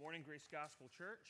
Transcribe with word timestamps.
morning, 0.00 0.22
Grace 0.26 0.48
Gospel 0.50 0.86
Church. 0.96 1.28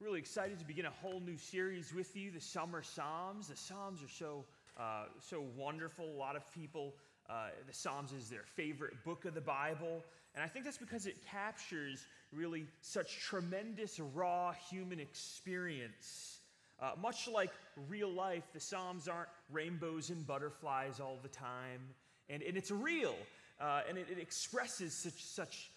Really 0.00 0.18
excited 0.18 0.58
to 0.60 0.64
begin 0.64 0.86
a 0.86 0.90
whole 0.90 1.20
new 1.20 1.36
series 1.36 1.92
with 1.92 2.16
you, 2.16 2.30
the 2.30 2.40
Summer 2.40 2.82
Psalms. 2.82 3.48
The 3.48 3.56
Psalms 3.56 4.02
are 4.02 4.08
so, 4.08 4.46
uh, 4.80 5.04
so 5.20 5.44
wonderful. 5.54 6.06
A 6.06 6.16
lot 6.18 6.36
of 6.36 6.50
people, 6.54 6.94
uh, 7.28 7.48
the 7.66 7.74
Psalms 7.74 8.12
is 8.12 8.30
their 8.30 8.44
favorite 8.44 8.94
book 9.04 9.26
of 9.26 9.34
the 9.34 9.42
Bible. 9.42 10.02
And 10.34 10.42
I 10.42 10.48
think 10.48 10.64
that's 10.64 10.78
because 10.78 11.04
it 11.04 11.16
captures 11.30 12.06
really 12.32 12.66
such 12.80 13.20
tremendous, 13.20 14.00
raw 14.00 14.54
human 14.70 14.98
experience. 14.98 16.38
Uh, 16.80 16.92
much 16.98 17.28
like 17.28 17.50
real 17.90 18.10
life, 18.10 18.44
the 18.54 18.60
Psalms 18.60 19.06
aren't 19.06 19.28
rainbows 19.52 20.08
and 20.08 20.26
butterflies 20.26 20.98
all 20.98 21.18
the 21.22 21.28
time. 21.28 21.82
And, 22.30 22.42
and 22.42 22.56
it's 22.56 22.70
real, 22.70 23.16
uh, 23.60 23.82
and 23.86 23.98
it, 23.98 24.06
it 24.10 24.18
expresses 24.18 24.94
such, 24.94 25.22
such 25.22 25.70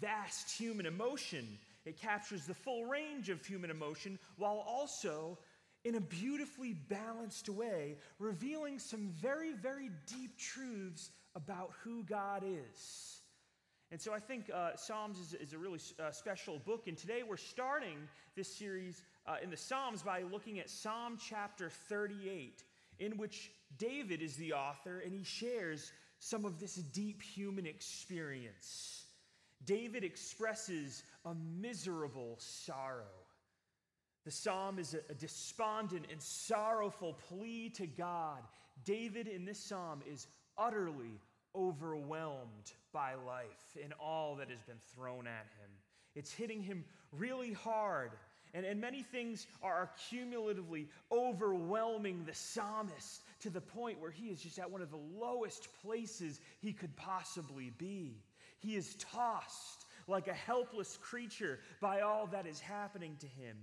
vast 0.00 0.50
human 0.50 0.86
emotion. 0.86 1.58
It 1.84 2.00
captures 2.00 2.46
the 2.46 2.54
full 2.54 2.84
range 2.84 3.28
of 3.28 3.44
human 3.44 3.70
emotion 3.70 4.18
while 4.36 4.64
also, 4.66 5.38
in 5.84 5.94
a 5.94 6.00
beautifully 6.00 6.74
balanced 6.74 7.48
way, 7.48 7.96
revealing 8.18 8.78
some 8.78 9.12
very, 9.20 9.52
very 9.52 9.90
deep 10.06 10.36
truths 10.36 11.10
about 11.34 11.72
who 11.82 12.02
God 12.04 12.44
is. 12.44 13.20
And 13.92 14.00
so 14.00 14.12
I 14.12 14.20
think 14.20 14.50
uh, 14.54 14.76
Psalms 14.76 15.18
is, 15.18 15.34
is, 15.34 15.52
a 15.52 15.58
really 15.58 15.80
uh, 15.98 16.12
special 16.12 16.60
book. 16.60 16.86
And 16.86 16.96
today 16.96 17.22
we're 17.28 17.36
starting 17.36 17.96
this 18.36 18.54
series 18.54 19.02
uh, 19.26 19.36
in 19.42 19.50
the 19.50 19.56
Psalms 19.56 20.02
by 20.02 20.22
looking 20.22 20.60
at 20.60 20.70
Psalm 20.70 21.18
chapter 21.20 21.70
38, 21.70 22.62
in 23.00 23.16
which 23.16 23.50
David 23.78 24.22
is 24.22 24.36
the 24.36 24.52
author 24.52 25.00
and 25.00 25.12
he 25.12 25.24
shares 25.24 25.92
some 26.20 26.44
of 26.44 26.60
this 26.60 26.74
deep 26.74 27.20
human 27.20 27.66
experience. 27.66 28.99
David 29.64 30.04
expresses 30.04 31.02
a 31.24 31.34
miserable 31.34 32.36
sorrow. 32.38 33.04
The 34.24 34.30
psalm 34.30 34.78
is 34.78 34.94
a, 34.94 35.14
despondent 35.14 36.06
and 36.10 36.20
sorrowful 36.20 37.16
plea 37.28 37.70
to 37.70 37.86
God. 37.86 38.40
David 38.84 39.26
in 39.28 39.44
this 39.44 39.58
psalm 39.58 40.00
is 40.10 40.26
utterly 40.58 41.20
overwhelmed 41.54 42.72
by 42.92 43.14
life 43.14 43.76
and 43.82 43.92
all 44.00 44.36
that 44.36 44.50
has 44.50 44.62
been 44.62 44.80
thrown 44.94 45.26
at 45.26 45.46
him. 45.58 45.70
It's 46.14 46.32
hitting 46.32 46.62
him 46.62 46.84
really 47.12 47.52
hard. 47.52 48.12
And, 48.52 48.66
and 48.66 48.80
many 48.80 49.02
things 49.02 49.46
are 49.62 49.90
cumulatively 50.08 50.88
overwhelming 51.12 52.24
the 52.24 52.34
psalmist 52.34 53.22
to 53.40 53.50
the 53.50 53.60
point 53.60 54.00
where 54.00 54.10
he 54.10 54.26
is 54.26 54.42
just 54.42 54.58
at 54.58 54.70
one 54.70 54.82
of 54.82 54.90
the 54.90 55.00
lowest 55.18 55.68
places 55.82 56.40
he 56.60 56.72
could 56.72 56.94
possibly 56.96 57.70
be. 57.78 58.16
He 58.60 58.76
is 58.76 58.94
tossed 58.96 59.86
like 60.06 60.28
a 60.28 60.34
helpless 60.34 60.98
creature 60.98 61.60
by 61.80 62.00
all 62.00 62.26
that 62.28 62.46
is 62.46 62.60
happening 62.60 63.16
to 63.20 63.26
him, 63.26 63.56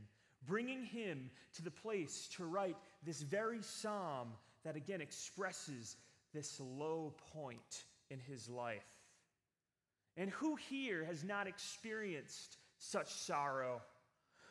bringing 0.46 0.84
him 0.84 1.30
to 1.54 1.64
the 1.64 1.72
place 1.72 2.28
to 2.36 2.46
write 2.46 2.78
this 3.04 3.22
very 3.22 3.62
psalm 3.62 4.30
that 4.64 4.76
again 4.76 5.02
expresses 5.02 5.98
this 6.34 6.60
low 6.60 7.14
point 7.34 7.86
in 8.10 8.20
his 8.20 8.50
life. 8.50 8.84
And 10.18 10.32
who 10.32 10.56
here 10.56 11.06
has 11.06 11.24
not 11.24 11.48
experienced 11.48 12.58
such 12.80 13.12
sorrow? 13.12 13.82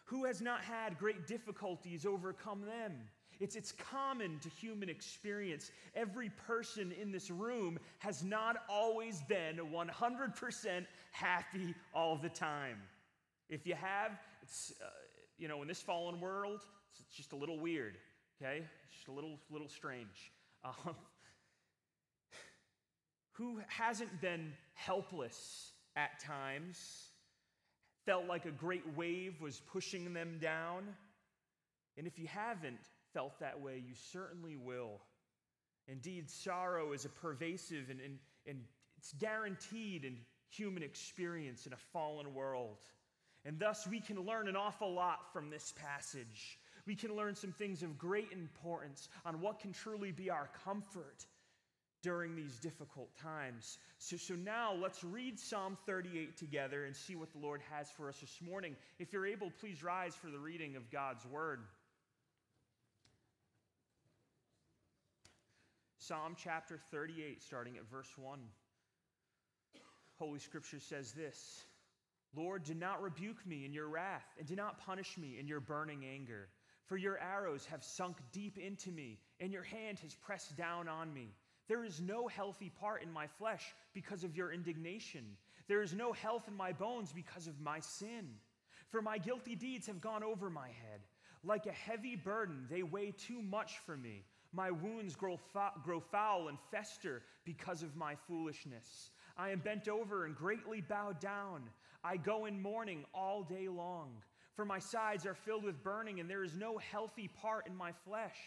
Who 0.06 0.24
has 0.24 0.40
not 0.40 0.60
had 0.60 0.98
great 0.98 1.26
difficulties 1.26 2.06
overcome 2.06 2.62
them? 2.64 2.92
It's, 3.40 3.56
it's 3.56 3.72
common 3.72 4.38
to 4.40 4.48
human 4.48 4.88
experience. 4.88 5.70
Every 5.94 6.30
person 6.46 6.92
in 7.00 7.12
this 7.12 7.30
room 7.30 7.78
has 7.98 8.22
not 8.22 8.56
always 8.68 9.22
been 9.22 9.58
100% 9.58 10.86
happy 11.12 11.74
all 11.94 12.16
the 12.16 12.28
time. 12.28 12.78
If 13.48 13.66
you 13.66 13.74
have, 13.74 14.12
it's, 14.42 14.72
uh, 14.82 14.88
you 15.38 15.48
know, 15.48 15.62
in 15.62 15.68
this 15.68 15.80
fallen 15.80 16.20
world, 16.20 16.60
it's 16.98 17.14
just 17.14 17.32
a 17.32 17.36
little 17.36 17.58
weird, 17.58 17.96
okay? 18.40 18.62
It's 18.86 18.96
just 18.96 19.08
a 19.08 19.12
little, 19.12 19.38
little 19.50 19.68
strange. 19.68 20.32
Um, 20.64 20.94
who 23.32 23.60
hasn't 23.68 24.20
been 24.20 24.52
helpless 24.74 25.72
at 25.94 26.18
times? 26.20 27.10
felt 28.06 28.26
like 28.26 28.46
a 28.46 28.50
great 28.52 28.84
wave 28.96 29.40
was 29.40 29.60
pushing 29.72 30.14
them 30.14 30.38
down. 30.40 30.84
And 31.98 32.06
if 32.06 32.18
you 32.18 32.28
haven't 32.28 32.78
felt 33.16 33.40
that 33.40 33.62
way, 33.62 33.82
you 33.82 33.94
certainly 34.12 34.56
will. 34.56 35.00
Indeed, 35.88 36.28
sorrow 36.28 36.92
is 36.92 37.06
a 37.06 37.08
pervasive 37.08 37.88
and, 37.88 37.98
and, 37.98 38.18
and 38.46 38.60
it's 38.98 39.14
guaranteed 39.14 40.04
in 40.04 40.18
human 40.50 40.82
experience 40.82 41.66
in 41.66 41.72
a 41.72 41.78
fallen 41.94 42.34
world. 42.34 42.76
And 43.46 43.58
thus, 43.58 43.86
we 43.86 44.00
can 44.00 44.20
learn 44.20 44.48
an 44.48 44.56
awful 44.56 44.92
lot 44.92 45.32
from 45.32 45.48
this 45.48 45.72
passage. 45.76 46.58
We 46.86 46.94
can 46.94 47.16
learn 47.16 47.34
some 47.34 47.52
things 47.52 47.82
of 47.82 47.96
great 47.96 48.32
importance 48.32 49.08
on 49.24 49.40
what 49.40 49.60
can 49.60 49.72
truly 49.72 50.12
be 50.12 50.28
our 50.28 50.50
comfort 50.62 51.24
during 52.02 52.36
these 52.36 52.58
difficult 52.58 53.08
times. 53.16 53.78
So, 53.96 54.18
so 54.18 54.34
now 54.34 54.74
let's 54.74 55.02
read 55.02 55.40
Psalm 55.40 55.78
38 55.86 56.36
together 56.36 56.84
and 56.84 56.94
see 56.94 57.16
what 57.16 57.32
the 57.32 57.38
Lord 57.38 57.62
has 57.70 57.88
for 57.90 58.10
us 58.10 58.18
this 58.20 58.40
morning. 58.46 58.76
If 58.98 59.12
you're 59.12 59.26
able, 59.26 59.50
please 59.58 59.82
rise 59.82 60.14
for 60.14 60.30
the 60.30 60.38
reading 60.38 60.76
of 60.76 60.90
God's 60.90 61.24
word. 61.24 61.60
Psalm 66.06 66.36
chapter 66.40 66.78
38, 66.92 67.42
starting 67.42 67.76
at 67.78 67.90
verse 67.90 68.12
1. 68.16 68.38
Holy 70.20 70.38
Scripture 70.38 70.78
says 70.78 71.10
this 71.10 71.64
Lord, 72.36 72.62
do 72.62 72.74
not 72.74 73.02
rebuke 73.02 73.44
me 73.44 73.64
in 73.64 73.72
your 73.72 73.88
wrath, 73.88 74.26
and 74.38 74.46
do 74.46 74.54
not 74.54 74.78
punish 74.78 75.18
me 75.18 75.36
in 75.40 75.48
your 75.48 75.58
burning 75.58 76.04
anger. 76.04 76.48
For 76.84 76.96
your 76.96 77.18
arrows 77.18 77.66
have 77.66 77.82
sunk 77.82 78.18
deep 78.30 78.56
into 78.56 78.92
me, 78.92 79.18
and 79.40 79.52
your 79.52 79.64
hand 79.64 79.98
has 79.98 80.14
pressed 80.14 80.56
down 80.56 80.86
on 80.86 81.12
me. 81.12 81.34
There 81.66 81.82
is 81.82 82.00
no 82.00 82.28
healthy 82.28 82.70
part 82.70 83.02
in 83.02 83.12
my 83.12 83.26
flesh 83.26 83.74
because 83.92 84.22
of 84.22 84.36
your 84.36 84.52
indignation. 84.52 85.24
There 85.66 85.82
is 85.82 85.92
no 85.92 86.12
health 86.12 86.44
in 86.46 86.56
my 86.56 86.70
bones 86.70 87.12
because 87.12 87.48
of 87.48 87.60
my 87.60 87.80
sin. 87.80 88.28
For 88.90 89.02
my 89.02 89.18
guilty 89.18 89.56
deeds 89.56 89.88
have 89.88 90.00
gone 90.00 90.22
over 90.22 90.50
my 90.50 90.68
head. 90.68 91.00
Like 91.42 91.66
a 91.66 91.72
heavy 91.72 92.14
burden, 92.14 92.66
they 92.70 92.84
weigh 92.84 93.10
too 93.10 93.42
much 93.42 93.78
for 93.84 93.96
me. 93.96 94.24
My 94.56 94.70
wounds 94.70 95.14
grow, 95.14 95.38
grow 95.84 96.00
foul 96.00 96.48
and 96.48 96.56
fester 96.70 97.22
because 97.44 97.82
of 97.82 97.94
my 97.94 98.14
foolishness. 98.26 99.10
I 99.36 99.50
am 99.50 99.58
bent 99.58 99.86
over 99.86 100.24
and 100.24 100.34
greatly 100.34 100.80
bowed 100.80 101.20
down. 101.20 101.64
I 102.02 102.16
go 102.16 102.46
in 102.46 102.62
mourning 102.62 103.04
all 103.12 103.42
day 103.42 103.68
long. 103.68 104.12
For 104.54 104.64
my 104.64 104.78
sides 104.78 105.26
are 105.26 105.34
filled 105.34 105.64
with 105.64 105.82
burning, 105.84 106.20
and 106.20 106.30
there 106.30 106.42
is 106.42 106.54
no 106.54 106.78
healthy 106.78 107.28
part 107.28 107.66
in 107.66 107.76
my 107.76 107.92
flesh. 108.06 108.38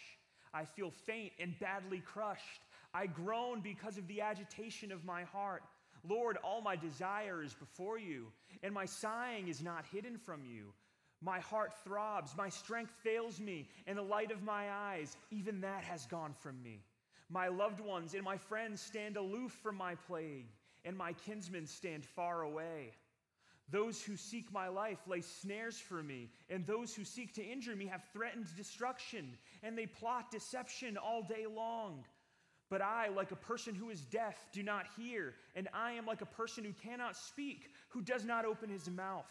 I 0.52 0.64
feel 0.64 0.90
faint 0.90 1.32
and 1.38 1.56
badly 1.60 2.00
crushed. 2.00 2.66
I 2.92 3.06
groan 3.06 3.60
because 3.60 3.96
of 3.96 4.08
the 4.08 4.20
agitation 4.20 4.90
of 4.90 5.04
my 5.04 5.22
heart. 5.22 5.62
Lord, 6.02 6.38
all 6.42 6.60
my 6.60 6.74
desire 6.74 7.40
is 7.40 7.54
before 7.54 7.98
you, 7.98 8.32
and 8.64 8.74
my 8.74 8.86
sighing 8.86 9.46
is 9.46 9.62
not 9.62 9.84
hidden 9.92 10.18
from 10.18 10.44
you. 10.44 10.72
My 11.22 11.38
heart 11.40 11.74
throbs, 11.84 12.34
my 12.36 12.48
strength 12.48 12.92
fails 13.02 13.40
me, 13.40 13.68
and 13.86 13.98
the 13.98 14.02
light 14.02 14.30
of 14.30 14.42
my 14.42 14.70
eyes, 14.70 15.16
even 15.30 15.60
that 15.60 15.84
has 15.84 16.06
gone 16.06 16.32
from 16.32 16.62
me. 16.62 16.82
My 17.28 17.48
loved 17.48 17.80
ones 17.80 18.14
and 18.14 18.24
my 18.24 18.36
friends 18.36 18.80
stand 18.80 19.16
aloof 19.16 19.52
from 19.62 19.76
my 19.76 19.94
plague, 19.94 20.46
and 20.84 20.96
my 20.96 21.12
kinsmen 21.12 21.66
stand 21.66 22.04
far 22.04 22.42
away. 22.42 22.92
Those 23.70 24.02
who 24.02 24.16
seek 24.16 24.50
my 24.50 24.68
life 24.68 24.98
lay 25.06 25.20
snares 25.20 25.78
for 25.78 26.02
me, 26.02 26.30
and 26.48 26.66
those 26.66 26.94
who 26.94 27.04
seek 27.04 27.34
to 27.34 27.44
injure 27.44 27.76
me 27.76 27.86
have 27.86 28.02
threatened 28.12 28.46
destruction, 28.56 29.36
and 29.62 29.78
they 29.78 29.86
plot 29.86 30.30
deception 30.30 30.96
all 30.96 31.22
day 31.22 31.46
long. 31.46 32.04
But 32.68 32.82
I, 32.82 33.08
like 33.08 33.30
a 33.30 33.36
person 33.36 33.74
who 33.74 33.90
is 33.90 34.00
deaf, 34.00 34.46
do 34.52 34.62
not 34.62 34.86
hear, 34.96 35.34
and 35.54 35.68
I 35.74 35.92
am 35.92 36.06
like 36.06 36.22
a 36.22 36.26
person 36.26 36.64
who 36.64 36.72
cannot 36.72 37.16
speak, 37.16 37.70
who 37.90 38.00
does 38.00 38.24
not 38.24 38.44
open 38.44 38.70
his 38.70 38.88
mouth. 38.88 39.26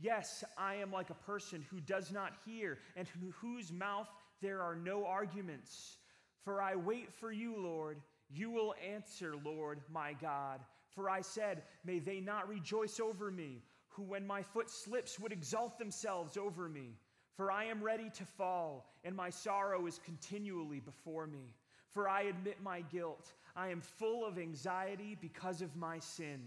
Yes, 0.00 0.44
I 0.56 0.76
am 0.76 0.90
like 0.92 1.10
a 1.10 1.14
person 1.14 1.64
who 1.70 1.80
does 1.80 2.10
not 2.10 2.32
hear, 2.46 2.78
and 2.96 3.06
whose 3.40 3.72
mouth 3.72 4.08
there 4.40 4.62
are 4.62 4.74
no 4.74 5.04
arguments. 5.04 5.98
For 6.44 6.62
I 6.62 6.76
wait 6.76 7.12
for 7.12 7.30
you, 7.30 7.56
Lord. 7.56 8.00
You 8.30 8.50
will 8.50 8.74
answer, 8.88 9.34
Lord, 9.44 9.80
my 9.92 10.14
God. 10.14 10.60
For 10.94 11.10
I 11.10 11.20
said, 11.20 11.62
May 11.84 11.98
they 11.98 12.20
not 12.20 12.48
rejoice 12.48 12.98
over 12.98 13.30
me, 13.30 13.62
who, 13.88 14.02
when 14.02 14.26
my 14.26 14.42
foot 14.42 14.70
slips, 14.70 15.18
would 15.18 15.32
exalt 15.32 15.78
themselves 15.78 16.36
over 16.36 16.68
me. 16.68 16.96
For 17.36 17.50
I 17.50 17.64
am 17.64 17.82
ready 17.82 18.10
to 18.10 18.24
fall, 18.24 18.94
and 19.04 19.14
my 19.14 19.30
sorrow 19.30 19.86
is 19.86 20.00
continually 20.04 20.80
before 20.80 21.26
me 21.26 21.54
for 21.90 22.08
I 22.08 22.22
admit 22.22 22.62
my 22.62 22.82
guilt. 22.82 23.32
I 23.56 23.68
am 23.68 23.80
full 23.80 24.24
of 24.24 24.38
anxiety 24.38 25.16
because 25.20 25.60
of 25.60 25.76
my 25.76 25.98
sin. 25.98 26.40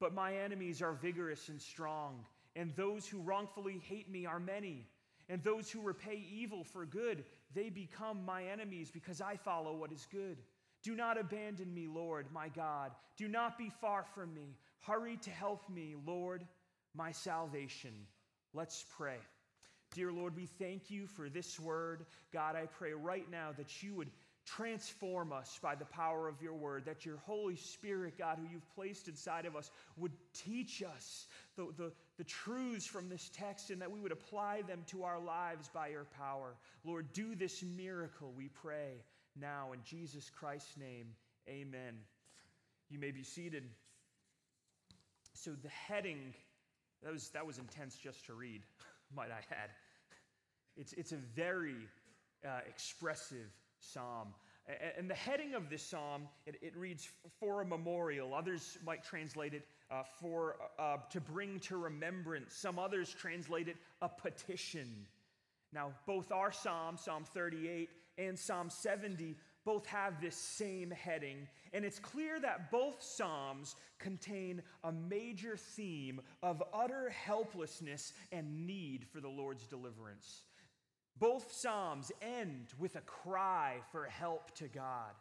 But 0.00 0.14
my 0.14 0.36
enemies 0.36 0.82
are 0.82 0.92
vigorous 0.92 1.48
and 1.48 1.60
strong, 1.60 2.24
and 2.56 2.74
those 2.76 3.06
who 3.06 3.20
wrongfully 3.20 3.80
hate 3.88 4.10
me 4.10 4.26
are 4.26 4.40
many. 4.40 4.86
And 5.28 5.42
those 5.42 5.70
who 5.70 5.80
repay 5.80 6.22
evil 6.30 6.64
for 6.64 6.84
good, 6.84 7.24
they 7.54 7.70
become 7.70 8.24
my 8.24 8.44
enemies 8.44 8.90
because 8.90 9.20
I 9.20 9.36
follow 9.36 9.74
what 9.74 9.90
is 9.90 10.06
good. 10.10 10.36
Do 10.82 10.94
not 10.94 11.18
abandon 11.18 11.72
me, 11.72 11.86
Lord, 11.86 12.26
my 12.32 12.48
God. 12.48 12.92
Do 13.16 13.26
not 13.26 13.56
be 13.56 13.70
far 13.80 14.04
from 14.14 14.34
me. 14.34 14.54
Hurry 14.80 15.16
to 15.22 15.30
help 15.30 15.68
me, 15.70 15.94
Lord, 16.06 16.46
my 16.94 17.10
salvation. 17.10 17.92
Let's 18.52 18.84
pray. 18.96 19.16
Dear 19.94 20.12
Lord, 20.12 20.36
we 20.36 20.46
thank 20.46 20.90
you 20.90 21.06
for 21.06 21.30
this 21.30 21.58
word. 21.58 22.04
God, 22.32 22.54
I 22.54 22.66
pray 22.66 22.92
right 22.92 23.30
now 23.30 23.52
that 23.56 23.82
you 23.82 23.94
would 23.94 24.10
transform 24.44 25.32
us 25.32 25.58
by 25.62 25.74
the 25.74 25.84
power 25.86 26.28
of 26.28 26.40
your 26.42 26.54
word, 26.54 26.84
that 26.84 27.06
your 27.06 27.16
Holy 27.18 27.56
Spirit, 27.56 28.18
God, 28.18 28.38
who 28.38 28.46
you've 28.52 28.74
placed 28.74 29.08
inside 29.08 29.46
of 29.46 29.56
us, 29.56 29.70
would 29.96 30.12
teach 30.32 30.82
us 30.82 31.26
the, 31.56 31.68
the, 31.76 31.92
the 32.18 32.24
truths 32.24 32.86
from 32.86 33.08
this 33.08 33.30
text 33.32 33.70
and 33.70 33.80
that 33.80 33.90
we 33.90 34.00
would 34.00 34.12
apply 34.12 34.62
them 34.62 34.82
to 34.88 35.04
our 35.04 35.18
lives 35.18 35.68
by 35.72 35.88
your 35.88 36.06
power. 36.18 36.54
Lord, 36.84 37.12
do 37.12 37.34
this 37.34 37.62
miracle, 37.62 38.32
we 38.36 38.48
pray 38.48 39.02
now 39.40 39.72
in 39.72 39.80
Jesus 39.84 40.30
Christ's 40.30 40.76
name. 40.76 41.06
Amen. 41.48 41.94
You 42.90 42.98
may 42.98 43.10
be 43.10 43.22
seated. 43.22 43.64
So 45.32 45.52
the 45.62 45.68
heading, 45.68 46.34
that 47.02 47.12
was, 47.12 47.30
that 47.30 47.46
was 47.46 47.58
intense 47.58 47.96
just 47.96 48.26
to 48.26 48.34
read, 48.34 48.62
might 49.16 49.30
I 49.30 49.40
add. 49.50 49.70
It's, 50.76 50.92
it's 50.94 51.12
a 51.12 51.18
very 51.34 51.76
uh, 52.44 52.60
expressive 52.68 53.50
psalm. 53.92 54.28
And 54.96 55.10
the 55.10 55.14
heading 55.14 55.54
of 55.54 55.68
this 55.68 55.82
psalm, 55.82 56.22
it, 56.46 56.56
it 56.62 56.74
reads 56.74 57.06
for 57.38 57.60
a 57.60 57.66
memorial. 57.66 58.34
Others 58.34 58.78
might 58.84 59.04
translate 59.04 59.52
it 59.52 59.66
uh, 59.90 60.02
for 60.20 60.56
uh, 60.78 60.96
to 61.10 61.20
bring 61.20 61.60
to 61.60 61.76
remembrance. 61.76 62.54
Some 62.54 62.78
others 62.78 63.14
translate 63.14 63.68
it 63.68 63.76
a 64.00 64.08
petition. 64.08 64.88
Now, 65.72 65.92
both 66.06 66.32
our 66.32 66.50
psalm, 66.50 66.96
Psalm 66.96 67.24
38, 67.24 67.90
and 68.16 68.38
Psalm 68.38 68.70
70, 68.70 69.36
both 69.64 69.86
have 69.86 70.20
this 70.20 70.36
same 70.36 70.90
heading. 70.90 71.48
And 71.72 71.84
it's 71.84 71.98
clear 71.98 72.38
that 72.40 72.70
both 72.70 73.02
Psalms 73.02 73.76
contain 73.98 74.62
a 74.84 74.92
major 74.92 75.56
theme 75.56 76.20
of 76.42 76.62
utter 76.72 77.10
helplessness 77.10 78.12
and 78.30 78.66
need 78.66 79.06
for 79.12 79.20
the 79.20 79.28
Lord's 79.28 79.66
deliverance. 79.66 80.42
Both 81.18 81.52
Psalms 81.52 82.10
end 82.20 82.66
with 82.78 82.96
a 82.96 83.00
cry 83.00 83.76
for 83.92 84.04
help 84.04 84.54
to 84.56 84.68
God. 84.68 85.12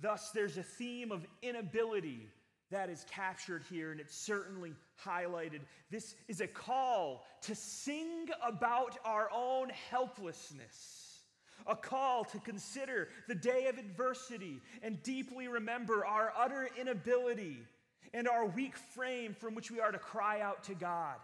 Thus, 0.00 0.30
there's 0.34 0.56
a 0.56 0.62
theme 0.62 1.12
of 1.12 1.26
inability 1.42 2.28
that 2.70 2.88
is 2.88 3.04
captured 3.10 3.62
here, 3.70 3.92
and 3.92 4.00
it's 4.00 4.16
certainly 4.16 4.72
highlighted. 5.04 5.60
This 5.90 6.14
is 6.26 6.40
a 6.40 6.46
call 6.46 7.24
to 7.42 7.54
sing 7.54 8.28
about 8.44 8.98
our 9.04 9.28
own 9.32 9.68
helplessness, 9.90 11.20
a 11.66 11.76
call 11.76 12.24
to 12.24 12.38
consider 12.40 13.08
the 13.28 13.34
day 13.34 13.66
of 13.66 13.76
adversity 13.78 14.60
and 14.82 15.02
deeply 15.02 15.48
remember 15.48 16.04
our 16.06 16.32
utter 16.36 16.68
inability 16.80 17.58
and 18.14 18.26
our 18.26 18.46
weak 18.46 18.76
frame 18.76 19.34
from 19.38 19.54
which 19.54 19.70
we 19.70 19.78
are 19.78 19.92
to 19.92 19.98
cry 19.98 20.40
out 20.40 20.64
to 20.64 20.74
God 20.74 21.16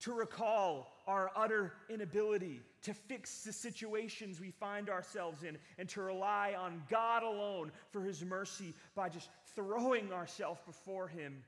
to 0.00 0.12
recall 0.12 0.92
our 1.08 1.30
utter 1.34 1.72
inability 1.88 2.60
to 2.82 2.92
fix 2.92 3.42
the 3.42 3.52
situations 3.52 4.40
we 4.40 4.50
find 4.50 4.90
ourselves 4.90 5.42
in 5.42 5.56
and 5.78 5.88
to 5.88 6.02
rely 6.02 6.54
on 6.56 6.82
God 6.90 7.22
alone 7.22 7.72
for 7.90 8.02
His 8.02 8.22
mercy 8.22 8.74
by 8.94 9.08
just 9.08 9.30
throwing 9.56 10.12
ourselves 10.12 10.60
before 10.66 11.08
Him 11.08 11.42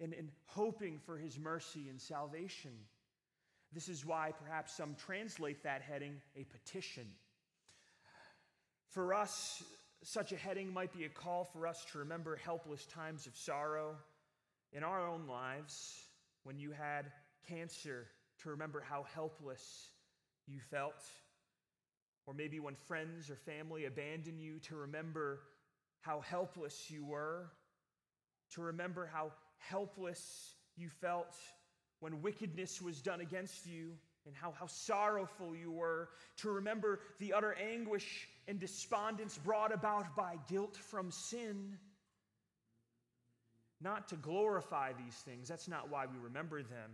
and, 0.00 0.12
and 0.12 0.28
hoping 0.46 0.98
for 1.06 1.16
His 1.16 1.38
mercy 1.38 1.88
and 1.88 2.00
salvation. 2.00 2.72
This 3.72 3.88
is 3.88 4.04
why 4.04 4.32
perhaps 4.42 4.76
some 4.76 4.96
translate 4.96 5.62
that 5.62 5.82
heading 5.82 6.16
a 6.36 6.42
petition. 6.44 7.06
For 8.88 9.14
us, 9.14 9.62
such 10.02 10.32
a 10.32 10.36
heading 10.36 10.72
might 10.72 10.92
be 10.92 11.04
a 11.04 11.08
call 11.08 11.44
for 11.44 11.66
us 11.68 11.84
to 11.92 11.98
remember 11.98 12.36
helpless 12.36 12.84
times 12.86 13.26
of 13.26 13.36
sorrow 13.36 13.94
in 14.72 14.82
our 14.82 15.06
own 15.06 15.28
lives 15.28 15.94
when 16.42 16.58
you 16.58 16.72
had 16.72 17.06
cancer 17.48 18.08
to 18.46 18.52
remember 18.52 18.80
how 18.80 19.04
helpless 19.12 19.90
you 20.46 20.60
felt. 20.70 21.02
Or 22.26 22.34
maybe 22.34 22.60
when 22.60 22.76
friends 22.76 23.28
or 23.28 23.34
family 23.34 23.86
abandoned 23.86 24.40
you, 24.40 24.60
to 24.60 24.76
remember 24.76 25.40
how 26.00 26.20
helpless 26.20 26.88
you 26.88 27.04
were. 27.04 27.50
To 28.54 28.62
remember 28.62 29.10
how 29.12 29.32
helpless 29.58 30.54
you 30.76 30.88
felt 30.88 31.34
when 31.98 32.22
wickedness 32.22 32.80
was 32.80 33.02
done 33.02 33.20
against 33.20 33.66
you 33.66 33.94
and 34.26 34.36
how, 34.36 34.52
how 34.52 34.66
sorrowful 34.66 35.56
you 35.56 35.72
were. 35.72 36.10
To 36.38 36.50
remember 36.50 37.00
the 37.18 37.32
utter 37.32 37.54
anguish 37.54 38.28
and 38.46 38.60
despondence 38.60 39.36
brought 39.38 39.74
about 39.74 40.14
by 40.14 40.36
guilt 40.48 40.76
from 40.76 41.10
sin. 41.10 41.78
Not 43.80 44.06
to 44.10 44.14
glorify 44.14 44.92
these 44.92 45.16
things, 45.16 45.48
that's 45.48 45.66
not 45.66 45.90
why 45.90 46.06
we 46.06 46.16
remember 46.22 46.62
them 46.62 46.92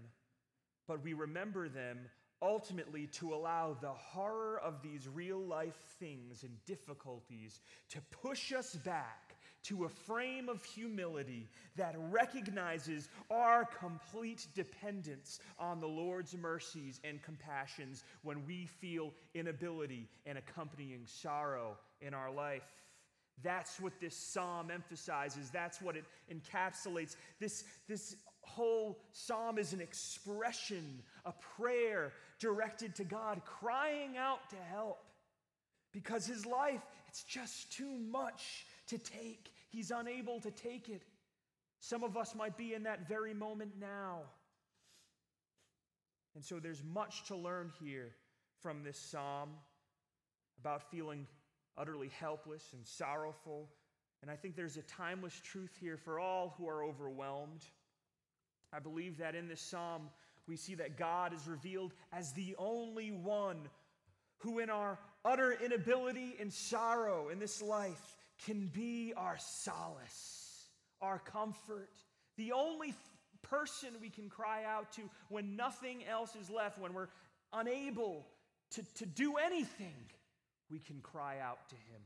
but 0.87 1.02
we 1.02 1.12
remember 1.12 1.69
them 1.69 1.99
ultimately 2.43 3.06
to 3.06 3.32
allow 3.32 3.76
the 3.81 3.88
horror 3.88 4.61
of 4.64 4.82
these 4.82 5.08
real 5.08 5.38
life 5.38 5.79
things 6.00 6.43
and 6.43 6.52
difficulties 6.67 7.61
to 7.88 8.00
push 8.11 8.52
us 8.52 8.75
back 8.76 9.37
to 9.62 9.84
a 9.84 9.88
frame 9.88 10.49
of 10.49 10.64
humility 10.64 11.49
that 11.76 11.94
recognizes 12.11 13.08
our 13.31 13.64
complete 13.64 14.49
dependence 14.55 15.38
on 15.56 15.81
the 15.81 15.87
Lord's 15.87 16.37
mercies 16.37 17.00
and 17.05 17.23
compassions 17.23 18.02
when 18.23 18.44
we 18.44 18.67
feel 18.67 19.12
inability 19.34 20.08
and 20.26 20.37
accompanying 20.37 21.06
sorrow 21.06 21.76
in 22.00 22.12
our 22.12 22.32
life. 22.32 22.64
That's 23.43 23.81
what 23.81 23.93
this 24.00 24.17
psalm 24.17 24.70
emphasizes. 24.70 25.50
That's 25.50 25.81
what 25.81 25.96
it 25.96 26.05
encapsulates. 26.32 27.17
This, 27.40 27.64
this 27.88 28.17
whole 28.43 29.00
psalm 29.12 29.59
is 29.59 29.73
an 29.73 29.81
expression, 29.81 31.03
a 31.25 31.33
prayer 31.56 32.12
directed 32.39 32.97
to 32.97 33.05
God, 33.05 33.43
crying 33.44 34.17
out 34.17 34.50
to 34.50 34.56
help 34.71 35.05
because 35.93 36.27
his 36.27 36.47
life, 36.47 36.81
it's 37.09 37.23
just 37.23 37.73
too 37.73 37.99
much 38.11 38.67
to 38.89 38.99
take. 38.99 39.53
He's 39.69 39.91
unable 39.91 40.41
to 40.41 40.50
take 40.50 40.89
it. 40.89 41.03
Some 41.81 42.03
of 42.03 42.17
us 42.17 42.35
might 42.35 42.56
be 42.56 42.75
in 42.75 42.85
that 42.85 43.09
very 43.09 43.35
moment 43.35 43.73
now. 43.81 44.21
And 46.35 46.44
so 46.44 46.59
there's 46.59 46.83
much 46.83 47.25
to 47.27 47.37
learn 47.37 47.71
here 47.81 48.12
from 48.61 48.83
this 48.85 48.99
psalm 48.99 49.50
about 50.59 50.91
feeling 50.91 51.27
utterly 51.77 52.09
helpless 52.09 52.73
and 52.73 52.87
sorrowful. 52.87 53.69
And 54.23 54.31
I 54.31 54.37
think 54.37 54.56
there's 54.56 54.77
a 54.77 54.83
timeless 54.83 55.39
truth 55.44 55.77
here 55.81 55.97
for 55.97 56.21
all 56.21 56.55
who 56.56 56.69
are 56.69 56.85
overwhelmed. 56.85 57.65
I 58.73 58.79
believe 58.79 59.19
that 59.19 59.35
in 59.35 59.49
this 59.49 59.61
psalm, 59.61 60.08
we 60.46 60.56
see 60.56 60.75
that 60.77 60.96
God 60.96 61.32
is 61.35 61.46
revealed 61.46 61.93
as 62.13 62.32
the 62.32 62.55
only 62.58 63.11
one 63.11 63.69
who, 64.39 64.58
in 64.58 64.70
our 64.70 64.99
utter 65.25 65.53
inability 65.53 66.37
and 66.41 66.53
sorrow 66.53 67.29
in 67.29 67.39
this 67.39 67.63
life, 67.63 68.17
can 68.46 68.67
be 68.67 69.13
our 69.17 69.37
solace, 69.39 70.67
our 71.01 71.19
comfort, 71.19 71.91
the 72.37 72.53
only 72.53 72.94
person 73.43 73.91
we 74.01 74.08
can 74.08 74.29
cry 74.29 74.65
out 74.65 74.93
to 74.93 75.03
when 75.29 75.55
nothing 75.56 76.05
else 76.05 76.35
is 76.35 76.51
left, 76.51 76.79
when 76.79 76.93
we're 76.93 77.08
unable 77.53 78.27
to, 78.70 78.82
to 78.94 79.06
do 79.06 79.37
anything, 79.37 79.94
we 80.70 80.79
can 80.79 81.01
cry 81.01 81.39
out 81.39 81.69
to 81.69 81.75
Him. 81.75 82.01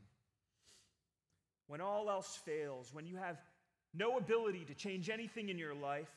When 1.67 1.81
all 1.81 2.09
else 2.09 2.39
fails, 2.45 2.93
when 2.93 3.05
you 3.05 3.15
have 3.17 3.37
no 3.93 4.17
ability 4.17 4.65
to 4.65 4.73
change 4.73 5.09
anything 5.09 5.49
in 5.49 5.57
your 5.57 5.73
life, 5.73 6.09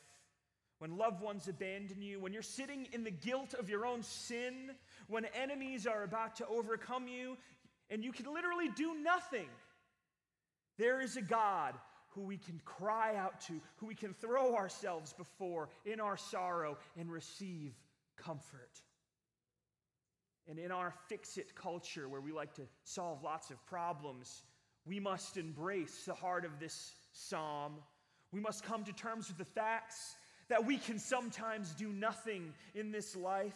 when 0.81 0.97
loved 0.97 1.21
ones 1.21 1.47
abandon 1.47 2.01
you, 2.01 2.19
when 2.19 2.33
you're 2.33 2.41
sitting 2.41 2.87
in 2.91 3.03
the 3.03 3.11
guilt 3.11 3.53
of 3.53 3.69
your 3.69 3.85
own 3.85 4.01
sin, 4.01 4.71
when 5.07 5.25
enemies 5.39 5.85
are 5.85 6.01
about 6.01 6.35
to 6.37 6.47
overcome 6.47 7.07
you, 7.07 7.37
and 7.91 8.03
you 8.03 8.11
can 8.11 8.25
literally 8.33 8.67
do 8.75 8.95
nothing, 8.95 9.45
there 10.79 10.99
is 10.99 11.17
a 11.17 11.21
God 11.21 11.75
who 12.15 12.21
we 12.21 12.35
can 12.35 12.59
cry 12.65 13.15
out 13.15 13.41
to, 13.41 13.61
who 13.75 13.85
we 13.85 13.93
can 13.93 14.15
throw 14.15 14.55
ourselves 14.55 15.13
before 15.13 15.69
in 15.85 15.99
our 15.99 16.17
sorrow 16.17 16.75
and 16.97 17.11
receive 17.11 17.75
comfort. 18.17 18.81
And 20.49 20.57
in 20.57 20.71
our 20.71 20.95
fix 21.07 21.37
it 21.37 21.53
culture, 21.53 22.09
where 22.09 22.21
we 22.21 22.31
like 22.31 22.55
to 22.55 22.63
solve 22.85 23.23
lots 23.23 23.51
of 23.51 23.63
problems, 23.67 24.41
we 24.87 24.99
must 24.99 25.37
embrace 25.37 26.05
the 26.07 26.15
heart 26.15 26.43
of 26.43 26.59
this 26.59 26.95
psalm. 27.11 27.73
We 28.31 28.39
must 28.39 28.63
come 28.63 28.83
to 28.85 28.93
terms 28.93 29.27
with 29.27 29.37
the 29.37 29.45
facts 29.45 30.15
that 30.51 30.65
we 30.65 30.77
can 30.77 30.99
sometimes 30.99 31.71
do 31.75 31.87
nothing 31.87 32.53
in 32.75 32.91
this 32.91 33.15
life 33.15 33.55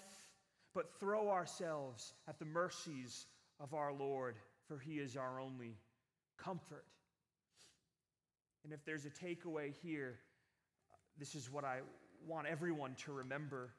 but 0.74 0.98
throw 0.98 1.30
ourselves 1.30 2.14
at 2.26 2.40
the 2.40 2.46
mercies 2.46 3.26
of 3.60 3.74
our 3.74 3.92
Lord, 3.92 4.36
for 4.70 4.80
He 4.80 4.94
is 4.94 5.18
our 5.18 5.42
only 5.42 5.76
comfort. 6.38 6.86
And 8.64 8.72
if 8.72 8.86
there's 8.86 9.06
a 9.06 9.10
takeaway 9.10 9.74
here, 9.84 10.16
this 11.20 11.36
is 11.36 11.52
what 11.52 11.66
I 11.66 11.80
want 12.26 12.48
everyone 12.48 12.96
to 13.04 13.12
remember 13.12 13.74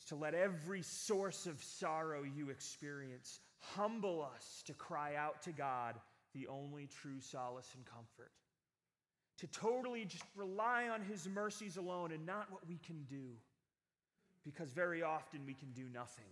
is 0.00 0.06
to 0.06 0.16
let 0.16 0.32
every 0.32 0.80
source 0.80 1.46
of 1.46 1.62
sorrow 1.62 2.22
you 2.22 2.48
experience 2.48 3.40
humble 3.58 4.26
us 4.34 4.62
to 4.68 4.72
cry 4.72 5.16
out 5.16 5.42
to 5.42 5.52
God, 5.52 5.96
the 6.32 6.48
only 6.48 6.88
true 7.02 7.20
solace 7.20 7.68
and 7.76 7.84
comfort 7.84 8.30
to 9.42 9.48
totally 9.48 10.04
just 10.04 10.24
rely 10.36 10.88
on 10.88 11.02
His 11.02 11.28
mercies 11.28 11.76
alone 11.76 12.12
and 12.12 12.24
not 12.24 12.46
what 12.50 12.66
we 12.68 12.78
can 12.86 13.02
do. 13.10 13.34
Because 14.44 14.70
very 14.72 15.02
often 15.02 15.40
we 15.44 15.54
can 15.54 15.72
do 15.72 15.84
nothing. 15.92 16.30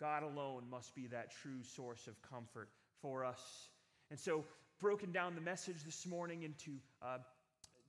God 0.00 0.24
alone 0.24 0.64
must 0.68 0.92
be 0.96 1.06
that 1.06 1.30
true 1.30 1.62
source 1.62 2.08
of 2.08 2.20
comfort 2.22 2.68
for 3.00 3.24
us. 3.24 3.68
And 4.10 4.18
so, 4.18 4.44
broken 4.80 5.12
down 5.12 5.36
the 5.36 5.40
message 5.40 5.84
this 5.84 6.04
morning 6.04 6.42
into 6.42 6.72
uh, 7.00 7.18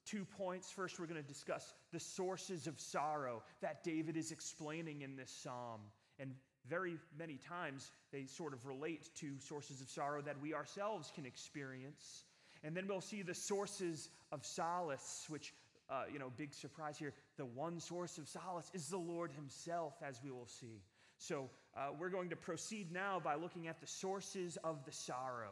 two 0.05 0.23
points. 0.37 0.69
First, 0.71 0.99
we're 0.99 1.07
going 1.07 1.21
to 1.21 1.27
discuss 1.27 1.73
the 1.91 1.99
sources 1.99 2.67
of 2.67 2.79
sorrow 2.79 3.41
that 3.61 3.83
David 3.83 4.15
is 4.17 4.31
explaining 4.31 5.01
in 5.01 5.15
this 5.15 5.31
psalm. 5.31 5.81
And 6.19 6.31
very 6.69 6.97
many 7.17 7.39
times 7.49 7.91
they 8.11 8.25
sort 8.25 8.53
of 8.53 8.67
relate 8.67 9.09
to 9.15 9.39
sources 9.39 9.81
of 9.81 9.89
sorrow 9.89 10.21
that 10.21 10.39
we 10.39 10.53
ourselves 10.53 11.11
can 11.13 11.25
experience. 11.25 12.23
And 12.63 12.75
then 12.75 12.87
we'll 12.87 13.01
see 13.01 13.21
the 13.21 13.33
sources 13.33 14.09
of 14.31 14.45
solace, 14.45 15.25
which, 15.29 15.53
uh, 15.89 16.03
you 16.11 16.19
know, 16.19 16.31
big 16.37 16.53
surprise 16.53 16.97
here. 16.97 17.13
The 17.37 17.45
one 17.45 17.79
source 17.79 18.17
of 18.17 18.27
solace 18.27 18.69
is 18.73 18.87
the 18.87 18.97
Lord 18.97 19.31
Himself, 19.31 19.93
as 20.01 20.19
we 20.23 20.31
will 20.31 20.47
see. 20.47 20.81
So 21.17 21.49
uh, 21.75 21.89
we're 21.97 22.09
going 22.09 22.29
to 22.29 22.35
proceed 22.35 22.91
now 22.91 23.19
by 23.23 23.35
looking 23.35 23.67
at 23.67 23.79
the 23.81 23.87
sources 23.87 24.57
of 24.63 24.85
the 24.85 24.91
sorrow. 24.91 25.51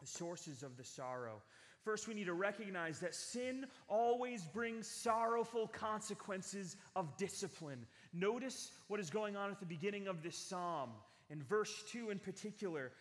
The 0.00 0.06
sources 0.06 0.62
of 0.62 0.76
the 0.76 0.84
sorrow. 0.84 1.42
First, 1.84 2.06
we 2.06 2.14
need 2.14 2.26
to 2.26 2.34
recognize 2.34 3.00
that 3.00 3.14
sin 3.14 3.66
always 3.88 4.44
brings 4.46 4.86
sorrowful 4.86 5.66
consequences 5.66 6.76
of 6.94 7.16
discipline. 7.16 7.86
Notice 8.12 8.70
what 8.86 9.00
is 9.00 9.10
going 9.10 9.36
on 9.36 9.50
at 9.50 9.58
the 9.58 9.66
beginning 9.66 10.06
of 10.06 10.22
this 10.22 10.36
psalm. 10.36 10.90
In 11.28 11.42
verse 11.42 11.82
2 11.90 12.10
in 12.10 12.20
particular, 12.20 12.92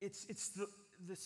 it's, 0.00 0.26
it's 0.28 0.48
the, 0.48 0.66
the 1.06 1.16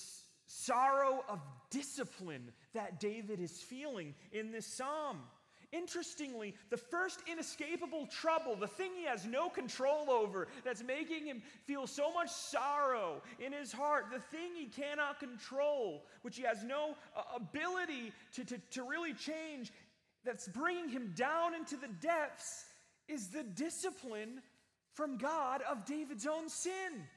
sorrow 0.53 1.25
of 1.29 1.41
discipline 1.71 2.53
that 2.75 3.01
David 3.01 3.41
is 3.41 3.61
feeling 3.61 4.15
in 4.33 4.53
this 4.53 4.67
psalm. 4.67 5.19
Interestingly, 5.73 6.55
the 6.69 6.77
first 6.77 7.21
inescapable 7.27 8.07
trouble, 8.07 8.57
the 8.57 8.67
thing 8.67 8.91
he 8.95 9.07
has 9.07 9.25
no 9.25 9.49
control 9.49 10.11
over, 10.11 10.49
that's 10.65 10.83
making 10.83 11.25
him 11.25 11.43
feel 11.65 11.87
so 11.87 12.13
much 12.13 12.29
sorrow 12.31 13.23
in 13.39 13.53
his 13.53 13.73
heart, 13.73 14.07
the 14.13 14.19
thing 14.19 14.51
he 14.55 14.67
cannot 14.67 15.19
control, 15.19 16.05
which 16.21 16.37
he 16.37 16.43
has 16.43 16.63
no 16.63 16.95
uh, 17.17 17.23
ability 17.37 18.13
to, 18.35 18.45
to, 18.45 18.59
to 18.73 18.83
really 18.83 19.15
change, 19.15 19.73
that's 20.25 20.47
bringing 20.49 20.91
him 20.91 21.15
down 21.17 21.55
into 21.55 21.79
the 21.79 21.89
depths, 21.89 22.67
is 23.09 23.29
the 23.29 23.43
discipline 23.43 24.43
from 24.93 25.17
God 25.17 25.63
of 25.63 25.87
David's 25.87 26.27
own 26.27 26.51
sin. 26.51 27.09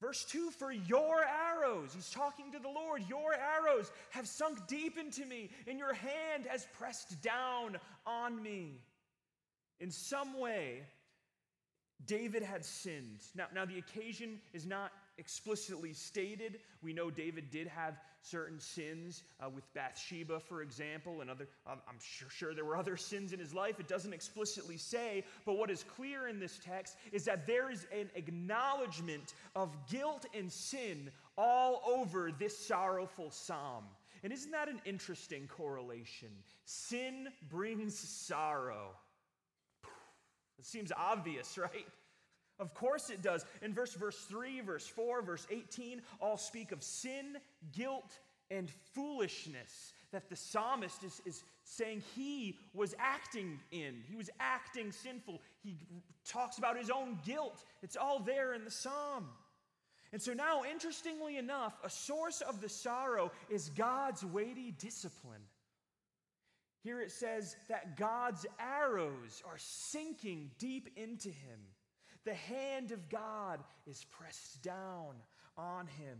Verse 0.00 0.24
2 0.24 0.50
For 0.50 0.72
your 0.72 1.24
arrows, 1.24 1.92
he's 1.94 2.10
talking 2.10 2.52
to 2.52 2.58
the 2.58 2.68
Lord, 2.68 3.02
your 3.08 3.34
arrows 3.34 3.90
have 4.10 4.28
sunk 4.28 4.66
deep 4.66 4.96
into 4.98 5.24
me, 5.24 5.50
and 5.66 5.78
your 5.78 5.94
hand 5.94 6.46
has 6.48 6.66
pressed 6.78 7.20
down 7.20 7.78
on 8.06 8.42
me. 8.42 8.80
In 9.80 9.90
some 9.90 10.38
way, 10.38 10.82
David 12.06 12.42
had 12.42 12.64
sinned. 12.64 13.22
Now, 13.34 13.46
now 13.54 13.64
the 13.64 13.78
occasion 13.78 14.40
is 14.52 14.66
not 14.66 14.92
explicitly 15.18 15.92
stated. 15.92 16.60
We 16.82 16.92
know 16.92 17.10
David 17.10 17.50
did 17.50 17.66
have 17.68 17.98
certain 18.22 18.60
sins 18.60 19.22
uh, 19.40 19.48
with 19.48 19.72
Bathsheba, 19.74 20.40
for 20.40 20.62
example, 20.62 21.20
and 21.20 21.30
other. 21.30 21.48
Um, 21.66 21.80
I'm 21.88 21.98
sure, 22.00 22.30
sure 22.30 22.54
there 22.54 22.64
were 22.64 22.76
other 22.76 22.96
sins 22.96 23.32
in 23.32 23.38
his 23.38 23.52
life. 23.52 23.80
It 23.80 23.88
doesn't 23.88 24.12
explicitly 24.12 24.76
say, 24.76 25.24
but 25.44 25.58
what 25.58 25.70
is 25.70 25.84
clear 25.84 26.28
in 26.28 26.38
this 26.40 26.58
text 26.64 26.96
is 27.12 27.24
that 27.24 27.46
there 27.46 27.70
is 27.70 27.86
an 27.92 28.10
acknowledgement 28.14 29.34
of 29.54 29.76
guilt 29.90 30.26
and 30.34 30.50
sin 30.50 31.10
all 31.36 31.82
over 31.86 32.30
this 32.32 32.56
sorrowful 32.56 33.30
psalm. 33.30 33.84
And 34.22 34.32
isn't 34.32 34.50
that 34.50 34.68
an 34.68 34.80
interesting 34.84 35.46
correlation? 35.46 36.28
Sin 36.64 37.28
brings 37.48 37.96
sorrow. 37.98 38.90
It 40.58 40.66
seems 40.66 40.90
obvious, 40.96 41.56
right? 41.58 41.86
Of 42.58 42.74
course 42.74 43.10
it 43.10 43.22
does. 43.22 43.44
In 43.62 43.72
verse 43.72 43.94
verse 43.94 44.18
3, 44.28 44.60
verse 44.60 44.86
4, 44.86 45.22
verse 45.22 45.46
18 45.50 46.02
all 46.20 46.36
speak 46.36 46.72
of 46.72 46.82
sin, 46.82 47.36
guilt, 47.72 48.18
and 48.50 48.70
foolishness 48.94 49.92
that 50.10 50.28
the 50.28 50.36
psalmist 50.36 51.04
is, 51.04 51.20
is 51.26 51.44
saying 51.64 52.02
he 52.14 52.56
was 52.72 52.94
acting 52.98 53.60
in. 53.70 54.02
He 54.08 54.16
was 54.16 54.30
acting 54.40 54.90
sinful. 54.90 55.40
He 55.62 55.76
talks 56.26 56.58
about 56.58 56.78
his 56.78 56.90
own 56.90 57.18
guilt. 57.24 57.62
It's 57.82 57.96
all 57.96 58.20
there 58.20 58.54
in 58.54 58.64
the 58.64 58.70
psalm. 58.70 59.26
And 60.12 60.22
so 60.22 60.32
now, 60.32 60.62
interestingly 60.70 61.36
enough, 61.36 61.74
a 61.84 61.90
source 61.90 62.40
of 62.40 62.62
the 62.62 62.68
sorrow 62.68 63.30
is 63.50 63.68
God's 63.70 64.24
weighty 64.24 64.70
discipline. 64.70 65.42
Here 66.82 67.00
it 67.02 67.10
says 67.10 67.56
that 67.68 67.98
God's 67.98 68.46
arrows 68.58 69.42
are 69.46 69.58
sinking 69.58 70.50
deep 70.58 70.88
into 70.96 71.28
him. 71.28 71.58
The 72.24 72.34
hand 72.34 72.92
of 72.92 73.08
God 73.08 73.60
is 73.86 74.04
pressed 74.04 74.62
down 74.62 75.14
on 75.56 75.86
him. 75.86 76.18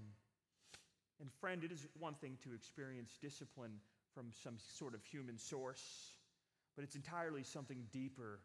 And, 1.20 1.30
friend, 1.40 1.64
it 1.64 1.72
is 1.72 1.86
one 1.98 2.14
thing 2.14 2.38
to 2.44 2.54
experience 2.54 3.18
discipline 3.20 3.72
from 4.14 4.26
some 4.42 4.54
sort 4.78 4.94
of 4.94 5.04
human 5.04 5.36
source, 5.36 6.12
but 6.76 6.84
it's 6.84 6.94
entirely 6.96 7.42
something 7.42 7.84
deeper 7.92 8.40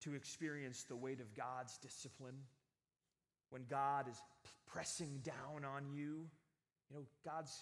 to 0.00 0.14
experience 0.14 0.84
the 0.84 0.96
weight 0.96 1.20
of 1.20 1.34
God's 1.34 1.78
discipline. 1.78 2.36
When 3.50 3.64
God 3.68 4.08
is 4.08 4.16
pressing 4.66 5.20
down 5.22 5.64
on 5.64 5.86
you, 5.92 6.28
you 6.90 6.96
know, 6.96 7.02
God's 7.24 7.52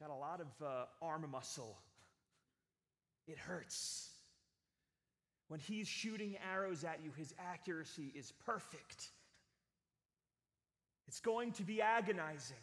got 0.00 0.10
a 0.10 0.14
lot 0.14 0.40
of 0.40 0.66
uh, 0.66 0.84
arm 1.02 1.26
muscle. 1.30 1.78
It 3.26 3.38
hurts. 3.38 4.10
When 5.48 5.60
he's 5.60 5.88
shooting 5.88 6.36
arrows 6.52 6.84
at 6.84 7.00
you, 7.04 7.10
his 7.16 7.34
accuracy 7.38 8.12
is 8.14 8.32
perfect. 8.46 9.10
It's 11.06 11.20
going 11.20 11.52
to 11.52 11.64
be 11.64 11.82
agonizing. 11.82 12.56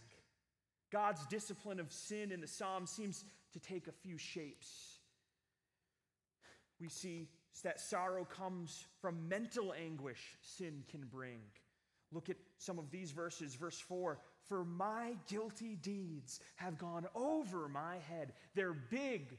God's 0.91 1.25
discipline 1.27 1.79
of 1.79 1.91
sin 1.91 2.31
in 2.31 2.41
the 2.41 2.47
psalm 2.47 2.85
seems 2.85 3.23
to 3.53 3.59
take 3.59 3.87
a 3.87 3.91
few 3.91 4.17
shapes. 4.17 4.99
We 6.79 6.89
see 6.89 7.29
that 7.63 7.79
sorrow 7.79 8.25
comes 8.25 8.87
from 9.01 9.29
mental 9.29 9.73
anguish 9.73 10.19
sin 10.41 10.83
can 10.89 11.01
bring. 11.05 11.39
Look 12.11 12.29
at 12.29 12.37
some 12.57 12.79
of 12.79 12.91
these 12.91 13.11
verses. 13.11 13.55
Verse 13.55 13.79
4 13.79 14.19
For 14.47 14.65
my 14.65 15.15
guilty 15.29 15.75
deeds 15.75 16.39
have 16.55 16.77
gone 16.77 17.07
over 17.15 17.69
my 17.69 17.97
head. 18.09 18.33
They're 18.55 18.73
big, 18.73 19.37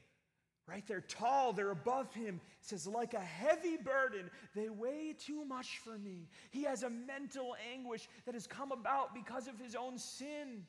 Right? 0.65 0.83
They're 0.87 1.01
tall, 1.01 1.51
they're 1.51 1.71
above 1.71 2.13
him. 2.13 2.39
It 2.61 2.65
says, 2.65 2.87
like 2.87 3.13
a 3.13 3.19
heavy 3.19 3.75
burden, 3.75 4.29
they 4.55 4.69
weigh 4.69 5.13
too 5.19 5.43
much 5.43 5.79
for 5.79 5.97
me. 5.97 6.29
He 6.51 6.63
has 6.63 6.83
a 6.83 6.89
mental 6.89 7.55
anguish 7.73 8.07
that 8.25 8.33
has 8.33 8.47
come 8.47 8.71
about 8.71 9.13
because 9.13 9.47
of 9.47 9.59
his 9.59 9.75
own 9.75 9.97
sin. 9.97 10.63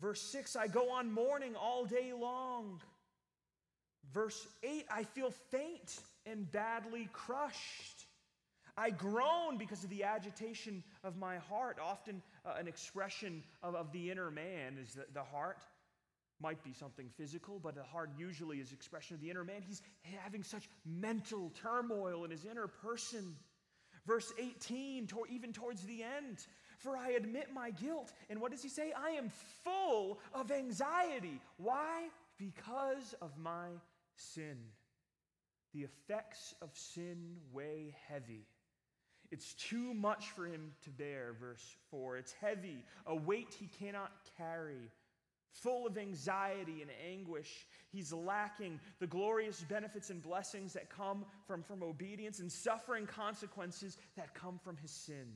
Verse 0.00 0.20
6 0.20 0.56
I 0.56 0.66
go 0.66 0.90
on 0.90 1.12
mourning 1.12 1.54
all 1.54 1.84
day 1.84 2.12
long. 2.18 2.80
Verse 4.14 4.48
8 4.62 4.86
I 4.90 5.04
feel 5.04 5.30
faint 5.50 6.00
and 6.24 6.50
badly 6.50 7.08
crushed. 7.12 8.06
I 8.76 8.90
groan 8.90 9.58
because 9.58 9.84
of 9.84 9.90
the 9.90 10.04
agitation 10.04 10.82
of 11.04 11.18
my 11.18 11.36
heart. 11.36 11.76
Often, 11.82 12.22
uh, 12.46 12.54
an 12.58 12.66
expression 12.66 13.42
of, 13.62 13.74
of 13.74 13.92
the 13.92 14.10
inner 14.10 14.30
man 14.30 14.78
is 14.82 14.94
the, 14.94 15.04
the 15.12 15.22
heart 15.22 15.58
might 16.42 16.62
be 16.64 16.72
something 16.72 17.08
physical, 17.16 17.60
but 17.62 17.74
the 17.74 17.84
heart 17.84 18.10
usually 18.18 18.58
is 18.58 18.72
expression 18.72 19.14
of 19.14 19.20
the 19.20 19.30
inner 19.30 19.44
man. 19.44 19.62
He's 19.66 19.82
having 20.02 20.42
such 20.42 20.68
mental 20.84 21.52
turmoil 21.62 22.24
in 22.24 22.30
his 22.30 22.44
inner 22.44 22.66
person. 22.66 23.36
Verse 24.06 24.32
18, 24.38 25.06
to, 25.06 25.24
even 25.30 25.52
towards 25.52 25.82
the 25.84 26.02
end, 26.02 26.38
for 26.78 26.96
I 26.96 27.10
admit 27.10 27.48
my 27.54 27.70
guilt. 27.70 28.12
And 28.28 28.40
what 28.40 28.50
does 28.50 28.62
he 28.62 28.68
say? 28.68 28.92
I 28.92 29.10
am 29.10 29.30
full 29.62 30.18
of 30.34 30.50
anxiety. 30.50 31.40
Why? 31.56 32.08
Because 32.38 33.14
of 33.22 33.30
my 33.38 33.68
sin. 34.16 34.56
The 35.72 35.84
effects 35.84 36.54
of 36.60 36.70
sin 36.74 37.36
weigh 37.52 37.94
heavy. 38.08 38.44
It's 39.30 39.54
too 39.54 39.94
much 39.94 40.30
for 40.32 40.44
him 40.44 40.72
to 40.82 40.90
bear, 40.90 41.34
verse 41.40 41.76
4. 41.90 42.18
It's 42.18 42.32
heavy, 42.32 42.84
a 43.06 43.16
weight 43.16 43.54
he 43.58 43.68
cannot 43.78 44.10
carry 44.36 44.90
full 45.52 45.86
of 45.86 45.98
anxiety 45.98 46.82
and 46.82 46.90
anguish. 47.10 47.66
He's 47.90 48.12
lacking 48.12 48.80
the 49.00 49.06
glorious 49.06 49.62
benefits 49.68 50.10
and 50.10 50.22
blessings 50.22 50.72
that 50.72 50.90
come 50.90 51.24
from, 51.46 51.62
from 51.62 51.82
obedience 51.82 52.40
and 52.40 52.50
suffering 52.50 53.06
consequences 53.06 53.98
that 54.16 54.34
come 54.34 54.58
from 54.58 54.76
his 54.76 54.90
sin. 54.90 55.28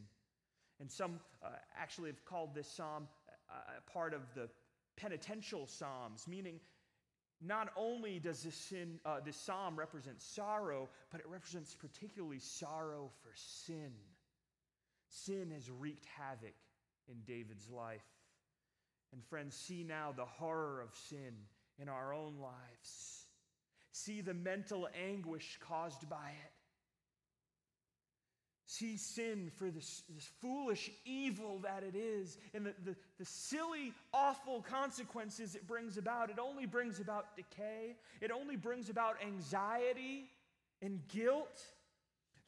And 0.80 0.90
some 0.90 1.20
uh, 1.42 1.48
actually 1.78 2.10
have 2.10 2.24
called 2.24 2.54
this 2.54 2.70
psalm 2.70 3.08
a 3.48 3.90
part 3.90 4.12
of 4.14 4.22
the 4.34 4.48
penitential 4.96 5.66
psalms, 5.66 6.26
meaning 6.26 6.60
not 7.40 7.68
only 7.76 8.18
does 8.18 8.42
this, 8.42 8.54
sin, 8.54 8.98
uh, 9.04 9.20
this 9.24 9.36
psalm 9.36 9.78
represent 9.78 10.20
sorrow, 10.20 10.88
but 11.10 11.20
it 11.20 11.26
represents 11.28 11.74
particularly 11.74 12.38
sorrow 12.38 13.10
for 13.22 13.30
sin. 13.34 13.92
Sin 15.08 15.50
has 15.52 15.70
wreaked 15.70 16.06
havoc 16.18 16.54
in 17.08 17.16
David's 17.26 17.70
life. 17.70 18.02
And 19.12 19.24
friends, 19.24 19.56
see 19.56 19.82
now 19.82 20.12
the 20.14 20.24
horror 20.24 20.80
of 20.80 20.94
sin 21.08 21.34
in 21.78 21.88
our 21.88 22.12
own 22.12 22.38
lives. 22.40 23.24
See 23.92 24.20
the 24.20 24.34
mental 24.34 24.88
anguish 25.08 25.58
caused 25.60 26.08
by 26.08 26.30
it. 26.44 26.52
See 28.68 28.96
sin 28.96 29.50
for 29.56 29.70
this, 29.70 30.02
this 30.12 30.28
foolish 30.40 30.90
evil 31.04 31.60
that 31.60 31.84
it 31.84 31.94
is 31.94 32.36
and 32.52 32.66
the, 32.66 32.74
the, 32.84 32.96
the 33.18 33.24
silly, 33.24 33.92
awful 34.12 34.60
consequences 34.60 35.54
it 35.54 35.68
brings 35.68 35.98
about. 35.98 36.30
It 36.30 36.38
only 36.40 36.66
brings 36.66 36.98
about 36.98 37.36
decay, 37.36 37.96
it 38.20 38.30
only 38.32 38.56
brings 38.56 38.90
about 38.90 39.16
anxiety 39.24 40.24
and 40.82 41.00
guilt. 41.08 41.62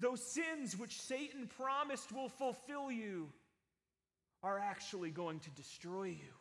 Those 0.01 0.23
sins 0.23 0.77
which 0.77 1.01
Satan 1.01 1.49
promised 1.57 2.13
will 2.13 2.29
fulfill 2.29 2.91
you 2.91 3.29
are 4.43 4.59
actually 4.59 5.11
going 5.11 5.41
to 5.41 5.51
destroy 5.51 6.05
you. 6.09 6.38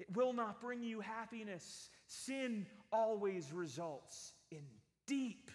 It 0.00 0.16
will 0.16 0.32
not 0.32 0.62
bring 0.62 0.82
you 0.82 1.00
happiness. 1.00 1.90
Sin 2.06 2.66
always 2.90 3.52
results 3.52 4.32
in 4.50 4.62
deep 5.06 5.50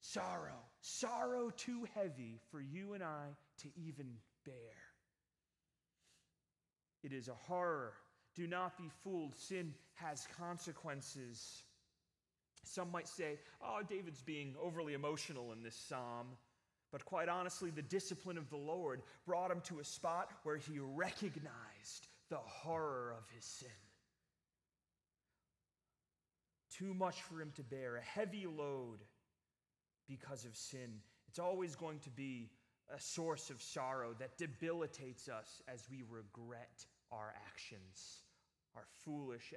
sorrow, 0.00 0.60
sorrow 0.80 1.50
too 1.50 1.84
heavy 1.96 2.38
for 2.52 2.60
you 2.60 2.92
and 2.92 3.02
I 3.02 3.26
to 3.62 3.68
even 3.76 4.06
bear. 4.44 4.54
It 7.02 7.12
is 7.12 7.26
a 7.26 7.34
horror. 7.34 7.94
Do 8.36 8.46
not 8.46 8.78
be 8.78 8.88
fooled. 9.02 9.34
Sin 9.36 9.74
has 9.94 10.28
consequences. 10.38 11.64
Some 12.62 12.92
might 12.92 13.08
say, 13.08 13.40
oh, 13.60 13.80
David's 13.88 14.22
being 14.22 14.54
overly 14.62 14.94
emotional 14.94 15.52
in 15.52 15.62
this 15.62 15.76
psalm. 15.76 16.28
But 16.92 17.04
quite 17.04 17.28
honestly, 17.28 17.70
the 17.70 17.82
discipline 17.82 18.38
of 18.38 18.48
the 18.48 18.56
Lord 18.56 19.02
brought 19.26 19.50
him 19.50 19.60
to 19.62 19.80
a 19.80 19.84
spot 19.84 20.30
where 20.44 20.56
he 20.56 20.78
recognized 20.78 22.08
the 22.30 22.36
horror 22.36 23.14
of 23.16 23.28
his 23.34 23.44
sin. 23.44 23.68
Too 26.70 26.94
much 26.94 27.22
for 27.22 27.40
him 27.40 27.52
to 27.56 27.62
bear, 27.62 27.96
a 27.96 28.00
heavy 28.00 28.46
load 28.46 28.98
because 30.08 30.44
of 30.44 30.56
sin. 30.56 31.00
It's 31.28 31.38
always 31.38 31.76
going 31.76 32.00
to 32.00 32.10
be 32.10 32.50
a 32.94 33.00
source 33.00 33.50
of 33.50 33.62
sorrow 33.62 34.14
that 34.18 34.36
debilitates 34.38 35.28
us 35.28 35.62
as 35.72 35.88
we 35.90 36.02
regret 36.08 36.84
our 37.12 37.34
actions, 37.46 38.20
our 38.74 38.84
foolish 39.04 39.54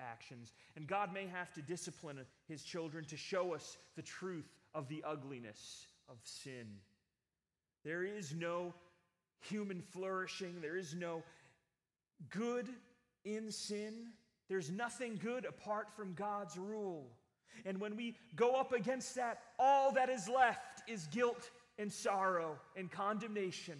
actions. 0.00 0.52
And 0.76 0.86
God 0.86 1.12
may 1.12 1.26
have 1.26 1.52
to 1.54 1.62
discipline 1.62 2.18
his 2.48 2.62
children 2.62 3.04
to 3.06 3.16
show 3.16 3.54
us 3.54 3.76
the 3.94 4.02
truth 4.02 4.50
of 4.74 4.88
the 4.88 5.02
ugliness 5.06 5.86
of 6.08 6.16
sin. 6.22 6.66
There 7.84 8.02
is 8.02 8.34
no 8.34 8.74
human 9.40 9.80
flourishing, 9.80 10.60
there 10.60 10.76
is 10.76 10.94
no 10.94 11.22
good 12.30 12.68
in 13.24 13.50
sin. 13.50 14.08
There's 14.48 14.70
nothing 14.70 15.18
good 15.22 15.44
apart 15.44 15.88
from 15.96 16.14
God's 16.14 16.56
rule. 16.56 17.10
And 17.64 17.80
when 17.80 17.96
we 17.96 18.16
go 18.34 18.54
up 18.54 18.72
against 18.72 19.14
that, 19.16 19.40
all 19.58 19.92
that 19.92 20.08
is 20.08 20.28
left 20.28 20.88
is 20.88 21.06
guilt 21.08 21.50
and 21.78 21.92
sorrow 21.92 22.58
and 22.76 22.90
condemnation. 22.90 23.78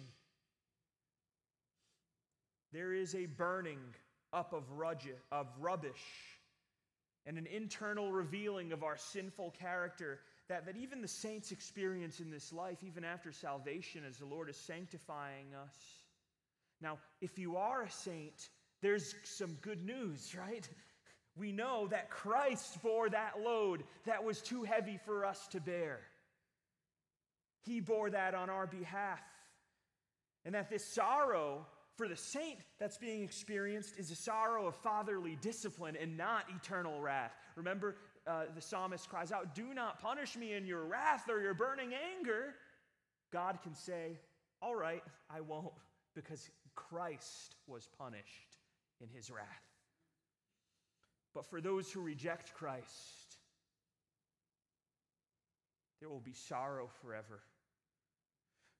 There 2.73 2.93
is 2.93 3.15
a 3.15 3.25
burning 3.25 3.79
up 4.33 4.53
of, 4.53 4.63
rubbish 5.59 6.03
and 7.25 7.37
an 7.37 7.47
internal 7.47 8.11
revealing 8.11 8.71
of 8.71 8.83
our 8.83 8.97
sinful 8.97 9.51
character 9.51 10.19
that, 10.49 10.65
that 10.65 10.77
even 10.77 11.01
the 11.01 11.07
saints 11.07 11.51
experience 11.51 12.19
in 12.19 12.29
this 12.29 12.53
life, 12.53 12.77
even 12.83 13.03
after 13.03 13.31
salvation, 13.31 14.03
as 14.07 14.17
the 14.17 14.25
Lord 14.25 14.49
is 14.49 14.57
sanctifying 14.57 15.53
us. 15.53 16.06
Now, 16.81 16.99
if 17.21 17.39
you 17.39 17.57
are 17.57 17.83
a 17.83 17.91
saint, 17.91 18.49
there's 18.81 19.15
some 19.23 19.53
good 19.61 19.83
news, 19.83 20.35
right? 20.37 20.67
We 21.35 21.51
know 21.51 21.87
that 21.87 22.09
Christ 22.09 22.81
bore 22.81 23.09
that 23.09 23.41
load 23.43 23.83
that 24.05 24.23
was 24.23 24.41
too 24.41 24.63
heavy 24.63 24.99
for 25.05 25.25
us 25.25 25.47
to 25.49 25.59
bear. 25.59 25.99
He 27.63 27.79
bore 27.79 28.09
that 28.09 28.33
on 28.33 28.49
our 28.49 28.65
behalf. 28.65 29.21
And 30.45 30.55
that 30.55 30.69
this 30.69 30.85
sorrow 30.85 31.65
for 31.97 32.07
the 32.07 32.15
saint 32.15 32.59
that's 32.79 32.97
being 32.97 33.23
experienced 33.23 33.97
is 33.97 34.09
a 34.11 34.15
sorrow 34.15 34.67
of 34.67 34.75
fatherly 34.75 35.37
discipline 35.41 35.97
and 35.99 36.15
not 36.15 36.45
eternal 36.55 37.01
wrath. 37.01 37.33
Remember, 37.55 37.97
uh, 38.25 38.43
the 38.55 38.61
psalmist 38.61 39.09
cries 39.09 39.31
out, 39.31 39.53
Do 39.55 39.73
not 39.73 39.99
punish 39.99 40.37
me 40.37 40.53
in 40.53 40.65
your 40.65 40.85
wrath 40.85 41.29
or 41.29 41.41
your 41.41 41.53
burning 41.53 41.91
anger. 42.17 42.55
God 43.33 43.59
can 43.63 43.75
say, 43.75 44.19
All 44.61 44.75
right, 44.75 45.03
I 45.29 45.41
won't, 45.41 45.73
because 46.15 46.49
Christ 46.77 47.55
was 47.67 47.89
punished 47.97 48.57
in 49.01 49.09
his 49.09 49.29
wrath. 49.29 49.45
But 51.33 51.45
for 51.45 51.59
those 51.59 51.91
who 51.91 52.01
reject 52.01 52.53
Christ, 52.53 53.37
there 55.99 56.09
will 56.09 56.21
be 56.21 56.33
sorrow 56.33 56.89
forever. 57.01 57.41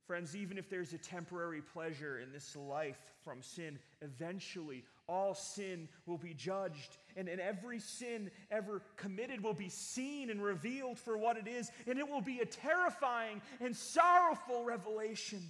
Friends, 0.06 0.38
even 0.38 0.58
if 0.58 0.70
there's 0.70 0.94
a 0.94 0.98
temporary 0.98 1.62
pleasure 1.62 2.20
in 2.20 2.32
this 2.32 2.56
life 2.56 3.00
from 3.26 3.42
sin, 3.42 3.78
eventually 4.02 4.86
all 5.10 5.34
sin 5.34 5.90
will 6.06 6.18
be 6.18 6.34
judged, 6.34 6.98
and, 7.18 7.28
and 7.28 7.42
every 7.42 7.80
sin 7.80 8.32
ever 8.50 8.82
committed 8.96 9.44
will 9.44 9.54
be 9.54 9.68
seen 9.68 10.30
and 10.30 10.42
revealed 10.42 10.98
for 10.98 11.18
what 11.18 11.36
it 11.36 11.48
is, 11.48 11.70
and 11.88 12.00
it 12.00 12.08
will 12.08 12.22
be 12.22 12.40
a 12.40 12.46
terrifying 12.46 13.42
and 13.60 13.76
sorrowful 13.76 14.64
revelation. 14.64 15.42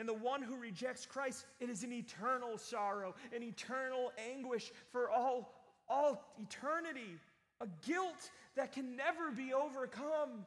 And 0.00 0.08
the 0.08 0.14
one 0.14 0.40
who 0.40 0.56
rejects 0.56 1.04
Christ, 1.04 1.44
it 1.60 1.68
is 1.68 1.84
an 1.84 1.92
eternal 1.92 2.56
sorrow, 2.56 3.14
an 3.36 3.42
eternal 3.42 4.12
anguish 4.32 4.72
for 4.90 5.10
all, 5.10 5.52
all 5.90 6.24
eternity, 6.40 7.18
a 7.60 7.66
guilt 7.86 8.30
that 8.56 8.72
can 8.72 8.96
never 8.96 9.30
be 9.30 9.52
overcome. 9.52 10.46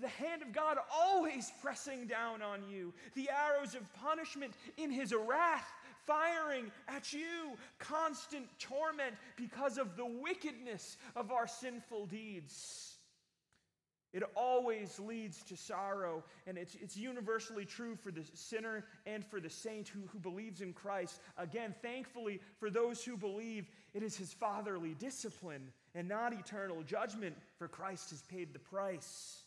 The 0.00 0.06
hand 0.06 0.42
of 0.42 0.52
God 0.52 0.78
always 0.94 1.50
pressing 1.60 2.06
down 2.06 2.42
on 2.42 2.62
you, 2.70 2.94
the 3.16 3.28
arrows 3.28 3.74
of 3.74 3.82
punishment 3.94 4.54
in 4.76 4.92
his 4.92 5.12
wrath 5.12 5.66
firing 6.06 6.70
at 6.86 7.12
you, 7.12 7.56
constant 7.80 8.46
torment 8.60 9.16
because 9.36 9.78
of 9.78 9.96
the 9.96 10.06
wickedness 10.06 10.96
of 11.16 11.32
our 11.32 11.48
sinful 11.48 12.06
deeds. 12.06 12.89
It 14.12 14.24
always 14.34 14.98
leads 14.98 15.42
to 15.44 15.56
sorrow, 15.56 16.24
and 16.46 16.58
it's, 16.58 16.74
it's 16.74 16.96
universally 16.96 17.64
true 17.64 17.94
for 17.94 18.10
the 18.10 18.24
sinner 18.34 18.84
and 19.06 19.24
for 19.24 19.40
the 19.40 19.50
saint 19.50 19.88
who, 19.88 20.00
who 20.12 20.18
believes 20.18 20.62
in 20.62 20.72
Christ. 20.72 21.20
Again, 21.38 21.74
thankfully, 21.80 22.40
for 22.58 22.70
those 22.70 23.04
who 23.04 23.16
believe, 23.16 23.68
it 23.94 24.02
is 24.02 24.16
his 24.16 24.32
fatherly 24.32 24.94
discipline 24.98 25.72
and 25.94 26.08
not 26.08 26.32
eternal 26.32 26.82
judgment, 26.82 27.36
for 27.56 27.68
Christ 27.68 28.10
has 28.10 28.22
paid 28.22 28.52
the 28.52 28.58
price. 28.58 29.44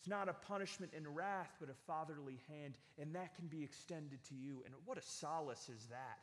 It's 0.00 0.08
not 0.08 0.28
a 0.28 0.34
punishment 0.34 0.92
and 0.94 1.16
wrath, 1.16 1.54
but 1.58 1.70
a 1.70 1.74
fatherly 1.86 2.38
hand, 2.48 2.76
and 3.00 3.14
that 3.14 3.34
can 3.34 3.46
be 3.46 3.64
extended 3.64 4.22
to 4.28 4.34
you. 4.34 4.62
And 4.66 4.74
what 4.84 4.98
a 4.98 5.02
solace 5.02 5.70
is 5.74 5.86
that! 5.86 6.18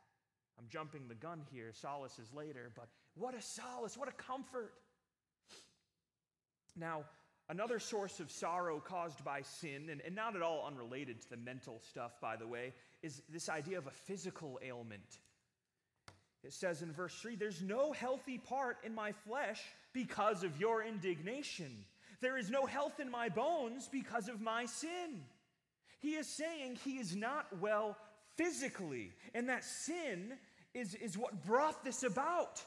I'm 0.59 0.65
jumping 0.69 1.07
the 1.07 1.15
gun 1.15 1.41
here, 1.51 1.71
solace 1.73 2.19
is 2.19 2.31
later, 2.31 2.71
but 2.75 2.87
what 3.15 3.35
a 3.35 3.41
solace, 3.41 3.97
what 3.97 4.07
a 4.07 4.13
comfort. 4.13 4.73
Now, 6.75 7.03
another 7.49 7.79
source 7.79 8.19
of 8.19 8.31
sorrow 8.31 8.79
caused 8.79 9.23
by 9.23 9.41
sin, 9.41 9.89
and, 9.89 10.01
and 10.01 10.15
not 10.15 10.35
at 10.35 10.41
all 10.41 10.65
unrelated 10.65 11.21
to 11.21 11.29
the 11.29 11.37
mental 11.37 11.81
stuff, 11.89 12.19
by 12.21 12.35
the 12.35 12.47
way, 12.47 12.73
is 13.01 13.21
this 13.29 13.49
idea 13.49 13.77
of 13.77 13.87
a 13.87 13.91
physical 13.91 14.59
ailment. 14.63 15.19
It 16.43 16.53
says 16.53 16.81
in 16.81 16.91
verse 16.91 17.13
3 17.21 17.35
There's 17.35 17.61
no 17.61 17.93
healthy 17.93 18.37
part 18.37 18.77
in 18.83 18.93
my 18.93 19.11
flesh 19.11 19.61
because 19.93 20.43
of 20.43 20.59
your 20.59 20.83
indignation. 20.83 21.85
There 22.21 22.37
is 22.37 22.49
no 22.49 22.65
health 22.65 22.99
in 22.99 23.11
my 23.11 23.29
bones 23.29 23.89
because 23.91 24.29
of 24.29 24.41
my 24.41 24.65
sin. 24.65 25.21
He 25.99 26.15
is 26.15 26.27
saying 26.27 26.77
he 26.83 26.97
is 26.97 27.15
not 27.15 27.47
well 27.59 27.97
physically, 28.35 29.11
and 29.33 29.49
that 29.49 29.63
sin 29.63 30.33
is, 30.73 30.95
is 30.95 31.17
what 31.17 31.45
brought 31.45 31.83
this 31.83 32.03
about. 32.03 32.61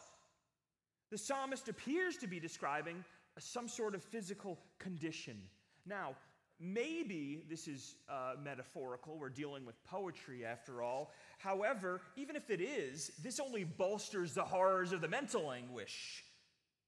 The 1.11 1.19
psalmist 1.19 1.69
appears 1.69 2.17
to 2.19 2.27
be 2.27 2.41
describing 2.41 3.05
some 3.39 3.69
sort 3.69 3.95
of 3.95 4.03
physical 4.03 4.59
condition. 4.79 5.37
Now, 5.85 6.17
maybe 6.59 7.45
this 7.49 7.69
is 7.69 7.97
uh, 8.09 8.35
metaphorical. 8.43 9.19
We're 9.19 9.29
dealing 9.29 9.65
with 9.67 9.83
poetry 9.85 10.45
after 10.45 10.83
all. 10.83 11.13
However, 11.39 12.01
even 12.17 12.37
if 12.37 12.51
it 12.51 12.61
is, 12.61 13.13
this 13.23 13.41
only 13.41 13.65
bolsters 13.65 14.33
the 14.35 14.45
horrors 14.45 14.93
of 14.93 15.01
the 15.01 15.09
mental 15.09 15.53
anguish, 15.53 16.25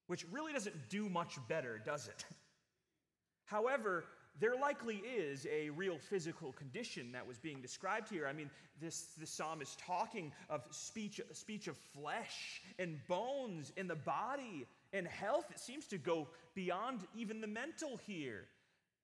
which 0.06 0.24
really 0.30 0.52
doesn't 0.52 0.88
do 0.88 1.08
much 1.08 1.38
better, 1.48 1.80
does 1.84 2.08
it? 2.08 2.24
However, 3.44 4.04
there 4.40 4.54
likely 4.54 4.96
is 4.96 5.46
a 5.50 5.70
real 5.70 5.98
physical 5.98 6.52
condition 6.52 7.12
that 7.12 7.26
was 7.26 7.38
being 7.38 7.60
described 7.60 8.08
here. 8.08 8.26
I 8.26 8.32
mean, 8.32 8.50
this, 8.80 9.08
this 9.18 9.30
psalm 9.30 9.60
is 9.60 9.76
talking 9.84 10.32
of 10.48 10.62
speech, 10.70 11.20
speech 11.32 11.66
of 11.66 11.76
flesh 11.76 12.62
and 12.78 12.98
bones 13.08 13.72
in 13.76 13.88
the 13.88 13.96
body 13.96 14.66
and 14.92 15.06
health, 15.06 15.46
it 15.50 15.58
seems 15.58 15.86
to 15.88 15.98
go 15.98 16.28
beyond 16.54 17.00
even 17.14 17.40
the 17.40 17.46
mental 17.46 17.98
here. 18.06 18.46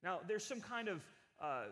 Now, 0.02 0.20
there's 0.26 0.44
some 0.44 0.60
kind 0.60 0.88
of 0.88 1.02
uh, 1.40 1.64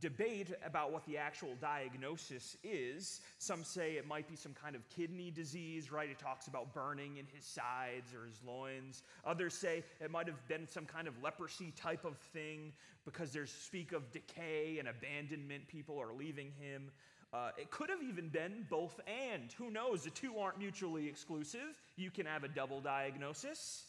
debate 0.00 0.52
about 0.64 0.92
what 0.92 1.04
the 1.06 1.16
actual 1.16 1.54
diagnosis 1.60 2.56
is. 2.62 3.20
Some 3.38 3.64
say 3.64 3.92
it 3.92 4.06
might 4.06 4.28
be 4.28 4.36
some 4.36 4.52
kind 4.52 4.76
of 4.76 4.88
kidney 4.88 5.30
disease, 5.30 5.90
right? 5.90 6.08
It 6.10 6.18
talks 6.18 6.48
about 6.48 6.74
burning 6.74 7.16
in 7.16 7.26
his 7.32 7.44
sides 7.44 8.12
or 8.14 8.26
his 8.26 8.40
loins. 8.44 9.02
Others 9.24 9.54
say 9.54 9.84
it 10.00 10.10
might 10.10 10.26
have 10.26 10.46
been 10.48 10.66
some 10.68 10.84
kind 10.84 11.08
of 11.08 11.14
leprosy 11.22 11.72
type 11.76 12.04
of 12.04 12.16
thing 12.18 12.72
because 13.04 13.32
there's 13.32 13.50
speak 13.50 13.92
of 13.92 14.10
decay 14.10 14.76
and 14.78 14.88
abandonment. 14.88 15.66
People 15.68 15.98
are 16.00 16.12
leaving 16.12 16.52
him. 16.58 16.90
Uh, 17.32 17.50
it 17.58 17.70
could 17.70 17.90
have 17.90 18.02
even 18.02 18.28
been 18.28 18.66
both 18.70 18.98
and. 19.06 19.52
Who 19.58 19.70
knows? 19.70 20.04
The 20.04 20.10
two 20.10 20.38
aren't 20.38 20.58
mutually 20.58 21.08
exclusive. 21.08 21.76
You 21.96 22.10
can 22.10 22.26
have 22.26 22.44
a 22.44 22.48
double 22.48 22.80
diagnosis. 22.80 23.84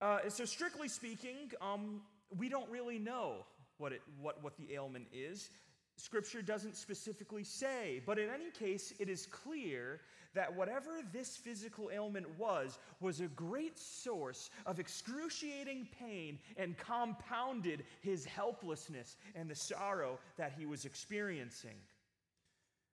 Uh, 0.00 0.18
so, 0.28 0.44
strictly 0.44 0.88
speaking, 0.88 1.52
um, 1.60 2.02
we 2.36 2.48
don't 2.48 2.68
really 2.70 2.98
know 2.98 3.44
what, 3.78 3.92
it, 3.92 4.02
what, 4.20 4.42
what 4.42 4.56
the 4.56 4.74
ailment 4.74 5.06
is. 5.12 5.50
Scripture 5.96 6.42
doesn't 6.42 6.76
specifically 6.76 7.42
say, 7.42 8.00
but 8.06 8.18
in 8.18 8.30
any 8.30 8.50
case, 8.50 8.92
it 9.00 9.08
is 9.08 9.26
clear 9.26 10.00
that 10.34 10.54
whatever 10.54 11.00
this 11.12 11.36
physical 11.36 11.90
ailment 11.92 12.26
was, 12.38 12.78
was 13.00 13.20
a 13.20 13.26
great 13.28 13.76
source 13.78 14.50
of 14.66 14.78
excruciating 14.78 15.88
pain 15.98 16.38
and 16.56 16.76
compounded 16.78 17.82
his 18.00 18.24
helplessness 18.24 19.16
and 19.34 19.50
the 19.50 19.54
sorrow 19.56 20.18
that 20.36 20.52
he 20.56 20.66
was 20.66 20.84
experiencing. 20.84 21.74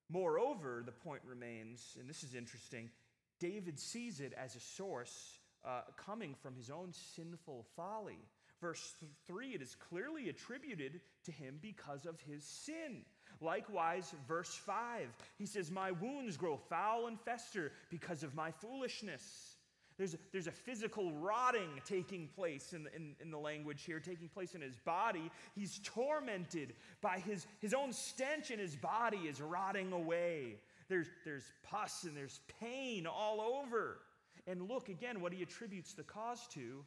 Moreover, 0.09 0.83
the 0.85 0.91
point 0.91 1.21
remains, 1.25 1.97
and 1.99 2.09
this 2.09 2.23
is 2.23 2.35
interesting, 2.35 2.89
David 3.39 3.79
sees 3.79 4.19
it 4.19 4.33
as 4.33 4.55
a 4.55 4.59
source 4.59 5.39
uh, 5.65 5.81
coming 5.97 6.35
from 6.41 6.55
his 6.55 6.69
own 6.69 6.93
sinful 7.15 7.65
folly. 7.75 8.19
Verse 8.61 8.93
3, 9.27 9.49
it 9.49 9.61
is 9.61 9.75
clearly 9.75 10.29
attributed 10.29 11.01
to 11.25 11.31
him 11.31 11.59
because 11.61 12.05
of 12.05 12.19
his 12.21 12.43
sin. 12.43 13.03
Likewise, 13.41 14.13
verse 14.27 14.53
5, 14.55 15.09
he 15.37 15.45
says, 15.45 15.69
My 15.69 15.91
wounds 15.91 16.37
grow 16.37 16.57
foul 16.69 17.07
and 17.07 17.19
fester 17.19 17.71
because 17.89 18.23
of 18.23 18.33
my 18.33 18.51
foolishness. 18.51 19.54
There's 19.97 20.13
a, 20.13 20.17
there's 20.33 20.47
a 20.47 20.51
physical 20.51 21.13
rotting 21.13 21.69
taking 21.85 22.27
place 22.27 22.73
in 22.73 22.83
the, 22.83 22.95
in, 22.95 23.15
in 23.21 23.31
the 23.31 23.37
language 23.37 23.83
here, 23.83 23.99
taking 23.99 24.27
place 24.27 24.53
in 24.53 24.61
his 24.61 24.75
body. 24.75 25.31
He's 25.55 25.79
tormented 25.83 26.73
by 27.01 27.19
his, 27.19 27.47
his 27.61 27.73
own 27.73 27.93
stench, 27.93 28.51
and 28.51 28.59
his 28.59 28.75
body 28.75 29.19
is 29.19 29.39
rotting 29.39 29.93
away. 29.93 30.55
There's, 30.89 31.07
there's 31.23 31.45
pus 31.63 32.03
and 32.03 32.15
there's 32.15 32.41
pain 32.59 33.07
all 33.07 33.39
over. 33.39 33.99
And 34.47 34.67
look 34.69 34.89
again 34.89 35.21
what 35.21 35.33
he 35.33 35.41
attributes 35.41 35.93
the 35.93 36.03
cause 36.03 36.45
to. 36.53 36.83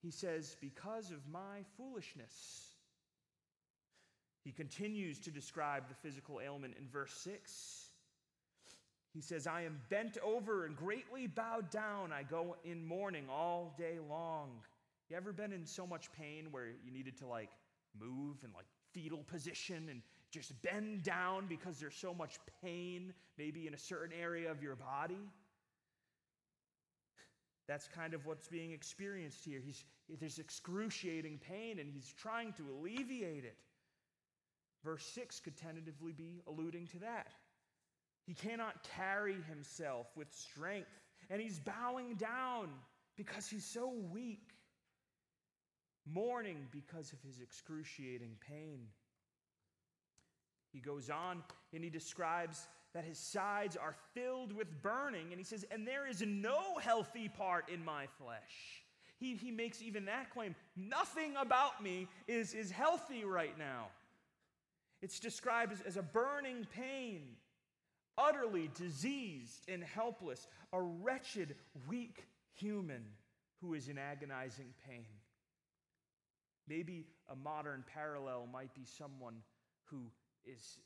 He 0.00 0.10
says, 0.10 0.56
Because 0.60 1.10
of 1.10 1.18
my 1.30 1.64
foolishness. 1.76 2.68
He 4.44 4.52
continues 4.52 5.18
to 5.20 5.30
describe 5.30 5.88
the 5.88 5.94
physical 5.94 6.40
ailment 6.40 6.74
in 6.78 6.88
verse 6.88 7.12
6. 7.12 7.87
He 9.18 9.22
says, 9.22 9.48
I 9.48 9.62
am 9.62 9.80
bent 9.88 10.16
over 10.24 10.64
and 10.64 10.76
greatly 10.76 11.26
bowed 11.26 11.70
down. 11.70 12.12
I 12.12 12.22
go 12.22 12.54
in 12.64 12.86
mourning 12.86 13.24
all 13.28 13.74
day 13.76 13.98
long. 14.08 14.50
You 15.10 15.16
ever 15.16 15.32
been 15.32 15.52
in 15.52 15.66
so 15.66 15.84
much 15.84 16.12
pain 16.12 16.52
where 16.52 16.66
you 16.84 16.92
needed 16.92 17.18
to 17.18 17.26
like 17.26 17.48
move 18.00 18.36
in 18.44 18.52
like 18.52 18.66
fetal 18.94 19.24
position 19.24 19.88
and 19.90 20.02
just 20.30 20.52
bend 20.62 21.02
down 21.02 21.48
because 21.48 21.80
there's 21.80 21.96
so 21.96 22.14
much 22.14 22.38
pain, 22.62 23.12
maybe 23.36 23.66
in 23.66 23.74
a 23.74 23.78
certain 23.78 24.16
area 24.22 24.52
of 24.52 24.62
your 24.62 24.76
body? 24.76 25.28
That's 27.66 27.88
kind 27.88 28.14
of 28.14 28.24
what's 28.24 28.46
being 28.46 28.70
experienced 28.70 29.44
here. 29.44 29.60
He's, 29.60 29.82
there's 30.20 30.38
excruciating 30.38 31.40
pain 31.40 31.80
and 31.80 31.90
he's 31.92 32.14
trying 32.16 32.52
to 32.52 32.62
alleviate 32.70 33.44
it. 33.44 33.56
Verse 34.84 35.04
6 35.06 35.40
could 35.40 35.56
tentatively 35.56 36.12
be 36.12 36.40
alluding 36.46 36.86
to 36.86 37.00
that. 37.00 37.32
He 38.28 38.34
cannot 38.34 38.86
carry 38.94 39.36
himself 39.48 40.06
with 40.14 40.30
strength, 40.34 40.90
and 41.30 41.40
he's 41.40 41.58
bowing 41.58 42.14
down 42.16 42.68
because 43.16 43.48
he's 43.48 43.64
so 43.64 43.90
weak, 44.12 44.50
mourning 46.04 46.66
because 46.70 47.10
of 47.14 47.22
his 47.22 47.40
excruciating 47.40 48.36
pain. 48.46 48.80
He 50.74 50.78
goes 50.78 51.08
on 51.08 51.42
and 51.72 51.82
he 51.82 51.88
describes 51.88 52.68
that 52.92 53.02
his 53.02 53.18
sides 53.18 53.78
are 53.78 53.96
filled 54.12 54.52
with 54.52 54.82
burning, 54.82 55.28
and 55.30 55.38
he 55.38 55.44
says, 55.44 55.64
And 55.70 55.88
there 55.88 56.06
is 56.06 56.20
no 56.20 56.76
healthy 56.82 57.30
part 57.30 57.70
in 57.70 57.82
my 57.82 58.08
flesh. 58.22 58.84
He, 59.16 59.36
he 59.36 59.50
makes 59.50 59.80
even 59.80 60.04
that 60.04 60.28
claim. 60.28 60.54
Nothing 60.76 61.34
about 61.40 61.82
me 61.82 62.08
is, 62.26 62.52
is 62.52 62.70
healthy 62.70 63.24
right 63.24 63.58
now. 63.58 63.86
It's 65.00 65.18
described 65.18 65.72
as, 65.72 65.80
as 65.80 65.96
a 65.96 66.02
burning 66.02 66.66
pain 66.74 67.22
utterly 68.18 68.70
diseased 68.74 69.68
and 69.68 69.82
helpless, 69.82 70.46
a 70.72 70.80
wretched, 70.80 71.54
weak 71.88 72.26
human 72.54 73.04
who 73.60 73.74
is 73.74 73.88
in 73.88 73.96
agonizing 73.98 74.74
pain. 74.88 75.06
Maybe 76.68 77.06
a 77.30 77.36
modern 77.36 77.84
parallel 77.94 78.48
might 78.52 78.74
be 78.74 78.84
someone 78.84 79.36
who 79.84 80.10
is, 80.44 80.78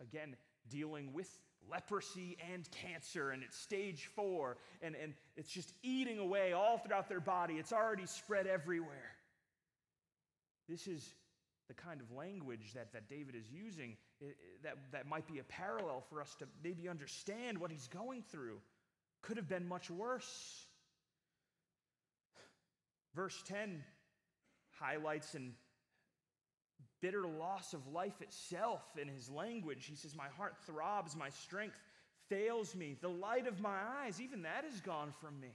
again, 0.00 0.34
dealing 0.68 1.12
with 1.12 1.38
leprosy 1.70 2.36
and 2.52 2.68
cancer, 2.70 3.30
and 3.30 3.42
it's 3.42 3.56
stage 3.56 4.08
four, 4.14 4.56
and, 4.82 4.96
and 4.96 5.14
it's 5.36 5.50
just 5.50 5.72
eating 5.82 6.18
away 6.18 6.52
all 6.52 6.78
throughout 6.78 7.08
their 7.08 7.20
body. 7.20 7.54
It's 7.54 7.72
already 7.72 8.06
spread 8.06 8.46
everywhere. 8.46 9.12
This 10.68 10.86
is 10.86 11.14
the 11.68 11.74
kind 11.74 12.00
of 12.00 12.10
language 12.16 12.72
that, 12.74 12.92
that 12.92 13.08
David 13.08 13.34
is 13.34 13.44
using 13.50 13.96
that, 14.62 14.76
that 14.90 15.06
might 15.06 15.26
be 15.26 15.38
a 15.38 15.44
parallel 15.44 16.02
for 16.08 16.20
us 16.20 16.34
to 16.36 16.46
maybe 16.64 16.88
understand 16.88 17.58
what 17.58 17.70
he's 17.70 17.88
going 17.88 18.22
through. 18.30 18.58
Could 19.22 19.36
have 19.36 19.48
been 19.48 19.66
much 19.66 19.90
worse. 19.90 20.66
Verse 23.14 23.42
10 23.46 23.82
highlights 24.80 25.34
an 25.34 25.54
bitter 27.00 27.26
loss 27.26 27.74
of 27.74 27.86
life 27.92 28.20
itself 28.20 28.82
in 29.00 29.08
his 29.08 29.30
language. 29.30 29.86
He 29.86 29.94
says, 29.94 30.16
My 30.16 30.28
heart 30.36 30.56
throbs, 30.66 31.16
my 31.16 31.28
strength 31.28 31.80
fails 32.28 32.74
me, 32.74 32.96
the 33.00 33.08
light 33.08 33.46
of 33.46 33.60
my 33.60 33.78
eyes, 34.02 34.20
even 34.20 34.42
that 34.42 34.64
is 34.70 34.80
gone 34.80 35.12
from 35.20 35.40
me. 35.40 35.52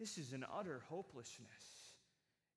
This 0.00 0.18
is 0.18 0.32
an 0.32 0.44
utter 0.58 0.82
hopelessness. 0.88 1.48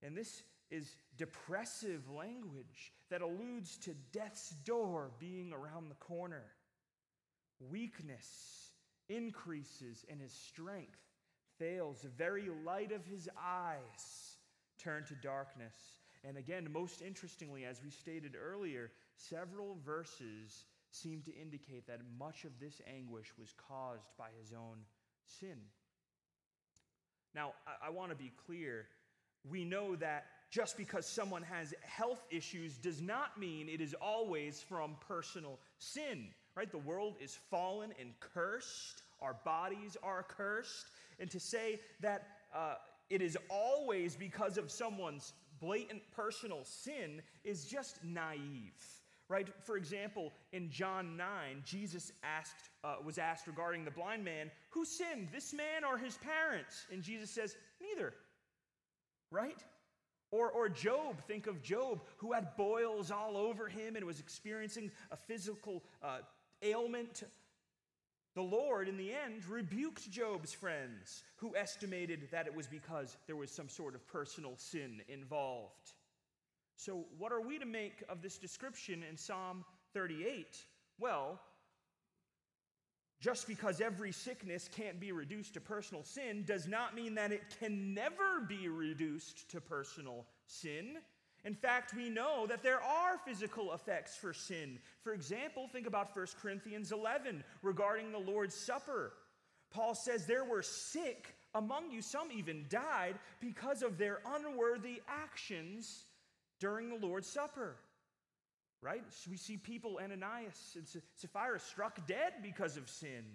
And 0.01 0.17
this 0.17 0.41
is 0.71 0.95
depressive 1.17 2.09
language 2.09 2.93
that 3.09 3.21
alludes 3.21 3.77
to 3.77 3.93
death's 4.11 4.51
door 4.65 5.11
being 5.19 5.53
around 5.53 5.89
the 5.89 5.95
corner. 5.95 6.43
Weakness 7.59 8.71
increases 9.09 10.05
and 10.09 10.19
his 10.19 10.33
strength 10.33 10.99
fails. 11.57 12.01
The 12.01 12.09
very 12.09 12.49
light 12.65 12.91
of 12.91 13.05
his 13.05 13.29
eyes 13.41 14.37
turn 14.79 15.05
to 15.05 15.15
darkness. 15.15 15.75
And 16.27 16.37
again, 16.37 16.67
most 16.71 17.01
interestingly, 17.01 17.65
as 17.65 17.83
we 17.83 17.91
stated 17.91 18.35
earlier, 18.35 18.91
several 19.15 19.77
verses 19.85 20.65
seem 20.91 21.21
to 21.21 21.35
indicate 21.35 21.87
that 21.87 21.99
much 22.17 22.45
of 22.45 22.59
this 22.59 22.81
anguish 22.91 23.31
was 23.37 23.53
caused 23.69 24.09
by 24.17 24.29
his 24.39 24.53
own 24.53 24.77
sin. 25.25 25.57
Now, 27.33 27.53
I, 27.67 27.87
I 27.87 27.89
want 27.91 28.11
to 28.11 28.15
be 28.15 28.31
clear. 28.45 28.87
We 29.47 29.65
know 29.65 29.95
that 29.97 30.25
just 30.55 30.77
because 30.77 31.05
someone 31.05 31.43
has 31.43 31.73
health 31.81 32.25
issues 32.31 32.77
does 32.77 33.01
not 33.01 33.37
mean 33.37 33.67
it 33.67 33.81
is 33.81 33.93
always 34.01 34.63
from 34.69 34.95
personal 35.05 35.59
sin, 35.79 36.29
right? 36.55 36.71
The 36.71 36.77
world 36.77 37.15
is 37.21 37.37
fallen 37.51 37.89
and 37.99 38.11
cursed, 38.21 39.01
our 39.21 39.35
bodies 39.43 39.97
are 40.01 40.23
cursed. 40.23 40.91
And 41.19 41.29
to 41.31 41.41
say 41.41 41.81
that 41.99 42.27
uh, 42.55 42.75
it 43.09 43.21
is 43.21 43.37
always 43.49 44.15
because 44.15 44.57
of 44.57 44.71
someone's 44.71 45.33
blatant 45.59 46.03
personal 46.15 46.63
sin 46.63 47.21
is 47.43 47.65
just 47.65 48.01
naive 48.03 48.75
right 49.29 49.47
for 49.63 49.77
example 49.77 50.33
in 50.51 50.69
john 50.69 51.15
9 51.15 51.27
jesus 51.63 52.11
asked 52.23 52.69
uh, 52.83 52.95
was 53.05 53.17
asked 53.17 53.47
regarding 53.47 53.85
the 53.85 53.89
blind 53.91 54.23
man 54.23 54.51
who 54.69 54.83
sinned 54.83 55.29
this 55.31 55.53
man 55.53 55.85
or 55.89 55.97
his 55.97 56.17
parents 56.17 56.85
and 56.91 57.01
jesus 57.01 57.31
says 57.31 57.55
neither 57.81 58.13
right 59.31 59.63
or, 60.31 60.49
or 60.49 60.69
Job, 60.69 61.19
think 61.27 61.47
of 61.47 61.61
Job, 61.61 62.01
who 62.17 62.33
had 62.33 62.55
boils 62.57 63.11
all 63.11 63.37
over 63.37 63.67
him 63.67 63.95
and 63.95 64.05
was 64.05 64.19
experiencing 64.19 64.91
a 65.11 65.15
physical 65.15 65.83
uh, 66.03 66.19
ailment. 66.61 67.23
The 68.35 68.41
Lord, 68.41 68.89
in 68.89 68.97
the 68.97 69.13
end, 69.13 69.47
rebuked 69.47 70.11
Job's 70.11 70.53
friends, 70.53 71.23
who 71.37 71.55
estimated 71.55 72.27
that 72.31 72.47
it 72.47 72.55
was 72.55 72.67
because 72.67 73.15
there 73.27 73.37
was 73.37 73.49
some 73.49 73.69
sort 73.69 73.95
of 73.95 74.05
personal 74.07 74.55
sin 74.57 75.01
involved. 75.07 75.93
So, 76.75 77.05
what 77.17 77.31
are 77.31 77.39
we 77.39 77.57
to 77.57 77.65
make 77.65 78.03
of 78.09 78.21
this 78.21 78.37
description 78.37 79.03
in 79.09 79.15
Psalm 79.15 79.63
38? 79.93 80.57
Well, 80.99 81.39
just 83.25 83.47
because 83.47 83.81
every 83.81 84.11
sickness 84.11 84.69
can't 84.77 84.99
be 84.99 85.11
reduced 85.11 85.55
to 85.55 85.59
personal 85.59 86.03
sin 86.03 86.43
does 86.45 86.67
not 86.67 86.93
mean 86.93 87.15
that 87.15 87.31
it 87.31 87.41
can 87.59 87.91
never 87.91 88.41
be 88.47 88.67
reduced 88.67 89.49
to 89.49 89.59
personal 89.59 90.27
sin. 90.45 90.97
In 91.43 91.55
fact, 91.55 91.95
we 91.95 92.07
know 92.07 92.45
that 92.45 92.61
there 92.61 92.79
are 92.79 93.17
physical 93.25 93.73
effects 93.73 94.15
for 94.15 94.31
sin. 94.31 94.77
For 95.01 95.11
example, 95.11 95.67
think 95.67 95.87
about 95.87 96.15
1 96.15 96.27
Corinthians 96.39 96.91
11 96.91 97.43
regarding 97.63 98.11
the 98.11 98.19
Lord's 98.19 98.53
Supper. 98.53 99.13
Paul 99.71 99.95
says 99.95 100.27
there 100.27 100.45
were 100.45 100.61
sick 100.61 101.33
among 101.55 101.89
you, 101.89 102.03
some 102.03 102.31
even 102.31 102.67
died 102.69 103.15
because 103.39 103.81
of 103.81 103.97
their 103.97 104.19
unworthy 104.35 105.01
actions 105.07 106.05
during 106.59 106.89
the 106.89 107.07
Lord's 107.07 107.27
Supper. 107.27 107.77
Right? 108.85 109.03
So 109.09 109.31
we 109.31 109.37
see 109.37 109.57
people, 109.57 109.99
Ananias 109.99 110.75
and 110.75 110.85
Sapphira, 111.15 111.59
struck 111.59 112.05
dead 112.05 112.33
because 112.43 112.77
of 112.77 112.87
sin. 112.87 113.25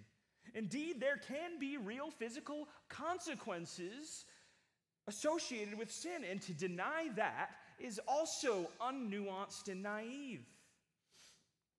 Indeed, 0.54 1.00
there 1.00 1.16
can 1.16 1.58
be 1.58 1.76
real 1.76 2.08
physical 2.08 2.68
consequences 2.88 4.26
associated 5.08 5.76
with 5.76 5.90
sin, 5.90 6.24
and 6.30 6.40
to 6.42 6.52
deny 6.52 7.08
that 7.16 7.50
is 7.80 8.00
also 8.06 8.70
unnuanced 8.80 9.68
and 9.68 9.82
naive. 9.82 10.44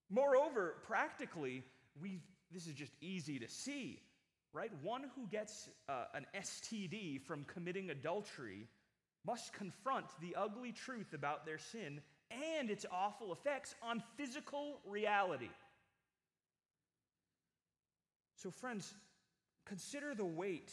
Moreover, 0.09 0.75
practically, 0.85 1.63
we 2.01 2.19
this 2.51 2.67
is 2.67 2.73
just 2.73 2.91
easy 2.99 3.39
to 3.39 3.47
see, 3.47 4.01
right? 4.51 4.71
One 4.81 5.05
who 5.15 5.27
gets 5.27 5.69
uh, 5.87 6.05
an 6.13 6.25
STD 6.35 7.21
from 7.21 7.45
committing 7.45 7.91
adultery 7.91 8.67
must 9.25 9.53
confront 9.53 10.07
the 10.19 10.35
ugly 10.35 10.73
truth 10.73 11.13
about 11.13 11.45
their 11.45 11.57
sin 11.57 12.01
and 12.57 12.69
its 12.69 12.85
awful 12.91 13.31
effects 13.31 13.75
on 13.81 14.03
physical 14.17 14.79
reality. 14.87 15.49
So, 18.35 18.49
friends, 18.49 18.93
consider 19.65 20.15
the 20.15 20.25
weight 20.25 20.71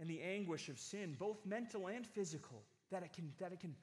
and 0.00 0.08
the 0.08 0.20
anguish 0.20 0.68
of 0.68 0.78
sin, 0.78 1.16
both 1.18 1.44
mental 1.46 1.86
and 1.86 2.06
physical, 2.06 2.62
that 2.90 3.02
it 3.02 3.12
can, 3.12 3.32
that 3.38 3.52
it 3.52 3.60
can 3.60 3.74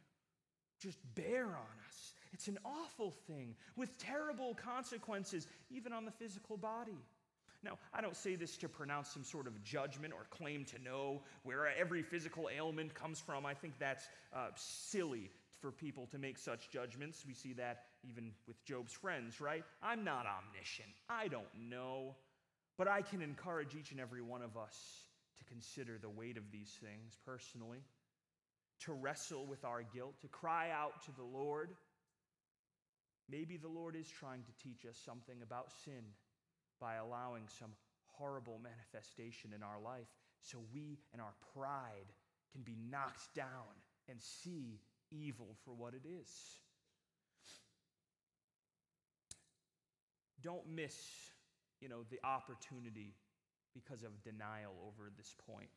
just 0.80 0.97
bear 1.15 1.45
on 1.45 1.78
us. 1.88 2.13
It's 2.34 2.47
an 2.47 2.60
awful 2.65 3.12
thing 3.28 3.56
with 3.75 3.97
terrible 3.97 4.54
consequences, 4.54 5.47
even 5.69 5.93
on 5.93 6.06
the 6.06 6.12
physical 6.12 6.58
body. 6.58 6.97
Now, 7.63 7.78
I 7.93 8.02
don't 8.02 8.15
say 8.15 8.36
this 8.36 8.56
to 8.58 8.69
pronounce 8.69 9.10
some 9.10 9.23
sort 9.23 9.47
of 9.47 9.62
judgment 9.63 10.13
or 10.13 10.25
claim 10.30 10.63
to 10.65 10.82
know 10.82 11.21
where 11.43 11.67
every 11.67 12.02
physical 12.02 12.49
ailment 12.56 12.93
comes 12.93 13.19
from. 13.19 13.45
I 13.45 13.54
think 13.54 13.73
that's 13.80 14.08
uh, 14.34 14.47
silly 14.56 15.30
for 15.62 15.72
people 15.72 16.08
to 16.08 16.17
make 16.17 16.38
such 16.38 16.69
judgments. 16.69 17.26
We 17.26 17.34
see 17.34 17.54
that 17.54 17.84
even 18.04 18.32
with 18.48 18.63
Job's 18.65 18.93
friends, 18.93 19.41
right? 19.41 19.63
I'm 19.84 20.04
not 20.04 20.26
omniscient. 20.26 20.93
I 21.10 21.28
don't 21.28 21.69
know. 21.69 22.15
But 22.78 22.88
I 22.88 23.02
can 23.02 23.22
encourage 23.22 23.76
each 23.76 23.91
and 23.91 24.00
every 24.00 24.22
one 24.22 24.41
of 24.41 24.56
us 24.56 24.78
to 25.38 25.43
consider 25.45 25.98
the 25.98 26.10
weight 26.10 26.38
of 26.38 26.52
these 26.52 26.78
things 26.82 27.17
personally 27.26 27.80
to 28.82 28.93
wrestle 28.93 29.45
with 29.45 29.65
our 29.65 29.84
guilt, 29.84 30.15
to 30.22 30.28
cry 30.28 30.69
out 30.72 31.04
to 31.06 31.12
the 31.12 31.24
Lord. 31.24 31.72
Maybe 33.30 33.58
the 33.58 33.67
Lord 33.67 33.95
is 33.95 34.08
trying 34.08 34.43
to 34.43 34.63
teach 34.63 34.86
us 34.86 34.98
something 35.06 35.36
about 35.43 35.72
sin 35.84 36.04
by 36.80 36.95
allowing 36.95 37.43
some 37.60 37.72
horrible 38.08 38.60
manifestation 38.63 39.52
in 39.54 39.63
our 39.63 39.80
life 39.84 40.08
so 40.41 40.58
we 40.74 40.98
and 41.13 41.22
our 41.22 41.34
pride 41.54 42.13
can 42.52 42.62
be 42.63 42.78
knocked 42.89 43.34
down 43.36 43.76
and 44.08 44.19
see 44.22 44.80
evil 45.12 45.56
for 45.65 45.74
what 45.74 45.93
it 45.93 46.08
is. 46.08 46.30
Don't 50.41 50.67
miss, 50.69 50.95
you 51.82 51.89
know, 51.89 52.04
the 52.10 52.19
opportunity 52.24 53.15
because 53.74 54.04
of 54.04 54.24
denial 54.24 54.74
over 54.86 55.12
this 55.17 55.36
point. 55.48 55.69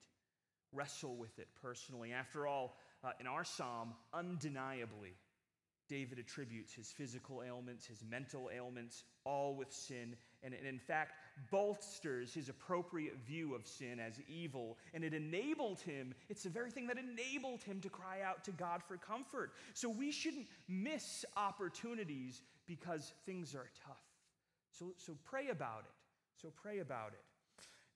Wrestle 0.72 1.16
with 1.16 1.38
it 1.38 1.48
personally. 1.60 2.12
After 2.12 2.46
all, 2.46 2.76
uh, 3.04 3.10
in 3.20 3.26
our 3.26 3.44
psalm, 3.44 3.94
undeniably, 4.14 5.14
David 5.88 6.18
attributes 6.18 6.72
his 6.72 6.90
physical 6.90 7.42
ailments, 7.42 7.84
his 7.84 8.02
mental 8.08 8.50
ailments, 8.54 9.04
all 9.24 9.54
with 9.54 9.72
sin, 9.72 10.16
and, 10.42 10.54
and 10.54 10.66
in 10.66 10.78
fact 10.78 11.12
bolsters 11.50 12.34
his 12.34 12.48
appropriate 12.48 13.16
view 13.26 13.54
of 13.54 13.66
sin 13.66 13.98
as 14.00 14.20
evil. 14.28 14.78
And 14.94 15.04
it 15.04 15.14
enabled 15.14 15.80
him, 15.80 16.14
it's 16.28 16.42
the 16.42 16.50
very 16.50 16.70
thing 16.70 16.86
that 16.86 16.98
enabled 16.98 17.62
him 17.62 17.80
to 17.80 17.88
cry 17.88 18.22
out 18.22 18.44
to 18.44 18.50
God 18.52 18.82
for 18.82 18.96
comfort. 18.96 19.52
So 19.74 19.88
we 19.88 20.12
shouldn't 20.12 20.46
miss 20.68 21.24
opportunities 21.36 22.42
because 22.66 23.12
things 23.26 23.54
are 23.54 23.70
tough. 23.86 24.02
So, 24.70 24.94
so 24.96 25.16
pray 25.24 25.48
about 25.48 25.84
it. 25.84 25.92
So 26.40 26.52
pray 26.62 26.78
about 26.78 27.12
it. 27.12 27.20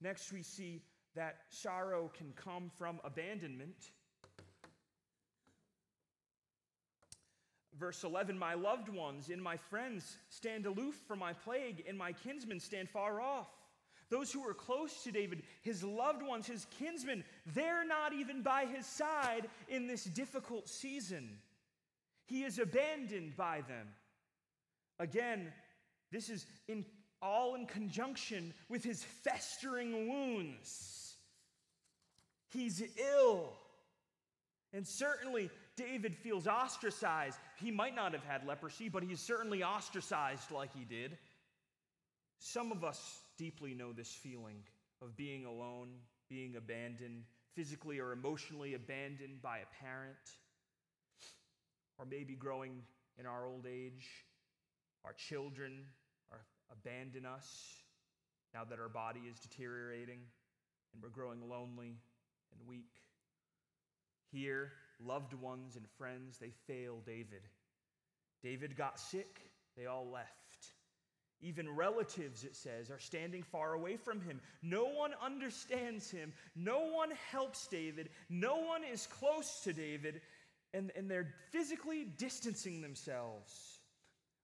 Next, 0.01 0.31
we 0.31 0.43
see 0.43 0.81
that 1.15 1.37
sorrow 1.49 2.11
can 2.15 2.31
come 2.35 2.69
from 2.77 2.99
abandonment 3.03 3.91
Verse 7.79 8.03
11 8.03 8.37
My 8.37 8.53
loved 8.53 8.89
ones 8.89 9.29
and 9.29 9.41
my 9.41 9.57
friends 9.57 10.17
stand 10.29 10.65
aloof 10.65 10.95
from 11.07 11.19
my 11.19 11.33
plague, 11.33 11.83
and 11.87 11.97
my 11.97 12.13
kinsmen 12.13 12.59
stand 12.59 12.89
far 12.89 13.21
off. 13.21 13.47
Those 14.09 14.31
who 14.31 14.41
were 14.41 14.53
close 14.53 15.03
to 15.03 15.11
David, 15.11 15.43
his 15.61 15.83
loved 15.83 16.23
ones, 16.23 16.47
his 16.47 16.65
kinsmen, 16.79 17.23
they're 17.53 17.85
not 17.85 18.13
even 18.13 18.41
by 18.41 18.65
his 18.65 18.85
side 18.85 19.49
in 19.67 19.87
this 19.87 20.05
difficult 20.05 20.69
season. 20.69 21.39
He 22.25 22.43
is 22.43 22.57
abandoned 22.57 23.35
by 23.35 23.61
them. 23.67 23.87
Again, 24.99 25.51
this 26.11 26.29
is 26.29 26.45
in, 26.67 26.85
all 27.21 27.55
in 27.55 27.65
conjunction 27.65 28.53
with 28.69 28.83
his 28.83 29.03
festering 29.03 30.07
wounds. 30.07 31.15
He's 32.49 32.81
ill. 33.15 33.53
And 34.73 34.87
certainly, 34.87 35.49
David 35.77 36.15
feels 36.17 36.47
ostracized. 36.47 37.37
He 37.55 37.71
might 37.71 37.95
not 37.95 38.13
have 38.13 38.23
had 38.23 38.45
leprosy, 38.45 38.89
but 38.89 39.03
he's 39.03 39.21
certainly 39.21 39.63
ostracized 39.63 40.51
like 40.51 40.73
he 40.73 40.83
did. 40.83 41.17
Some 42.39 42.71
of 42.71 42.83
us 42.83 43.21
deeply 43.37 43.73
know 43.73 43.93
this 43.93 44.11
feeling 44.11 44.57
of 45.01 45.15
being 45.15 45.45
alone, 45.45 45.89
being 46.29 46.55
abandoned, 46.55 47.23
physically 47.55 47.99
or 47.99 48.11
emotionally 48.11 48.73
abandoned 48.73 49.41
by 49.41 49.59
a 49.59 49.83
parent, 49.83 50.17
or 51.99 52.05
maybe 52.05 52.33
growing 52.33 52.81
in 53.19 53.25
our 53.25 53.45
old 53.45 53.65
age. 53.67 54.07
Our 55.05 55.13
children 55.13 55.85
are, 56.31 56.41
abandon 56.71 57.25
us 57.25 57.47
now 58.53 58.63
that 58.65 58.79
our 58.79 58.89
body 58.89 59.21
is 59.29 59.39
deteriorating 59.39 60.19
and 60.93 61.01
we're 61.01 61.09
growing 61.09 61.47
lonely 61.47 61.95
and 62.51 62.67
weak. 62.67 62.91
Here, 64.31 64.71
loved 64.99 65.33
ones 65.33 65.75
and 65.75 65.85
friends, 65.97 66.37
they 66.37 66.51
fail 66.67 67.01
David. 67.05 67.41
David 68.43 68.77
got 68.77 68.99
sick, 68.99 69.41
they 69.75 69.85
all 69.85 70.07
left. 70.09 70.27
Even 71.39 71.69
relatives, 71.69 72.43
it 72.43 72.55
says, 72.55 72.89
are 72.89 72.99
standing 72.99 73.43
far 73.43 73.73
away 73.73 73.95
from 73.95 74.19
him. 74.21 74.41
No 74.63 74.85
one 74.85 75.11
understands 75.23 76.09
him. 76.09 76.33
No 76.55 76.87
one 76.91 77.11
helps 77.31 77.67
David. 77.67 78.09
No 78.27 78.57
one 78.57 78.81
is 78.83 79.07
close 79.07 79.61
to 79.63 79.71
David. 79.71 80.21
And, 80.73 80.91
and 80.95 81.09
they're 81.09 81.33
physically 81.51 82.05
distancing 82.17 82.81
themselves. 82.81 83.79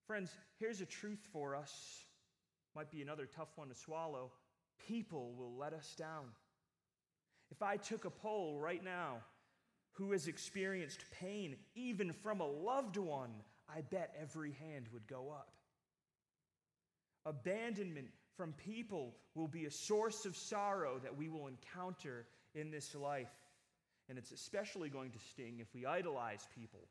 Friends, 0.05 0.29
here's 0.59 0.81
a 0.81 0.85
truth 0.85 1.27
for 1.31 1.55
us. 1.55 2.03
Might 2.75 2.91
be 2.91 3.01
another 3.01 3.25
tough 3.25 3.49
one 3.55 3.69
to 3.69 3.75
swallow. 3.75 4.31
People 4.87 5.33
will 5.35 5.55
let 5.57 5.73
us 5.73 5.95
down. 5.97 6.25
If 7.49 7.63
I 7.63 7.77
took 7.77 8.05
a 8.05 8.09
poll 8.11 8.59
right 8.59 8.83
now 8.83 9.17
who 9.93 10.11
has 10.11 10.27
experienced 10.27 11.03
pain, 11.19 11.55
even 11.75 12.11
from 12.11 12.41
a 12.41 12.47
loved 12.47 12.97
one, 12.97 13.31
I 13.69 13.81
bet 13.81 14.13
every 14.19 14.51
hand 14.53 14.87
would 14.91 15.07
go 15.07 15.31
up. 15.31 15.51
Abandonment 17.25 18.07
from 18.35 18.53
people 18.53 19.15
will 19.35 19.47
be 19.47 19.65
a 19.65 19.71
source 19.71 20.25
of 20.25 20.35
sorrow 20.35 20.99
that 21.03 21.15
we 21.15 21.29
will 21.29 21.47
encounter 21.47 22.25
in 22.55 22.71
this 22.71 22.95
life. 22.95 23.31
And 24.09 24.17
it's 24.17 24.31
especially 24.31 24.89
going 24.89 25.11
to 25.11 25.19
sting 25.31 25.59
if 25.59 25.67
we 25.73 25.85
idolize 25.85 26.45
people. 26.55 26.87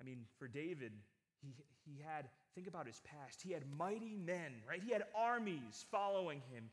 I 0.00 0.04
mean, 0.04 0.24
for 0.38 0.48
David, 0.48 0.92
he, 1.40 1.54
he 1.84 2.02
had, 2.04 2.26
think 2.54 2.66
about 2.66 2.86
his 2.86 3.00
past. 3.04 3.40
He 3.42 3.52
had 3.52 3.62
mighty 3.78 4.16
men, 4.16 4.52
right? 4.68 4.82
He 4.84 4.92
had 4.92 5.04
armies 5.16 5.84
following 5.90 6.42
him 6.52 6.70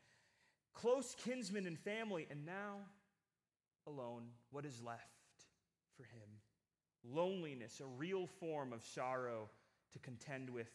close 0.73 1.15
kinsmen 1.23 1.67
and 1.67 1.77
family, 1.79 2.27
and 2.29 2.45
now 2.45 2.77
alone, 3.87 4.23
what 4.51 4.65
is 4.65 4.81
left 4.81 5.01
for 5.97 6.03
him? 6.03 6.29
Loneliness, 7.03 7.81
a 7.81 7.85
real 7.85 8.27
form 8.39 8.73
of 8.73 8.83
sorrow 8.83 9.49
to 9.93 9.99
contend 9.99 10.49
with. 10.49 10.69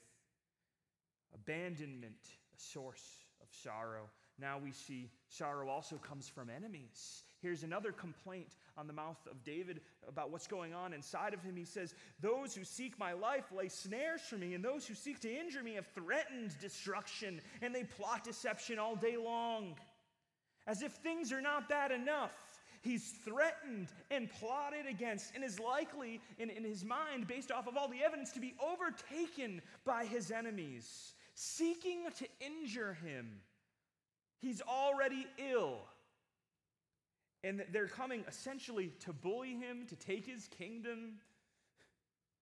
Abandonment, 1.35 2.15
a 2.57 2.61
source 2.61 3.25
of 3.43 3.49
sorrow. 3.63 4.09
Now 4.39 4.59
we 4.63 4.73
see 4.73 5.11
sorrow 5.29 5.69
also 5.69 5.97
comes 5.97 6.29
from 6.29 6.51
enemies. 6.51 7.23
Here's 7.41 7.63
another 7.63 7.93
complaint 7.93 8.57
on 8.77 8.87
the 8.87 8.93
mouth 8.93 9.19
of 9.31 9.45
David 9.45 9.81
about 10.07 10.31
what's 10.31 10.47
going 10.47 10.75
on 10.75 10.93
inside 10.93 11.33
of 11.33 11.43
him. 11.43 11.57
He 11.57 11.65
says, 11.65 11.95
Those 12.21 12.55
who 12.55 12.65
seek 12.65 12.99
my 12.99 13.13
life 13.13 13.45
lay 13.55 13.69
snares 13.69 14.21
for 14.23 14.37
me, 14.37 14.55
and 14.55 14.65
those 14.65 14.87
who 14.87 14.95
seek 14.95 15.21
to 15.21 15.33
injure 15.33 15.63
me 15.63 15.75
have 15.75 15.87
threatened 15.95 16.55
destruction, 16.61 17.41
and 17.63 17.75
they 17.75 17.85
plot 17.85 18.25
deception 18.25 18.79
all 18.79 18.97
day 18.97 19.17
long. 19.17 19.77
As 20.67 20.83
if 20.83 20.93
things 20.93 21.33
are 21.33 21.41
not 21.41 21.69
bad 21.69 21.93
enough, 21.93 22.33
he's 22.83 23.15
threatened 23.25 23.89
and 24.11 24.31
plotted 24.31 24.87
against, 24.87 25.35
and 25.35 25.45
is 25.45 25.61
likely, 25.61 26.21
in, 26.39 26.51
in 26.51 26.65
his 26.65 26.85
mind, 26.85 27.29
based 27.29 27.53
off 27.53 27.67
of 27.69 27.77
all 27.77 27.89
the 27.89 28.03
evidence, 28.03 28.33
to 28.33 28.41
be 28.41 28.55
overtaken 28.61 29.63
by 29.85 30.05
his 30.05 30.31
enemies, 30.31 31.15
seeking 31.35 32.05
to 32.19 32.27
injure 32.41 32.95
him. 33.05 33.41
He's 34.41 34.61
already 34.63 35.27
ill. 35.39 35.79
And 37.45 37.65
they're 37.73 37.87
coming 37.87 38.25
essentially 38.27 38.93
to 39.01 39.13
bully 39.13 39.55
him, 39.55 39.87
to 39.89 39.97
take 39.97 40.27
his 40.27 40.49
kingdom. 40.59 41.21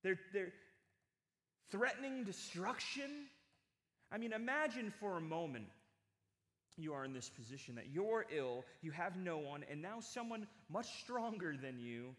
They're, 0.02 0.18
they're 0.32 0.52
threatening 1.70 2.24
destruction. 2.24 3.26
I 4.10 4.16
mean, 4.16 4.32
imagine 4.32 4.92
for 4.98 5.18
a 5.18 5.20
moment 5.20 5.66
you 6.76 6.92
are 6.94 7.04
in 7.04 7.12
this 7.12 7.28
position 7.28 7.76
that 7.76 7.90
you're 7.92 8.26
ill, 8.34 8.64
you 8.82 8.90
have 8.90 9.16
no 9.16 9.38
one, 9.38 9.64
and 9.70 9.80
now 9.80 10.00
someone 10.00 10.46
much 10.68 10.86
stronger 11.02 11.56
than 11.56 11.78
you 11.78 12.14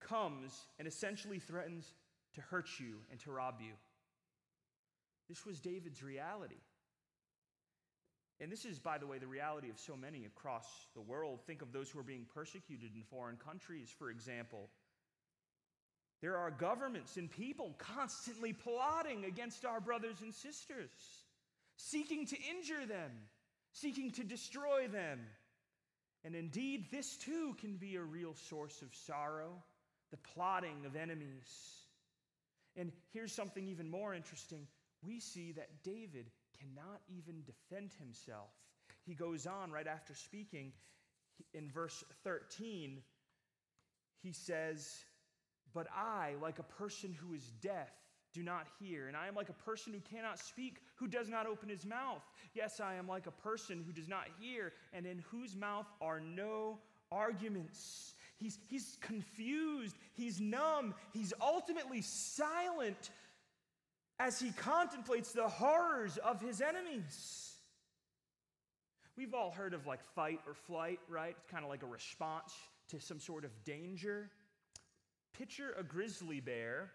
comes 0.00 0.52
and 0.78 0.88
essentially 0.88 1.38
threatens 1.38 1.92
to 2.34 2.40
hurt 2.40 2.68
you 2.78 2.96
and 3.10 3.20
to 3.20 3.30
rob 3.30 3.56
you. 3.60 3.72
This 5.28 5.44
was 5.44 5.60
David's 5.60 6.02
reality. 6.02 6.60
And 8.40 8.50
this 8.50 8.64
is, 8.64 8.78
by 8.78 8.96
the 8.96 9.06
way, 9.06 9.18
the 9.18 9.26
reality 9.26 9.68
of 9.68 9.78
so 9.78 9.94
many 9.96 10.24
across 10.24 10.66
the 10.94 11.02
world. 11.02 11.40
Think 11.46 11.60
of 11.60 11.72
those 11.72 11.90
who 11.90 12.00
are 12.00 12.04
being 12.04 12.26
persecuted 12.34 12.92
in 12.94 13.02
foreign 13.02 13.36
countries, 13.36 13.94
for 13.98 14.10
example. 14.10 14.70
There 16.22 16.36
are 16.36 16.50
governments 16.50 17.16
and 17.16 17.30
people 17.30 17.74
constantly 17.78 18.52
plotting 18.52 19.24
against 19.26 19.64
our 19.64 19.80
brothers 19.80 20.16
and 20.22 20.34
sisters, 20.34 20.90
seeking 21.76 22.26
to 22.26 22.36
injure 22.50 22.86
them, 22.86 23.10
seeking 23.72 24.10
to 24.12 24.24
destroy 24.24 24.88
them. 24.88 25.20
And 26.24 26.34
indeed, 26.34 26.86
this 26.90 27.16
too 27.16 27.54
can 27.60 27.76
be 27.76 27.96
a 27.96 28.02
real 28.02 28.34
source 28.34 28.82
of 28.82 28.94
sorrow, 28.94 29.62
the 30.10 30.18
plotting 30.18 30.84
of 30.84 30.96
enemies. 30.96 31.48
And 32.76 32.92
here's 33.12 33.32
something 33.32 33.66
even 33.66 33.90
more 33.90 34.14
interesting 34.14 34.66
we 35.02 35.18
see 35.18 35.52
that 35.52 35.82
David 35.82 36.30
cannot 36.58 37.00
even 37.08 37.42
defend 37.44 37.90
himself. 37.98 38.50
He 39.06 39.14
goes 39.14 39.46
on 39.46 39.70
right 39.72 39.86
after 39.86 40.14
speaking 40.14 40.72
in 41.54 41.70
verse 41.70 42.04
13. 42.22 42.98
He 44.22 44.32
says, 44.32 44.86
But 45.72 45.86
I, 45.94 46.34
like 46.42 46.58
a 46.58 46.64
person 46.64 47.14
who 47.14 47.32
is 47.32 47.44
deaf, 47.62 47.90
do 48.32 48.42
not 48.42 48.66
hear, 48.78 49.08
and 49.08 49.16
I 49.16 49.26
am 49.26 49.34
like 49.34 49.48
a 49.48 49.64
person 49.64 49.92
who 49.92 50.00
cannot 50.00 50.38
speak, 50.38 50.78
who 50.96 51.08
does 51.08 51.28
not 51.28 51.46
open 51.46 51.68
his 51.68 51.84
mouth. 51.84 52.22
Yes, 52.54 52.80
I 52.80 52.94
am 52.94 53.08
like 53.08 53.26
a 53.26 53.32
person 53.32 53.82
who 53.84 53.92
does 53.92 54.08
not 54.08 54.26
hear, 54.38 54.72
and 54.92 55.06
in 55.06 55.22
whose 55.30 55.56
mouth 55.56 55.86
are 56.00 56.20
no 56.20 56.78
arguments. 57.10 58.14
He's, 58.36 58.58
he's 58.68 58.96
confused, 59.00 59.96
he's 60.14 60.40
numb, 60.40 60.94
he's 61.12 61.32
ultimately 61.40 62.02
silent 62.02 63.10
as 64.18 64.38
he 64.38 64.52
contemplates 64.52 65.32
the 65.32 65.48
horrors 65.48 66.16
of 66.18 66.40
his 66.40 66.60
enemies. 66.60 67.54
We've 69.16 69.34
all 69.34 69.50
heard 69.50 69.74
of 69.74 69.86
like 69.86 70.02
fight 70.14 70.40
or 70.46 70.54
flight, 70.54 71.00
right? 71.08 71.34
It's 71.36 71.50
kind 71.50 71.64
of 71.64 71.70
like 71.70 71.82
a 71.82 71.86
response 71.86 72.54
to 72.88 73.00
some 73.00 73.20
sort 73.20 73.44
of 73.44 73.50
danger. 73.64 74.30
Picture 75.36 75.74
a 75.78 75.82
grizzly 75.82 76.40
bear 76.40 76.90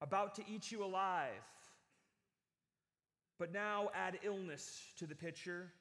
about 0.00 0.34
to 0.36 0.42
eat 0.48 0.70
you 0.70 0.84
alive. 0.84 1.30
But 3.38 3.52
now 3.52 3.90
add 3.94 4.18
illness 4.22 4.82
to 4.98 5.06
the 5.06 5.14
picture. 5.14 5.72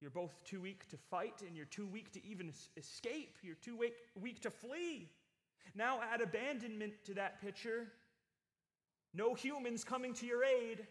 You're 0.00 0.10
both 0.10 0.44
too 0.44 0.60
weak 0.60 0.88
to 0.90 0.96
fight, 0.96 1.42
and 1.46 1.56
you're 1.56 1.66
too 1.66 1.86
weak 1.86 2.12
to 2.12 2.24
even 2.26 2.52
escape. 2.76 3.36
You're 3.42 3.56
too 3.56 3.76
weak, 3.76 3.94
weak 4.20 4.40
to 4.42 4.50
flee. 4.50 5.10
Now 5.74 6.00
add 6.12 6.20
abandonment 6.20 6.92
to 7.06 7.14
that 7.14 7.40
picture 7.40 7.88
no 9.14 9.34
humans 9.34 9.84
coming 9.84 10.14
to 10.14 10.26
your 10.26 10.44
aid. 10.44 10.86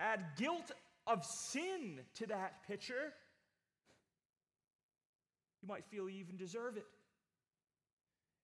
Add 0.00 0.20
guilt 0.36 0.70
of 1.06 1.24
sin 1.24 2.00
to 2.14 2.26
that 2.26 2.66
picture. 2.66 3.12
You 5.62 5.68
might 5.68 5.84
feel 5.86 6.08
you 6.08 6.20
even 6.20 6.36
deserve 6.36 6.76
it. 6.76 6.84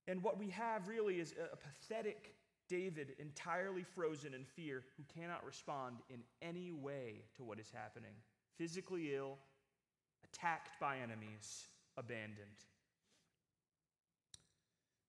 And 0.06 0.22
what 0.22 0.38
we 0.38 0.50
have 0.50 0.88
really 0.88 1.20
is 1.20 1.34
a 1.52 1.56
pathetic 1.56 2.34
David, 2.68 3.14
entirely 3.18 3.82
frozen 3.82 4.32
in 4.34 4.44
fear, 4.44 4.82
who 4.96 5.04
cannot 5.20 5.44
respond 5.44 5.96
in 6.08 6.20
any 6.40 6.72
way 6.72 7.22
to 7.36 7.44
what 7.44 7.58
is 7.58 7.70
happening. 7.72 8.14
Physically 8.56 9.14
ill, 9.14 9.36
attacked 10.24 10.80
by 10.80 10.98
enemies, 10.98 11.66
abandoned. 11.96 12.64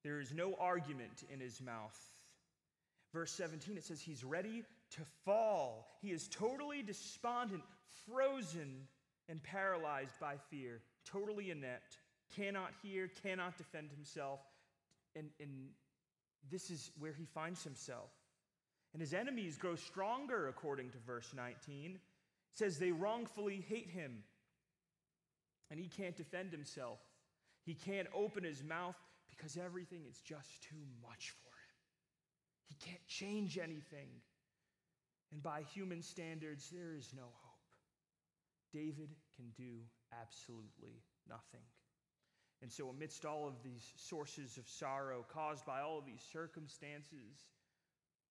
There 0.03 0.19
is 0.19 0.33
no 0.33 0.55
argument 0.59 1.23
in 1.33 1.39
his 1.39 1.61
mouth. 1.61 1.97
Verse 3.13 3.31
17, 3.31 3.77
it 3.77 3.85
says, 3.85 4.01
He's 4.01 4.23
ready 4.23 4.63
to 4.91 5.01
fall. 5.23 5.87
He 6.01 6.11
is 6.11 6.27
totally 6.27 6.83
despondent, 6.83 7.63
frozen, 8.05 8.87
and 9.29 9.41
paralyzed 9.41 10.19
by 10.19 10.35
fear, 10.49 10.81
totally 11.05 11.51
inept, 11.51 11.97
cannot 12.35 12.71
hear, 12.83 13.09
cannot 13.23 13.57
defend 13.57 13.89
himself. 13.91 14.41
And, 15.15 15.29
and 15.39 15.69
this 16.51 16.69
is 16.69 16.91
where 16.99 17.13
he 17.13 17.25
finds 17.25 17.63
himself. 17.63 18.11
And 18.93 19.01
his 19.01 19.13
enemies 19.13 19.57
grow 19.57 19.75
stronger, 19.75 20.47
according 20.47 20.91
to 20.91 20.97
verse 21.05 21.33
19. 21.35 21.95
It 21.95 21.99
says 22.53 22.77
they 22.77 22.91
wrongfully 22.91 23.65
hate 23.67 23.89
him, 23.89 24.23
and 25.69 25.79
he 25.79 25.87
can't 25.87 26.15
defend 26.15 26.51
himself. 26.51 26.99
He 27.65 27.73
can't 27.73 28.07
open 28.13 28.43
his 28.43 28.63
mouth 28.63 28.95
because 29.29 29.57
everything 29.57 30.03
is 30.09 30.19
just 30.21 30.63
too 30.63 30.85
much 31.01 31.33
for 31.41 31.49
him. 31.49 31.75
he 32.67 32.75
can't 32.75 33.07
change 33.07 33.57
anything. 33.57 34.07
And 35.31 35.41
by 35.43 35.63
human 35.73 36.01
standards, 36.01 36.69
there 36.69 36.95
is 36.95 37.11
no 37.15 37.23
hope. 37.23 37.55
David 38.71 39.09
can 39.35 39.51
do 39.57 39.79
absolutely 40.21 41.01
nothing. 41.27 41.65
And 42.65 42.73
so, 42.73 42.89
amidst 42.89 43.25
all 43.25 43.47
of 43.47 43.61
these 43.63 43.93
sources 43.95 44.57
of 44.57 44.67
sorrow 44.67 45.23
caused 45.31 45.67
by 45.67 45.81
all 45.81 45.99
of 45.99 46.05
these 46.07 46.25
circumstances, 46.33 47.45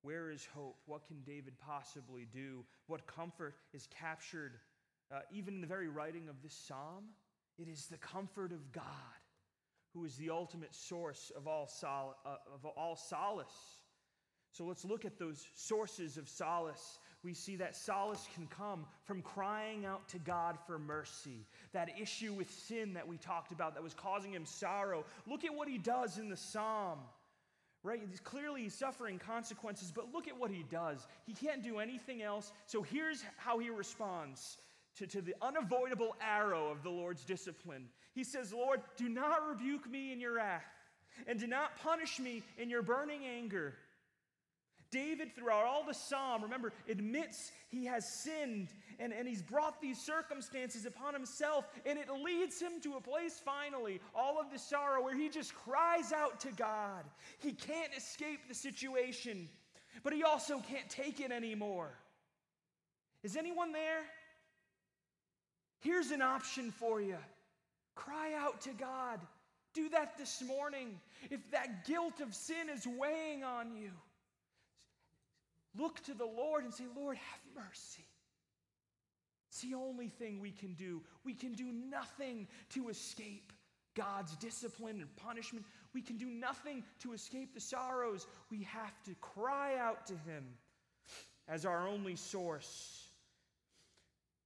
where 0.01 0.31
is 0.31 0.47
hope? 0.55 0.77
What 0.87 1.05
can 1.05 1.21
David 1.21 1.53
possibly 1.59 2.25
do? 2.33 2.65
What 2.87 3.05
comfort 3.05 3.53
is 3.75 3.87
captured 3.95 4.53
uh, 5.11 5.19
even 5.31 5.53
in 5.53 5.61
the 5.61 5.67
very 5.67 5.87
writing 5.87 6.29
of 6.29 6.41
this 6.41 6.55
psalm? 6.55 7.09
It 7.59 7.67
is 7.67 7.85
the 7.85 7.97
comfort 7.99 8.51
of 8.51 8.71
God, 8.71 8.83
who 9.93 10.03
is 10.03 10.15
the 10.15 10.31
ultimate 10.31 10.73
source 10.73 11.31
of 11.37 11.47
all, 11.47 11.67
sol- 11.67 12.17
uh, 12.25 12.37
of 12.55 12.65
all 12.65 12.95
solace. 12.95 13.77
So 14.51 14.63
let's 14.63 14.83
look 14.83 15.05
at 15.05 15.19
those 15.19 15.45
sources 15.53 16.17
of 16.17 16.27
solace. 16.27 16.97
We 17.23 17.33
see 17.33 17.55
that 17.57 17.75
solace 17.75 18.27
can 18.35 18.47
come 18.47 18.85
from 19.05 19.21
crying 19.21 19.85
out 19.85 20.07
to 20.09 20.19
God 20.19 20.57
for 20.67 20.77
mercy. 20.77 21.45
That 21.71 21.89
issue 21.99 22.33
with 22.33 22.51
sin 22.51 22.93
that 22.95 23.07
we 23.07 23.17
talked 23.17 23.51
about 23.51 23.75
that 23.75 23.83
was 23.83 23.93
causing 23.93 24.33
him 24.33 24.45
sorrow. 24.45 25.05
Look 25.25 25.45
at 25.45 25.53
what 25.53 25.69
he 25.69 25.77
does 25.77 26.17
in 26.17 26.29
the 26.29 26.35
psalm. 26.35 26.99
Right? 27.81 28.01
He's 28.09 28.19
clearly 28.19 28.63
he's 28.63 28.75
suffering 28.75 29.19
consequences, 29.19 29.91
but 29.93 30.13
look 30.13 30.27
at 30.27 30.37
what 30.37 30.51
he 30.51 30.63
does. 30.69 31.05
He 31.25 31.33
can't 31.33 31.63
do 31.63 31.79
anything 31.79 32.21
else. 32.21 32.51
So 32.65 32.81
here's 32.81 33.23
how 33.37 33.59
he 33.59 33.69
responds 33.69 34.57
to, 34.97 35.07
to 35.07 35.21
the 35.21 35.35
unavoidable 35.41 36.15
arrow 36.21 36.69
of 36.69 36.83
the 36.83 36.89
Lord's 36.89 37.23
discipline. 37.23 37.85
He 38.13 38.23
says, 38.23 38.53
Lord, 38.53 38.81
do 38.95 39.09
not 39.09 39.47
rebuke 39.47 39.89
me 39.89 40.11
in 40.11 40.19
your 40.19 40.35
wrath, 40.35 40.63
and 41.27 41.39
do 41.39 41.47
not 41.47 41.77
punish 41.79 42.19
me 42.19 42.43
in 42.57 42.69
your 42.69 42.83
burning 42.83 43.21
anger. 43.25 43.73
David, 44.93 45.35
throughout 45.35 45.65
all 45.65 45.83
the 45.83 45.93
psalm, 45.93 46.43
remember, 46.43 46.71
admits 46.87 47.51
he 47.69 47.83
has 47.85 48.07
sinned 48.07 48.69
and, 48.99 49.11
and 49.11 49.27
he's 49.27 49.41
brought 49.41 49.81
these 49.81 49.99
circumstances 49.99 50.85
upon 50.85 51.15
himself, 51.15 51.65
and 51.83 51.97
it 51.97 52.07
leads 52.23 52.61
him 52.61 52.73
to 52.83 52.93
a 52.93 53.01
place 53.01 53.41
finally, 53.43 53.99
all 54.13 54.39
of 54.39 54.51
the 54.51 54.59
sorrow, 54.59 55.03
where 55.03 55.17
he 55.17 55.29
just 55.29 55.55
cries 55.55 56.13
out 56.13 56.39
to 56.41 56.51
God. 56.51 57.03
He 57.39 57.53
can't 57.53 57.91
escape 57.97 58.47
the 58.47 58.53
situation, 58.53 59.49
but 60.03 60.13
he 60.13 60.21
also 60.23 60.59
can't 60.59 60.87
take 60.89 61.19
it 61.19 61.31
anymore. 61.31 61.89
Is 63.23 63.35
anyone 63.35 63.71
there? 63.71 64.01
Here's 65.79 66.11
an 66.11 66.21
option 66.21 66.71
for 66.71 67.01
you 67.01 67.17
cry 67.95 68.33
out 68.37 68.61
to 68.61 68.69
God. 68.73 69.19
Do 69.73 69.89
that 69.89 70.19
this 70.19 70.43
morning. 70.45 70.99
If 71.31 71.39
that 71.49 71.87
guilt 71.87 72.21
of 72.21 72.35
sin 72.35 72.69
is 72.69 72.85
weighing 72.85 73.43
on 73.43 73.75
you, 73.75 73.89
Look 75.77 76.03
to 76.05 76.13
the 76.13 76.25
Lord 76.25 76.63
and 76.63 76.73
say, 76.73 76.85
Lord, 76.95 77.17
have 77.17 77.65
mercy. 77.65 78.05
It's 79.49 79.61
the 79.61 79.75
only 79.75 80.07
thing 80.07 80.39
we 80.39 80.51
can 80.51 80.73
do. 80.73 81.01
We 81.23 81.33
can 81.33 81.53
do 81.53 81.71
nothing 81.71 82.47
to 82.69 82.89
escape 82.89 83.53
God's 83.95 84.35
discipline 84.37 84.99
and 84.99 85.15
punishment. 85.15 85.65
We 85.93 86.01
can 86.01 86.17
do 86.17 86.27
nothing 86.27 86.83
to 86.99 87.13
escape 87.13 87.53
the 87.53 87.59
sorrows. 87.59 88.25
We 88.49 88.63
have 88.63 89.03
to 89.03 89.15
cry 89.21 89.77
out 89.77 90.07
to 90.07 90.13
Him 90.13 90.43
as 91.47 91.65
our 91.65 91.87
only 91.87 92.15
source. 92.15 93.09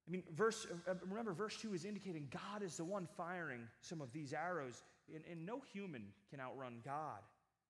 I 0.07 0.11
mean, 0.11 0.23
verse, 0.35 0.67
uh, 0.89 0.93
remember, 1.07 1.33
verse 1.33 1.57
2 1.57 1.73
is 1.73 1.85
indicating 1.85 2.27
God 2.31 2.63
is 2.63 2.77
the 2.77 2.85
one 2.85 3.07
firing 3.17 3.61
some 3.81 4.01
of 4.01 4.11
these 4.13 4.33
arrows, 4.33 4.83
and, 5.13 5.23
and 5.29 5.45
no 5.45 5.61
human 5.73 6.03
can 6.29 6.39
outrun 6.39 6.79
God. 6.83 7.19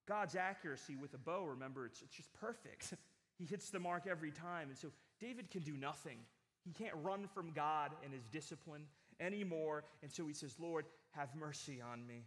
God's 0.08 0.36
accuracy 0.36 0.95
with 0.95 1.14
a 1.14 1.18
bow, 1.18 1.43
remember, 1.45 1.86
it's, 1.86 2.01
it's 2.01 2.16
just 2.16 2.32
perfect. 2.34 2.93
he 3.38 3.46
hits 3.46 3.70
the 3.70 3.80
mark 3.80 4.08
every 4.10 4.32
time. 4.32 4.70
And 4.70 4.78
so 4.78 4.90
David 5.20 5.52
can 5.52 5.62
do 5.62 5.78
nothing. 5.78 6.18
He 6.64 6.72
can't 6.72 6.96
run 7.02 7.28
from 7.28 7.52
God 7.52 7.92
and 8.04 8.14
his 8.14 8.28
discipline 8.28 8.84
anymore. 9.20 9.84
And 10.02 10.12
so 10.12 10.28
he 10.28 10.34
says, 10.34 10.56
Lord, 10.60 10.86
have 11.12 11.30
mercy 11.36 11.82
on 11.82 12.06
me. 12.06 12.26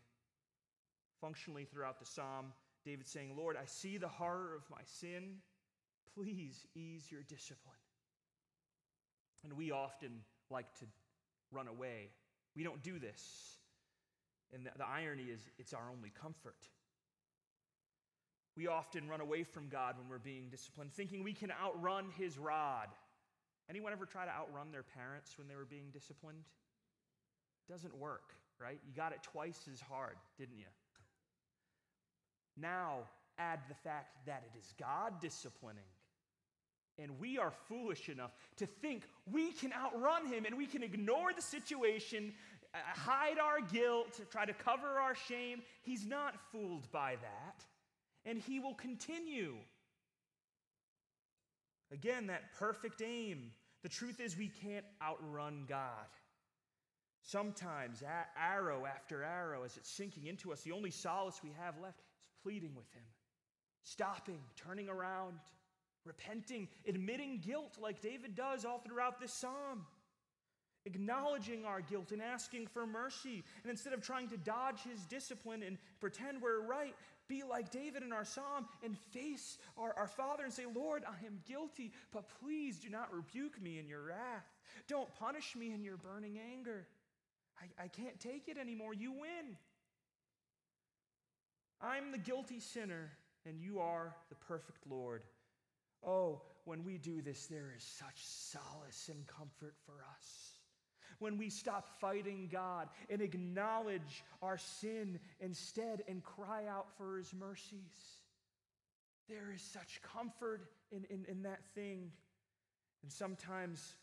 Functionally 1.21 1.65
throughout 1.65 1.99
the 1.99 2.07
psalm, 2.07 2.53
David's 2.85 3.11
saying, 3.11 3.35
Lord, 3.37 3.57
I 3.61 3.67
see 3.67 3.99
the 3.99 4.09
horror 4.09 4.55
of 4.57 4.63
my 4.71 4.83
sin. 4.85 5.37
Please 6.15 6.67
ease 6.75 7.11
your 7.11 7.23
discipline. 7.23 7.77
And 9.45 9.53
we 9.53 9.71
often 9.71 10.21
like 10.51 10.73
to 10.79 10.87
run 11.53 11.69
away. 11.69 12.11
We 12.57 12.65
don't 12.65 12.83
do 12.83 12.99
this. 12.99 13.57
And 14.53 14.67
the, 14.67 14.71
the 14.79 14.87
irony 14.87 15.25
is, 15.25 15.41
it's 15.59 15.73
our 15.73 15.91
only 15.95 16.11
comfort. 16.11 16.57
We 18.57 18.67
often 18.67 19.09
run 19.09 19.21
away 19.21 19.45
from 19.45 19.69
God 19.69 19.97
when 19.99 20.09
we're 20.09 20.19
being 20.19 20.49
disciplined, 20.51 20.93
thinking 20.93 21.23
we 21.23 21.33
can 21.33 21.53
outrun 21.53 22.07
his 22.19 22.39
rod. 22.39 22.89
Anyone 23.69 23.93
ever 23.93 24.07
try 24.07 24.25
to 24.25 24.31
outrun 24.31 24.73
their 24.73 24.83
parents 24.83 25.39
when 25.39 25.47
they 25.47 25.55
were 25.55 25.65
being 25.65 25.91
disciplined? 25.93 26.45
It 27.69 27.73
doesn't 27.73 27.97
work, 27.97 28.35
right? 28.61 28.81
You 28.87 28.93
got 28.95 29.13
it 29.13 29.23
twice 29.23 29.69
as 29.73 29.81
hard, 29.81 30.17
didn't 30.39 30.59
you? 30.59 30.67
Now, 32.61 33.05
add 33.39 33.61
the 33.69 33.75
fact 33.75 34.27
that 34.27 34.43
it 34.53 34.59
is 34.59 34.75
God 34.79 35.21
disciplining. 35.21 35.85
And 36.99 37.19
we 37.19 37.39
are 37.39 37.53
foolish 37.69 38.09
enough 38.11 38.33
to 38.57 38.67
think 38.67 39.05
we 39.31 39.53
can 39.53 39.73
outrun 39.73 40.27
him 40.27 40.45
and 40.45 40.59
we 40.59 40.67
can 40.67 40.83
ignore 40.83 41.33
the 41.33 41.41
situation, 41.41 42.35
uh, 42.75 42.79
hide 42.85 43.39
our 43.39 43.61
guilt, 43.61 44.21
try 44.31 44.45
to 44.45 44.53
cover 44.53 44.99
our 44.99 45.15
shame. 45.15 45.63
He's 45.83 46.05
not 46.05 46.35
fooled 46.53 46.91
by 46.93 47.17
that. 47.23 47.65
And 48.25 48.39
he 48.39 48.61
will 48.61 48.75
continue. 48.75 49.55
Again, 51.93 52.29
that 52.29 52.53
perfect 52.59 53.03
aim. 53.03 53.53
The 53.83 53.89
truth 53.89 54.21
is, 54.21 54.37
we 54.37 54.49
can't 54.63 54.85
outrun 55.03 55.65
God. 55.69 56.07
Sometimes, 57.23 58.03
arrow 58.37 58.87
after 58.87 59.23
arrow, 59.23 59.63
as 59.65 59.77
it's 59.77 59.91
sinking 59.91 60.27
into 60.27 60.53
us, 60.53 60.63
the 60.63 60.73
only 60.73 60.91
solace 60.91 61.41
we 61.43 61.53
have 61.59 61.75
left 61.81 61.99
is 61.99 62.05
pleading 62.43 62.75
with 62.75 62.91
Him, 62.93 63.03
stopping, 63.83 64.39
turning 64.57 64.89
around, 64.89 65.35
repenting, 66.05 66.69
admitting 66.87 67.41
guilt 67.45 67.77
like 67.81 68.01
David 68.01 68.35
does 68.35 68.65
all 68.65 68.79
throughout 68.79 69.21
this 69.21 69.35
psalm, 69.35 69.87
acknowledging 70.87 71.65
our 71.65 71.83
guilt 71.83 72.11
and 72.13 72.23
asking 72.23 72.67
for 72.69 72.87
mercy. 72.87 73.45
And 73.63 73.71
instead 73.71 73.93
of 73.93 74.01
trying 74.01 74.29
to 74.29 74.39
dodge 74.39 74.83
His 74.83 75.05
discipline 75.05 75.63
and 75.63 75.77
pretend 76.01 76.41
we're 76.41 76.67
right, 76.67 76.95
be 77.31 77.43
like 77.49 77.71
David 77.71 78.03
in 78.03 78.13
our 78.13 78.25
psalm 78.25 78.67
and 78.85 78.99
face 78.99 79.57
our, 79.79 79.95
our 79.97 80.09
Father 80.09 80.45
and 80.45 80.53
say, 80.53 80.65
Lord, 80.75 81.05
I 81.07 81.25
am 81.25 81.39
guilty, 81.49 81.93
but 82.13 82.25
please 82.43 82.79
do 82.79 82.91
not 82.91 83.15
rebuke 83.15 83.63
me 83.63 83.79
in 83.79 83.89
your 83.89 84.03
wrath. 84.03 84.45
Don't 84.89 85.09
punish 85.15 85.55
me 85.57 85.73
in 85.73 85.83
your 85.83 85.97
burning 85.97 86.39
anger. 86.53 86.87
I, 87.59 87.85
I 87.85 87.89
can't 87.89 88.19
take 88.19 88.49
it 88.49 88.59
anymore. 88.59 88.93
You 88.93 89.13
win. 89.13 89.57
I'm 91.81 92.11
the 92.13 92.19
guilty 92.19 92.61
sinner, 92.61 93.13
and 93.47 93.61
you 93.61 93.79
are 93.79 94.15
the 94.29 94.35
perfect 94.35 94.87
Lord. 94.91 95.23
Oh, 96.05 96.43
when 96.65 96.85
we 96.85 96.99
do 96.99 97.23
this, 97.23 97.47
there 97.47 97.73
is 97.77 97.85
such 97.85 98.27
solace 98.27 99.09
and 99.09 99.27
comfort 99.27 99.77
for 99.87 100.05
us 100.17 100.50
when 101.21 101.39
we 101.39 101.49
stop 101.49 102.01
fighting 102.01 102.49
God 102.51 102.89
and 103.09 103.23
acknowledge 103.23 104.25
our 104.43 104.59
sin 104.59 105.21
instead 105.39 106.03
and 106.09 106.25
cry 106.25 106.67
out 106.67 106.89
for 106.97 107.19
his 107.19 107.33
mercies. 107.33 108.19
There 109.29 109.53
is 109.55 109.63
such 109.63 110.01
comfort 110.03 110.63
in, 110.91 111.05
in, 111.09 111.25
in 111.29 111.43
that 111.43 111.61
thing. 111.75 112.11
And 113.03 113.13
sometimes, 113.13 113.95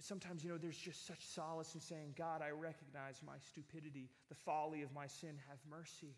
sometimes, 0.00 0.42
you 0.42 0.50
know, 0.50 0.58
there's 0.58 0.76
just 0.76 1.06
such 1.06 1.24
solace 1.24 1.74
in 1.74 1.80
saying, 1.80 2.14
God, 2.16 2.42
I 2.42 2.50
recognize 2.50 3.20
my 3.24 3.36
stupidity, 3.46 4.10
the 4.28 4.34
folly 4.34 4.82
of 4.82 4.92
my 4.92 5.06
sin, 5.06 5.36
have 5.48 5.58
mercy. 5.70 6.16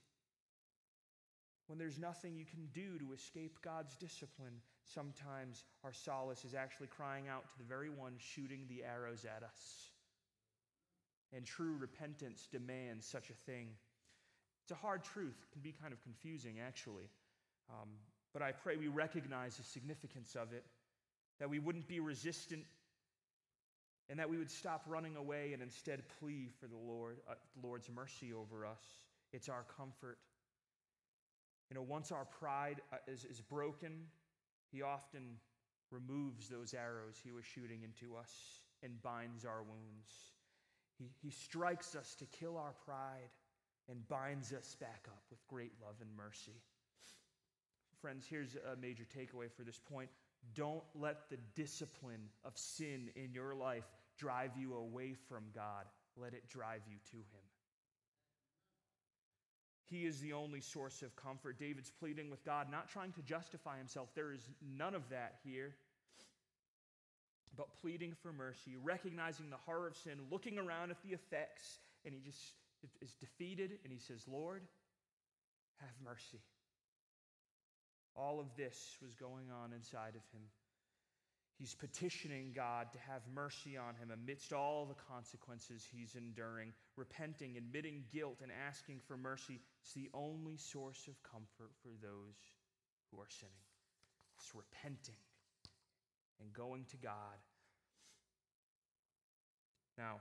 When 1.66 1.78
there's 1.78 1.98
nothing 1.98 2.34
you 2.34 2.44
can 2.44 2.66
do 2.72 2.98
to 2.98 3.12
escape 3.12 3.58
God's 3.62 3.94
discipline, 3.96 4.54
sometimes 4.84 5.64
our 5.84 5.92
solace 5.92 6.44
is 6.44 6.54
actually 6.54 6.88
crying 6.88 7.28
out 7.28 7.48
to 7.50 7.58
the 7.58 7.64
very 7.64 7.90
one 7.90 8.14
shooting 8.18 8.66
the 8.68 8.82
arrows 8.82 9.24
at 9.24 9.42
us. 9.42 9.89
And 11.32 11.46
true 11.46 11.76
repentance 11.78 12.48
demands 12.50 13.06
such 13.06 13.30
a 13.30 13.34
thing. 13.50 13.68
It's 14.64 14.72
a 14.72 14.74
hard 14.74 15.04
truth, 15.04 15.36
it 15.42 15.52
can 15.52 15.62
be 15.62 15.72
kind 15.72 15.92
of 15.92 16.02
confusing, 16.02 16.56
actually. 16.66 17.08
Um, 17.70 17.88
but 18.32 18.42
I 18.42 18.52
pray 18.52 18.76
we 18.76 18.88
recognize 18.88 19.56
the 19.56 19.64
significance 19.64 20.36
of 20.36 20.52
it, 20.52 20.64
that 21.38 21.48
we 21.48 21.58
wouldn't 21.58 21.88
be 21.88 22.00
resistant, 22.00 22.64
and 24.08 24.18
that 24.18 24.28
we 24.28 24.38
would 24.38 24.50
stop 24.50 24.82
running 24.86 25.16
away 25.16 25.52
and 25.52 25.62
instead 25.62 26.02
plea 26.18 26.48
for 26.60 26.66
the 26.66 26.76
Lord, 26.76 27.18
uh, 27.28 27.34
Lord's 27.62 27.88
mercy 27.88 28.32
over 28.32 28.66
us. 28.66 28.82
It's 29.32 29.48
our 29.48 29.64
comfort. 29.76 30.18
You 31.70 31.76
know, 31.76 31.82
once 31.82 32.10
our 32.10 32.24
pride 32.24 32.80
uh, 32.92 32.96
is, 33.06 33.24
is 33.24 33.40
broken, 33.40 34.06
He 34.72 34.82
often 34.82 35.36
removes 35.92 36.48
those 36.48 36.74
arrows 36.74 37.20
He 37.22 37.30
was 37.30 37.44
shooting 37.44 37.82
into 37.82 38.16
us 38.16 38.32
and 38.82 39.00
binds 39.02 39.44
our 39.44 39.62
wounds. 39.62 40.10
He, 41.00 41.10
he 41.22 41.30
strikes 41.30 41.96
us 41.96 42.14
to 42.16 42.26
kill 42.26 42.58
our 42.58 42.74
pride 42.84 43.30
and 43.88 44.06
binds 44.08 44.52
us 44.52 44.76
back 44.78 45.06
up 45.08 45.22
with 45.30 45.44
great 45.48 45.72
love 45.82 45.96
and 46.00 46.10
mercy. 46.16 46.60
Friends, 48.00 48.26
here's 48.28 48.54
a 48.54 48.76
major 48.76 49.04
takeaway 49.04 49.50
for 49.50 49.64
this 49.64 49.78
point. 49.78 50.10
Don't 50.54 50.84
let 50.94 51.28
the 51.30 51.38
discipline 51.54 52.28
of 52.44 52.56
sin 52.56 53.10
in 53.16 53.32
your 53.32 53.54
life 53.54 53.84
drive 54.18 54.50
you 54.56 54.74
away 54.74 55.14
from 55.28 55.44
God. 55.54 55.86
Let 56.16 56.34
it 56.34 56.48
drive 56.48 56.82
you 56.86 56.96
to 57.10 57.16
Him. 57.16 57.44
He 59.84 60.06
is 60.06 60.20
the 60.20 60.34
only 60.34 60.60
source 60.60 61.02
of 61.02 61.16
comfort. 61.16 61.58
David's 61.58 61.90
pleading 61.90 62.30
with 62.30 62.44
God, 62.44 62.70
not 62.70 62.88
trying 62.88 63.12
to 63.12 63.22
justify 63.22 63.76
himself. 63.76 64.08
There 64.14 64.32
is 64.32 64.48
none 64.62 64.94
of 64.94 65.08
that 65.10 65.38
here 65.42 65.74
but 67.56 67.66
pleading 67.80 68.14
for 68.22 68.32
mercy, 68.32 68.76
recognizing 68.82 69.50
the 69.50 69.56
horror 69.66 69.88
of 69.88 69.96
sin, 69.96 70.18
looking 70.30 70.58
around 70.58 70.90
at 70.90 71.02
the 71.02 71.10
effects, 71.10 71.78
and 72.04 72.14
he 72.14 72.20
just 72.20 72.54
is 73.02 73.12
defeated 73.20 73.72
and 73.84 73.92
he 73.92 73.98
says, 73.98 74.24
Lord, 74.26 74.62
have 75.80 75.94
mercy. 76.04 76.40
All 78.16 78.40
of 78.40 78.46
this 78.56 78.96
was 79.02 79.14
going 79.14 79.50
on 79.50 79.72
inside 79.72 80.14
of 80.16 80.22
him. 80.32 80.42
He's 81.58 81.74
petitioning 81.74 82.52
God 82.54 82.90
to 82.92 82.98
have 83.00 83.20
mercy 83.34 83.76
on 83.76 83.94
him 83.94 84.10
amidst 84.10 84.52
all 84.54 84.86
the 84.86 84.94
consequences 84.94 85.86
he's 85.92 86.14
enduring, 86.14 86.72
repenting, 86.96 87.58
admitting 87.58 88.04
guilt, 88.10 88.38
and 88.42 88.50
asking 88.66 89.00
for 89.06 89.18
mercy. 89.18 89.60
It's 89.82 89.92
the 89.92 90.08
only 90.14 90.56
source 90.56 91.06
of 91.06 91.22
comfort 91.22 91.72
for 91.82 91.90
those 92.00 92.36
who 93.10 93.20
are 93.20 93.28
sinning. 93.28 93.52
It's 94.38 94.54
repenting 94.54 95.20
and 96.40 96.52
going 96.52 96.84
to 96.90 96.96
God. 96.96 97.38
Now, 99.98 100.16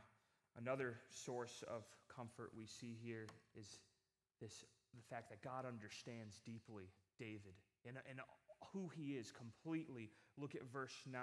another 0.58 0.96
source 1.10 1.64
of 1.68 1.84
comfort 2.14 2.52
we 2.56 2.66
see 2.66 2.98
here 3.02 3.28
is 3.58 3.80
this 4.42 4.66
the 4.96 5.16
fact 5.16 5.30
that 5.30 5.42
God 5.42 5.66
understands 5.66 6.42
deeply 6.46 6.86
David 7.20 7.54
and, 7.86 7.98
and 8.10 8.20
who 8.74 8.90
he 8.96 9.14
is 9.14 9.32
completely. 9.32 10.10
Look 10.38 10.56
at 10.56 10.64
verse 10.72 10.96
9. 11.10 11.22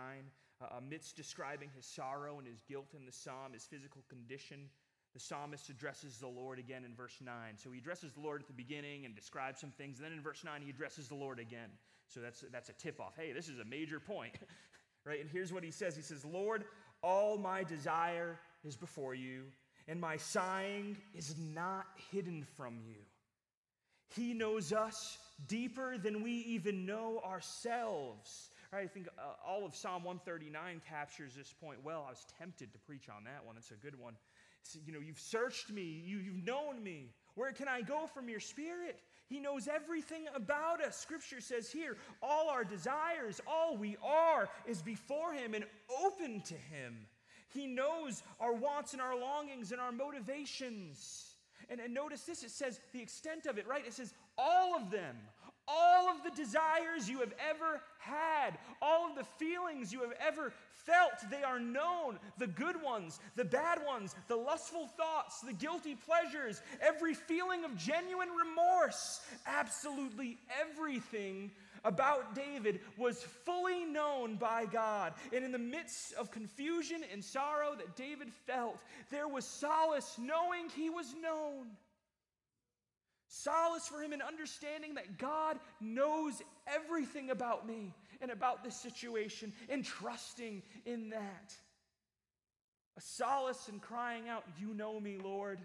Uh, 0.61 0.67
amidst 0.79 1.17
describing 1.17 1.69
his 1.75 1.85
sorrow 1.85 2.39
and 2.39 2.47
his 2.47 2.63
guilt 2.67 2.95
in 2.97 3.05
the 3.05 3.13
psalm, 3.13 3.53
his 3.53 3.65
physical 3.65 4.03
condition, 4.09 4.71
the 5.13 5.21
psalmist 5.21 5.69
addresses 5.69 6.19
the 6.19 6.29
Lord 6.29 6.59
again 6.59 6.85
in 6.85 6.95
verse 6.95 7.19
9. 7.21 7.35
So 7.57 7.71
he 7.71 7.79
addresses 7.79 8.13
the 8.13 8.21
Lord 8.21 8.41
at 8.41 8.47
the 8.47 8.55
beginning 8.55 9.05
and 9.05 9.15
describes 9.15 9.61
some 9.61 9.71
things. 9.71 9.99
Then 9.99 10.13
in 10.13 10.23
verse 10.23 10.45
9, 10.45 10.63
he 10.63 10.71
addresses 10.71 11.09
the 11.09 11.15
Lord 11.15 11.39
again. 11.39 11.71
So 12.09 12.21
that's, 12.21 12.45
that's 12.53 12.69
a 12.69 12.75
tip 12.75 13.01
off. 13.01 13.15
Hey, 13.17 13.33
this 13.33 13.49
is 13.49 13.59
a 13.59 13.65
major 13.65 14.01
point. 14.01 14.35
right? 15.07 15.21
And 15.21 15.31
here's 15.31 15.53
what 15.53 15.65
he 15.65 15.71
says 15.71 15.97
He 15.97 16.03
says, 16.03 16.25
Lord, 16.25 16.65
all 17.03 17.39
my 17.39 17.63
desire 17.63 18.39
is 18.65 18.77
before 18.77 19.15
you, 19.15 19.45
and 19.89 20.01
my 20.01 20.17
sighing 20.17 20.97
is 21.15 21.37
not 21.39 21.87
hidden 22.11 22.45
from 22.57 22.79
you. 22.87 22.97
He 24.15 24.35
knows 24.35 24.73
us 24.73 25.19
deeper 25.47 25.99
than 25.99 26.23
we 26.23 26.33
even 26.33 26.87
know 26.87 27.21
ourselves. 27.25 28.51
Right, 28.73 28.85
I 28.85 28.87
think 28.89 29.09
uh, 29.17 29.23
all 29.47 29.65
of 29.65 29.77
Psalm 29.77 30.03
139 30.03 30.83
captures 30.89 31.35
this 31.37 31.53
point 31.53 31.79
well. 31.85 32.05
I 32.07 32.11
was 32.11 32.27
tempted 32.39 32.73
to 32.73 32.79
preach 32.81 33.09
on 33.09 33.25
that 33.25 33.45
one. 33.45 33.57
It's 33.57 33.71
a 33.71 33.75
good 33.75 33.99
one. 33.99 34.15
You 34.85 34.93
know, 34.93 34.99
you've 34.99 35.21
searched 35.21 35.71
me, 35.71 35.83
you, 35.83 36.19
you've 36.19 36.45
known 36.45 36.83
me. 36.83 37.11
Where 37.37 37.53
can 37.53 37.69
I 37.69 37.83
go 37.83 38.07
from 38.13 38.29
your 38.29 38.41
spirit? 38.41 38.99
He 39.29 39.41
knows 39.41 39.69
everything 39.69 40.25
about 40.35 40.83
us. 40.83 40.97
Scripture 40.97 41.41
says 41.41 41.71
here, 41.71 41.97
all 42.23 42.49
our 42.49 42.65
desires, 42.65 43.41
all 43.47 43.77
we 43.77 43.97
are, 44.03 44.49
is 44.67 44.83
before 44.83 45.33
Him 45.33 45.55
and 45.55 45.65
open 46.03 46.41
to 46.43 46.55
Him. 46.55 46.97
He 47.49 47.67
knows 47.67 48.23
our 48.41 48.55
wants 48.55 48.95
and 48.95 49.03
our 49.03 49.19
longings 49.19 49.71
and 49.71 49.81
our 49.81 49.93
motivations. 49.93 51.35
And, 51.69 51.79
and 51.81 51.93
notice 51.93 52.23
this 52.23 52.43
it 52.43 52.51
says 52.51 52.81
the 52.93 53.03
extent 53.03 53.47
of 53.47 53.59
it, 53.59 53.67
right? 53.67 53.87
It 53.87 53.93
says 53.93 54.15
all 54.39 54.75
of 54.75 54.91
them, 54.91 55.17
all 55.69 56.09
of 56.09 56.23
the 56.23 56.31
desires 56.31 57.09
you 57.09 57.21
have 57.21 57.35
ever 57.51 57.81
had, 57.99 58.59
all 58.81 59.09
of 59.09 59.17
the 59.17 59.25
feelings 59.39 59.93
you 59.93 60.01
have 60.01 60.15
ever 60.21 60.53
felt, 60.87 61.31
they 61.31 61.43
are 61.43 61.59
known. 61.59 62.19
The 62.39 62.47
good 62.47 62.81
ones, 62.83 63.21
the 63.35 63.45
bad 63.45 63.81
ones, 63.85 64.15
the 64.29 64.37
lustful 64.37 64.87
thoughts, 64.87 65.41
the 65.41 65.53
guilty 65.53 65.97
pleasures, 65.97 66.63
every 66.81 67.15
feeling 67.15 67.65
of 67.65 67.77
genuine 67.77 68.29
remorse, 68.31 69.21
absolutely 69.47 70.39
everything 70.61 71.51
about 71.85 72.35
David 72.35 72.81
was 72.97 73.23
fully 73.23 73.85
known 73.85 74.37
by 74.37 74.67
God. 74.67 75.15
And 75.33 75.45
in 75.45 75.53
the 75.53 75.59
midst 75.59 76.15
of 76.15 76.31
confusion 76.31 77.03
and 77.13 77.25
sorrow 77.25 77.75
that 77.77 77.97
David 77.97 78.33
felt, 78.47 78.79
there 79.11 79.29
was 79.29 79.45
solace 79.45 80.17
knowing 80.19 80.69
he 80.75 80.91
was 80.91 81.15
known. 81.21 81.67
Solace 83.29 83.89
for 83.89 84.01
him 84.01 84.13
in 84.13 84.23
understanding 84.23 84.95
that 84.95 85.19
God 85.19 85.59
knows 85.81 86.41
everything 86.67 87.31
about 87.31 87.67
me 87.67 87.93
and 88.21 88.31
about 88.31 88.63
this 88.63 88.77
situation 88.77 89.53
and 89.69 89.85
trusting 89.85 90.63
in 90.85 91.11
that. 91.11 91.55
A 92.97 93.01
solace 93.01 93.69
in 93.69 93.79
crying 93.79 94.29
out, 94.29 94.45
You 94.59 94.73
know 94.75 94.99
me, 95.01 95.19
Lord. 95.23 95.59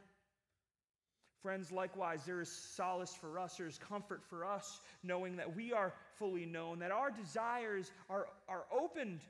Friends, 1.41 1.72
likewise, 1.72 2.24
there 2.26 2.41
is 2.41 2.51
solace 2.51 3.16
for 3.16 3.39
us, 3.39 3.57
there 3.57 3.68
is 3.68 3.78
comfort 3.78 4.22
for 4.30 4.45
us, 4.45 4.82
knowing 5.01 5.38
that 5.38 5.55
we 5.55 5.74
are 5.74 5.93
fully 6.20 6.45
known, 6.45 6.80
that 6.80 6.91
our 6.91 7.09
desires 7.09 7.91
are, 8.09 8.28
are 8.47 8.66
opened 8.72 9.22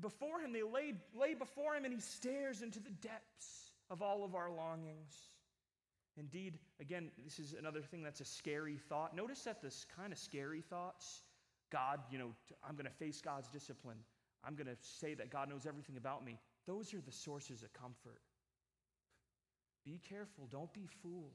before 0.00 0.40
Him. 0.40 0.52
They 0.52 0.62
lay, 0.62 0.94
lay 1.18 1.34
before 1.34 1.74
Him, 1.74 1.84
and 1.84 1.94
He 1.94 2.00
stares 2.00 2.62
into 2.62 2.78
the 2.78 2.90
depths 2.90 3.72
of 3.90 4.00
all 4.00 4.22
of 4.22 4.36
our 4.36 4.50
longings. 4.50 5.29
Indeed, 6.16 6.58
again, 6.80 7.10
this 7.24 7.38
is 7.38 7.54
another 7.58 7.80
thing 7.80 8.02
that's 8.02 8.20
a 8.20 8.24
scary 8.24 8.76
thought. 8.88 9.14
Notice 9.16 9.42
that 9.44 9.62
this 9.62 9.86
kind 9.96 10.12
of 10.12 10.18
scary 10.18 10.60
thoughts, 10.60 11.22
God, 11.70 12.00
you 12.10 12.18
know, 12.18 12.32
I'm 12.66 12.74
going 12.74 12.86
to 12.86 12.90
face 12.90 13.20
God's 13.20 13.48
discipline. 13.48 13.98
I'm 14.44 14.54
going 14.54 14.66
to 14.66 14.76
say 14.80 15.14
that 15.14 15.30
God 15.30 15.48
knows 15.48 15.66
everything 15.66 15.96
about 15.96 16.24
me. 16.24 16.38
Those 16.66 16.92
are 16.94 17.00
the 17.00 17.12
sources 17.12 17.62
of 17.62 17.72
comfort. 17.72 18.20
Be 19.84 20.00
careful, 20.08 20.46
don't 20.50 20.72
be 20.72 20.88
fooled. 21.02 21.32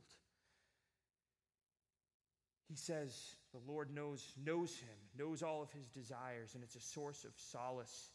He 2.68 2.76
says 2.76 3.36
the 3.52 3.72
Lord 3.72 3.94
knows, 3.94 4.34
knows 4.44 4.76
him, 4.78 4.98
knows 5.18 5.44
all 5.44 5.62
of 5.62 5.72
his 5.72 5.88
desires, 5.88 6.56
and 6.56 6.64
it's 6.64 6.76
a 6.76 6.82
source 6.82 7.24
of 7.24 7.32
solace. 7.36 8.12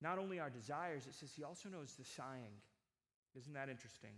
Not 0.00 0.18
only 0.18 0.38
our 0.38 0.50
desires, 0.50 1.06
it 1.06 1.14
says 1.14 1.32
he 1.34 1.42
also 1.42 1.68
knows 1.68 1.94
the 1.98 2.04
sighing. 2.04 2.52
Isn't 3.34 3.54
that 3.54 3.68
interesting? 3.68 4.12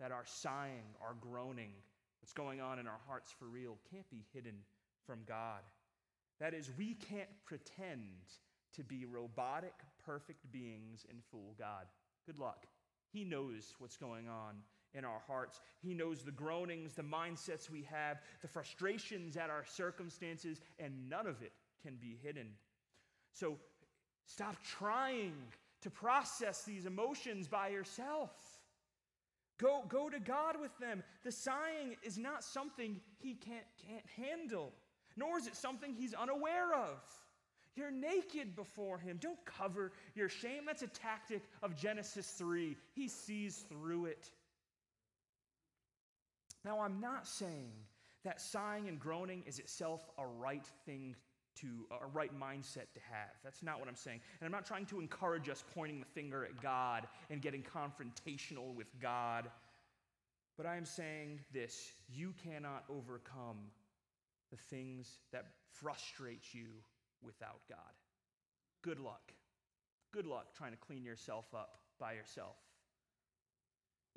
That 0.00 0.12
our 0.12 0.24
sighing, 0.24 0.84
our 1.00 1.14
groaning, 1.20 1.72
what's 2.20 2.32
going 2.32 2.60
on 2.60 2.78
in 2.78 2.86
our 2.86 3.00
hearts 3.06 3.34
for 3.36 3.46
real, 3.46 3.78
can't 3.90 4.08
be 4.10 4.24
hidden 4.32 4.54
from 5.06 5.20
God. 5.26 5.62
That 6.40 6.54
is, 6.54 6.70
we 6.78 6.94
can't 6.94 7.28
pretend 7.44 8.02
to 8.76 8.84
be 8.84 9.04
robotic, 9.04 9.74
perfect 10.04 10.50
beings 10.52 11.04
and 11.10 11.18
fool 11.30 11.54
God. 11.58 11.86
Good 12.26 12.38
luck. 12.38 12.66
He 13.12 13.24
knows 13.24 13.74
what's 13.78 13.96
going 13.96 14.28
on 14.28 14.56
in 14.94 15.04
our 15.04 15.20
hearts. 15.26 15.60
He 15.82 15.94
knows 15.94 16.22
the 16.22 16.30
groanings, 16.30 16.94
the 16.94 17.02
mindsets 17.02 17.70
we 17.70 17.82
have, 17.90 18.20
the 18.40 18.48
frustrations 18.48 19.36
at 19.36 19.50
our 19.50 19.64
circumstances, 19.64 20.60
and 20.78 21.08
none 21.08 21.26
of 21.26 21.42
it 21.42 21.52
can 21.82 21.96
be 21.96 22.18
hidden. 22.22 22.48
So 23.32 23.56
stop 24.26 24.56
trying 24.62 25.34
to 25.82 25.90
process 25.90 26.62
these 26.64 26.86
emotions 26.86 27.48
by 27.48 27.68
yourself. 27.68 28.30
Go, 29.58 29.82
go 29.88 30.08
to 30.08 30.20
God 30.20 30.60
with 30.60 30.76
them. 30.78 31.02
The 31.24 31.32
sighing 31.32 31.96
is 32.02 32.16
not 32.16 32.44
something 32.44 33.00
he 33.18 33.34
can't, 33.34 33.64
can't 33.86 34.06
handle, 34.16 34.72
nor 35.16 35.38
is 35.38 35.46
it 35.46 35.56
something 35.56 35.94
he's 35.94 36.14
unaware 36.14 36.74
of. 36.74 36.98
You're 37.74 37.90
naked 37.90 38.56
before 38.56 38.98
him. 38.98 39.18
Don't 39.20 39.44
cover 39.44 39.92
your 40.14 40.28
shame. 40.28 40.62
That's 40.66 40.82
a 40.82 40.88
tactic 40.88 41.42
of 41.62 41.76
Genesis 41.76 42.26
3. 42.30 42.76
He 42.94 43.08
sees 43.08 43.64
through 43.68 44.06
it. 44.06 44.30
Now, 46.64 46.80
I'm 46.80 47.00
not 47.00 47.26
saying 47.26 47.70
that 48.24 48.40
sighing 48.40 48.88
and 48.88 48.98
groaning 48.98 49.44
is 49.46 49.58
itself 49.58 50.00
a 50.18 50.26
right 50.26 50.66
thing 50.86 51.14
to, 51.60 51.86
a 52.02 52.06
right 52.06 52.32
mindset 52.38 52.92
to 52.94 53.00
have. 53.10 53.30
That's 53.42 53.62
not 53.62 53.78
what 53.78 53.88
I'm 53.88 53.96
saying. 53.96 54.20
And 54.40 54.46
I'm 54.46 54.52
not 54.52 54.66
trying 54.66 54.86
to 54.86 55.00
encourage 55.00 55.48
us 55.48 55.64
pointing 55.74 56.00
the 56.00 56.06
finger 56.06 56.44
at 56.44 56.60
God 56.62 57.06
and 57.30 57.40
getting 57.40 57.62
confrontational 57.62 58.74
with 58.74 58.88
God. 59.00 59.50
But 60.56 60.66
I 60.66 60.76
am 60.76 60.84
saying 60.84 61.40
this 61.52 61.92
you 62.08 62.34
cannot 62.42 62.84
overcome 62.90 63.58
the 64.50 64.56
things 64.56 65.18
that 65.32 65.46
frustrate 65.72 66.52
you 66.52 66.66
without 67.22 67.60
God. 67.68 67.78
Good 68.82 69.00
luck. 69.00 69.32
Good 70.12 70.26
luck 70.26 70.54
trying 70.56 70.72
to 70.72 70.78
clean 70.78 71.04
yourself 71.04 71.46
up 71.54 71.78
by 72.00 72.12
yourself 72.14 72.56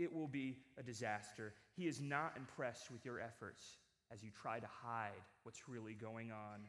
it 0.02 0.12
will 0.12 0.28
be 0.28 0.58
a 0.80 0.84
disaster. 0.84 1.54
He 1.76 1.88
is 1.88 2.02
not 2.02 2.34
impressed 2.36 2.92
with 2.92 3.06
your 3.06 3.20
efforts 3.20 3.78
as 4.12 4.24
you 4.24 4.30
try 4.32 4.60
to 4.60 4.68
hide 4.68 5.22
what's 5.44 5.70
really 5.70 5.94
going 5.94 6.32
on. 6.32 6.62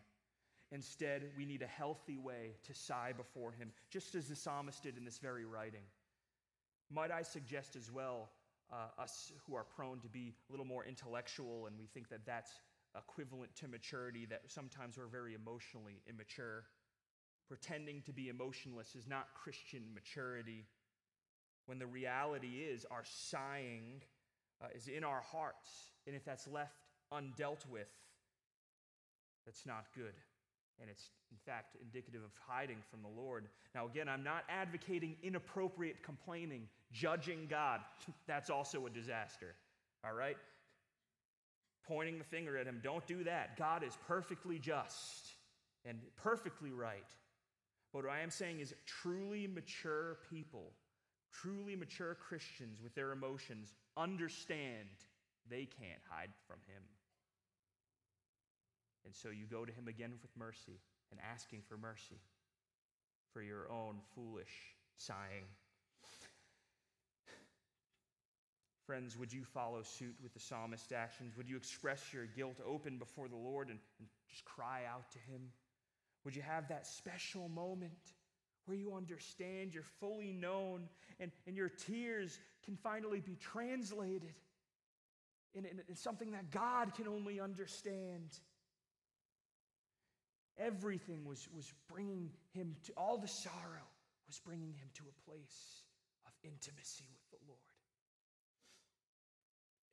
Instead, 0.73 1.25
we 1.37 1.45
need 1.45 1.61
a 1.61 1.67
healthy 1.67 2.17
way 2.17 2.57
to 2.65 2.73
sigh 2.73 3.13
before 3.15 3.53
Him, 3.53 3.71
just 3.91 4.15
as 4.15 4.29
the 4.29 4.37
psalmist 4.37 4.83
did 4.83 4.97
in 4.97 5.05
this 5.05 5.19
very 5.19 5.45
writing. 5.45 5.83
Might 6.91 7.11
I 7.11 7.23
suggest 7.23 7.77
as 7.77 7.91
well, 7.93 8.31
uh, 8.73 9.01
us 9.01 9.33
who 9.47 9.55
are 9.55 9.65
prone 9.65 10.01
to 10.01 10.09
be 10.09 10.35
a 10.49 10.53
little 10.53 10.65
more 10.65 10.85
intellectual 10.85 11.67
and 11.67 11.79
we 11.79 11.87
think 11.87 12.09
that 12.09 12.25
that's 12.25 12.53
equivalent 12.97 13.55
to 13.57 13.69
maturity, 13.69 14.27
that 14.27 14.43
sometimes 14.47 14.97
we're 14.97 15.07
very 15.07 15.35
emotionally 15.35 16.01
immature. 16.09 16.65
Pretending 17.49 18.01
to 18.03 18.13
be 18.13 18.29
emotionless 18.29 18.95
is 18.95 19.07
not 19.07 19.29
Christian 19.35 19.83
maturity 19.95 20.65
when 21.67 21.79
the 21.79 21.87
reality 21.87 22.65
is 22.69 22.87
our 22.91 23.05
sighing 23.05 24.03
uh, 24.63 24.69
is 24.75 24.89
in 24.89 25.05
our 25.05 25.21
hearts. 25.21 25.69
And 26.07 26.17
if 26.17 26.25
that's 26.25 26.49
left 26.49 26.87
undealt 27.13 27.67
with, 27.71 27.89
that's 29.45 29.67
not 29.67 29.87
good. 29.95 30.15
And 30.81 30.91
it's, 30.91 31.11
in 31.31 31.39
fact, 31.47 31.77
indicative 31.81 32.23
of 32.23 32.31
hiding 32.47 32.79
from 32.91 33.03
the 33.03 33.09
Lord. 33.09 33.47
Now, 33.75 33.87
again, 33.87 34.09
I'm 34.09 34.25
not 34.25 34.45
advocating 34.49 35.17
inappropriate 35.23 36.03
complaining, 36.03 36.69
judging 36.93 37.47
God. 37.49 37.81
that's 38.27 38.51
also 38.51 38.87
a 38.87 38.91
disaster. 38.91 39.55
All 40.05 40.15
right? 40.15 40.37
Pointing 41.87 42.19
the 42.19 42.25
finger 42.25 42.57
at 42.59 42.67
Him. 42.67 42.81
Don't 42.83 43.07
do 43.07 43.25
that. 43.25 43.57
God 43.57 43.85
is 43.85 43.97
perfectly 44.07 44.59
just 44.59 45.33
and 45.85 45.99
perfectly 46.17 46.71
right. 46.73 47.09
But 47.93 48.05
what 48.05 48.13
I 48.13 48.21
am 48.21 48.31
saying 48.31 48.61
is 48.61 48.75
truly 48.87 49.47
mature 49.47 50.19
people 50.31 50.73
Truly 51.33 51.75
mature 51.75 52.15
Christians 52.15 52.81
with 52.83 52.95
their 52.95 53.13
emotions 53.13 53.75
understand 53.97 54.89
they 55.49 55.67
can't 55.67 56.01
hide 56.09 56.31
from 56.47 56.59
Him. 56.67 56.83
And 59.05 59.15
so 59.15 59.29
you 59.29 59.47
go 59.47 59.65
to 59.65 59.73
Him 59.73 59.89
again 59.89 60.13
with 60.23 60.31
mercy 60.37 60.81
and 61.11 61.21
asking 61.33 61.63
for 61.69 61.77
mercy 61.77 62.21
for 63.33 63.43
your 63.43 63.71
own 63.71 63.97
foolish 64.15 64.53
sighing. 64.97 65.45
Friends, 68.87 69.17
would 69.17 69.33
you 69.33 69.45
follow 69.45 69.83
suit 69.83 70.15
with 70.23 70.35
the 70.35 70.41
psalmist's 70.41 70.93
actions? 70.93 71.37
Would 71.37 71.49
you 71.49 71.57
express 71.57 72.13
your 72.13 72.27
guilt 72.27 72.57
open 72.67 72.99
before 72.99 73.29
the 73.29 73.37
Lord 73.37 73.69
and, 73.69 73.79
and 73.99 74.09
just 74.29 74.45
cry 74.45 74.83
out 74.93 75.11
to 75.13 75.19
Him? 75.19 75.41
Would 76.25 76.37
you 76.37 76.43
have 76.43 76.69
that 76.69 76.87
special 76.87 77.49
moment 77.49 77.93
where 78.67 78.77
you 78.77 78.95
understand, 78.95 79.75
you're 79.75 79.83
fully 79.83 80.33
known, 80.33 80.89
and, 81.19 81.33
and 81.47 81.57
your 81.57 81.69
tears 81.69 82.39
can 82.65 82.77
finally 82.77 83.21
be 83.21 83.37
translated 83.37 84.35
in, 85.55 85.65
in, 85.65 85.81
in 85.89 85.97
something 85.97 86.31
that 86.33 86.51
God 86.51 86.95
can 86.95 87.09
only 87.09 87.41
understand. 87.41 88.39
Everything 90.59 91.25
was, 91.25 91.49
was 91.55 91.73
bringing 91.93 92.31
him 92.53 92.77
to, 92.85 92.93
all 92.97 93.19
the 93.19 93.29
sorrow 93.29 93.87
was 94.27 94.39
bringing 94.45 94.75
him 94.75 94.89
to 94.95 95.05
a 95.05 95.31
place 95.31 95.83
of 96.27 96.33
intimacy 96.45 97.05
with 97.11 97.41
the 97.41 97.47
Lord. 97.47 97.59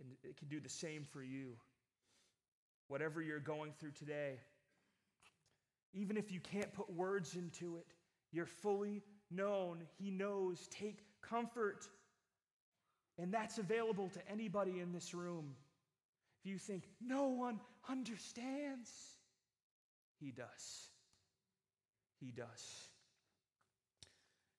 And 0.01 0.09
it 0.23 0.37
can 0.37 0.47
do 0.47 0.59
the 0.59 0.69
same 0.69 1.03
for 1.03 1.23
you. 1.23 1.55
Whatever 2.87 3.21
you're 3.21 3.39
going 3.39 3.73
through 3.79 3.91
today, 3.91 4.39
even 5.93 6.17
if 6.17 6.31
you 6.31 6.39
can't 6.39 6.71
put 6.73 6.91
words 6.91 7.35
into 7.35 7.77
it, 7.77 7.87
you're 8.31 8.45
fully 8.45 9.01
known. 9.31 9.79
He 9.97 10.11
knows. 10.11 10.67
Take 10.69 11.03
comfort. 11.21 11.87
And 13.17 13.33
that's 13.33 13.57
available 13.57 14.09
to 14.13 14.31
anybody 14.31 14.79
in 14.79 14.93
this 14.93 15.13
room. 15.13 15.55
If 16.39 16.49
you 16.49 16.57
think, 16.57 16.83
no 17.05 17.27
one 17.27 17.59
understands, 17.89 18.91
He 20.19 20.31
does. 20.31 20.89
He 22.19 22.31
does. 22.31 22.89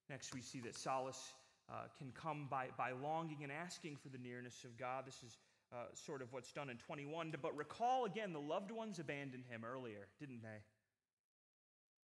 Next, 0.09 0.33
we 0.33 0.41
see 0.41 0.59
that 0.61 0.75
solace 0.75 1.33
uh, 1.69 1.83
can 1.97 2.11
come 2.11 2.47
by, 2.49 2.67
by 2.77 2.91
longing 2.91 3.43
and 3.43 3.51
asking 3.51 3.95
for 3.95 4.09
the 4.09 4.17
nearness 4.17 4.63
of 4.65 4.77
God. 4.77 5.05
This 5.05 5.21
is 5.23 5.37
uh, 5.71 5.85
sort 5.93 6.21
of 6.21 6.33
what's 6.33 6.51
done 6.51 6.69
in 6.69 6.77
21. 6.77 7.33
But 7.41 7.55
recall 7.55 8.05
again, 8.05 8.33
the 8.33 8.39
loved 8.39 8.71
ones 8.71 8.99
abandoned 8.99 9.45
him 9.49 9.63
earlier, 9.63 10.07
didn't 10.19 10.41
they? 10.41 10.59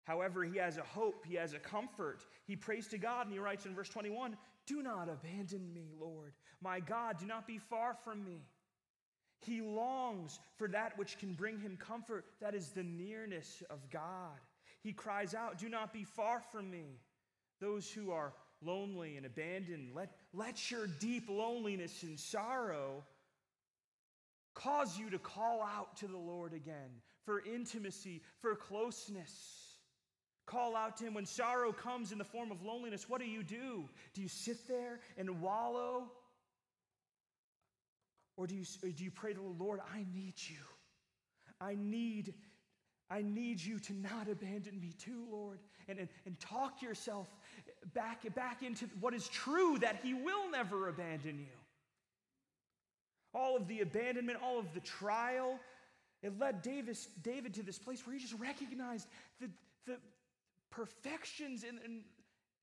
However, 0.04 0.44
he 0.44 0.58
has 0.58 0.76
a 0.76 0.82
hope, 0.82 1.24
he 1.26 1.34
has 1.34 1.52
a 1.52 1.58
comfort. 1.58 2.24
He 2.46 2.54
prays 2.54 2.86
to 2.88 2.98
God 2.98 3.26
and 3.26 3.32
he 3.32 3.38
writes 3.38 3.66
in 3.66 3.74
verse 3.74 3.88
21 3.88 4.36
Do 4.66 4.82
not 4.82 5.08
abandon 5.08 5.72
me, 5.72 5.90
Lord. 5.98 6.32
My 6.60 6.80
God, 6.80 7.18
do 7.18 7.26
not 7.26 7.46
be 7.46 7.58
far 7.58 7.96
from 8.04 8.24
me. 8.24 8.42
He 9.40 9.60
longs 9.60 10.40
for 10.56 10.68
that 10.68 10.98
which 10.98 11.18
can 11.18 11.34
bring 11.34 11.60
him 11.60 11.76
comfort, 11.76 12.24
that 12.40 12.54
is 12.54 12.70
the 12.70 12.82
nearness 12.82 13.62
of 13.70 13.78
God. 13.90 14.38
He 14.82 14.92
cries 14.92 15.34
out, 15.34 15.58
Do 15.58 15.68
not 15.68 15.92
be 15.92 16.04
far 16.04 16.40
from 16.40 16.70
me. 16.70 17.00
Those 17.60 17.90
who 17.90 18.10
are 18.10 18.32
lonely 18.62 19.16
and 19.16 19.26
abandoned, 19.26 19.90
let, 19.94 20.12
let 20.32 20.70
your 20.70 20.86
deep 20.86 21.28
loneliness 21.28 22.02
and 22.02 22.18
sorrow 22.18 23.04
cause 24.54 24.98
you 24.98 25.10
to 25.10 25.18
call 25.18 25.62
out 25.62 25.96
to 25.98 26.06
the 26.06 26.16
Lord 26.16 26.52
again 26.52 27.02
for 27.24 27.42
intimacy, 27.44 28.22
for 28.40 28.54
closeness. 28.54 29.76
Call 30.46 30.76
out 30.76 30.96
to 30.98 31.04
Him. 31.04 31.14
When 31.14 31.26
sorrow 31.26 31.72
comes 31.72 32.12
in 32.12 32.18
the 32.18 32.24
form 32.24 32.52
of 32.52 32.62
loneliness, 32.62 33.08
what 33.08 33.20
do 33.20 33.26
you 33.26 33.42
do? 33.42 33.88
Do 34.14 34.22
you 34.22 34.28
sit 34.28 34.68
there 34.68 35.00
and 35.18 35.40
wallow? 35.40 36.10
Or 38.36 38.46
do 38.46 38.54
you, 38.54 38.64
or 38.82 38.90
do 38.90 39.04
you 39.04 39.10
pray 39.10 39.32
to 39.32 39.40
the 39.40 39.64
Lord, 39.64 39.80
I 39.92 40.04
need 40.14 40.34
you. 40.48 40.56
I 41.60 41.74
need, 41.74 42.34
I 43.10 43.22
need 43.22 43.62
you 43.62 43.78
to 43.78 43.92
not 43.94 44.28
abandon 44.30 44.78
me 44.80 44.92
too, 44.98 45.24
Lord. 45.30 45.58
And, 45.88 45.98
and, 45.98 46.08
and 46.26 46.38
talk 46.38 46.82
yourself 46.82 47.28
back, 47.94 48.22
back 48.34 48.62
into 48.62 48.86
what 49.00 49.14
is 49.14 49.28
true 49.28 49.78
that 49.78 50.00
He 50.02 50.12
will 50.12 50.50
never 50.50 50.88
abandon 50.88 51.38
you. 51.38 51.58
All 53.32 53.56
of 53.56 53.68
the 53.68 53.80
abandonment, 53.80 54.38
all 54.42 54.58
of 54.58 54.72
the 54.74 54.80
trial, 54.80 55.58
it 56.22 56.38
led 56.38 56.62
Davis, 56.62 57.08
David 57.22 57.54
to 57.54 57.62
this 57.62 57.78
place 57.78 58.06
where 58.06 58.14
he 58.14 58.20
just 58.20 58.34
recognized 58.40 59.06
the, 59.40 59.48
the, 59.86 59.96
perfections 60.70 61.64
in 61.64 62.00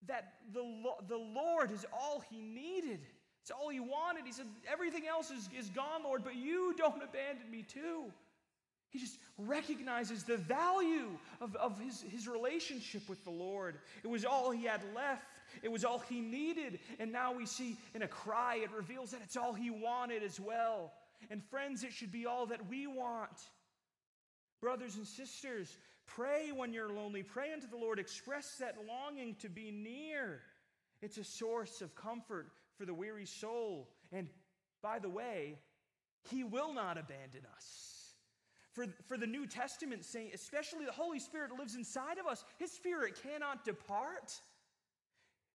that 0.08 0.34
the, 0.54 0.62
the 1.08 1.18
Lord 1.18 1.72
is 1.72 1.86
all 1.94 2.22
he 2.30 2.42
needed. 2.42 3.00
It's 3.44 3.52
all 3.52 3.68
he 3.68 3.82
wanted. 3.82 4.26
He 4.26 4.32
said, 4.32 4.46
Everything 4.72 5.04
else 5.06 5.30
is, 5.30 5.50
is 5.58 5.70
gone, 5.70 6.04
Lord, 6.06 6.24
but 6.24 6.36
you 6.36 6.74
don't 6.78 7.04
abandon 7.04 7.52
me 7.52 7.64
too. 7.64 8.06
He 8.90 9.00
just 9.00 9.18
recognizes 9.38 10.24
the 10.24 10.38
value 10.38 11.10
of, 11.42 11.54
of 11.58 11.78
his, 11.78 12.06
his 12.10 12.26
relationship 12.26 13.10
with 13.10 13.22
the 13.26 13.32
Lord. 13.32 13.80
It 14.02 14.08
was 14.08 14.24
all 14.24 14.52
he 14.52 14.64
had 14.64 14.82
left, 14.96 15.26
it 15.62 15.70
was 15.70 15.84
all 15.84 16.00
he 16.00 16.22
needed. 16.22 16.80
And 17.00 17.12
now 17.12 17.34
we 17.34 17.46
see 17.46 17.76
in 17.94 18.04
a 18.04 18.08
cry, 18.08 18.62
it 18.64 18.72
reveals 18.72 19.12
that 19.12 19.20
it's 19.22 19.36
all 19.36 19.54
he 19.54 19.70
wanted 19.70 20.24
as 20.24 20.40
well. 20.40 20.94
And 21.30 21.44
friends, 21.44 21.84
it 21.84 21.92
should 21.92 22.14
be 22.14 22.26
all 22.26 22.46
that 22.46 22.70
we 22.70 22.88
want. 22.88 23.42
Brothers 24.62 24.96
and 24.96 25.06
sisters, 25.06 25.76
Pray 26.06 26.52
when 26.54 26.74
you're 26.74 26.92
lonely. 26.92 27.24
Pray 27.24 27.54
unto 27.54 27.68
the 27.68 27.78
Lord. 27.78 27.98
Express 27.98 28.58
that 28.60 28.76
longing 28.88 29.36
to 29.36 29.50
be 29.50 29.72
near. 29.72 30.42
It's 31.02 31.18
a 31.18 31.24
source 31.24 31.82
of 31.82 31.96
comfort 31.96 32.52
for 32.78 32.86
the 32.86 32.94
weary 32.94 33.26
soul. 33.26 33.90
And 34.12 34.28
by 34.82 35.00
the 35.00 35.10
way, 35.10 35.60
He 36.30 36.44
will 36.44 36.74
not 36.74 36.98
abandon 36.98 37.42
us. 37.56 37.94
For, 38.74 38.88
for 39.08 39.18
the 39.18 39.28
New 39.28 39.46
Testament 39.46 40.04
saying, 40.04 40.32
especially 40.34 40.86
the 40.86 40.92
Holy 40.92 41.20
Spirit 41.20 41.52
lives 41.58 41.76
inside 41.76 42.18
of 42.18 42.26
us, 42.26 42.44
His 42.58 42.72
Spirit 42.72 43.20
cannot 43.22 43.64
depart. 43.64 44.34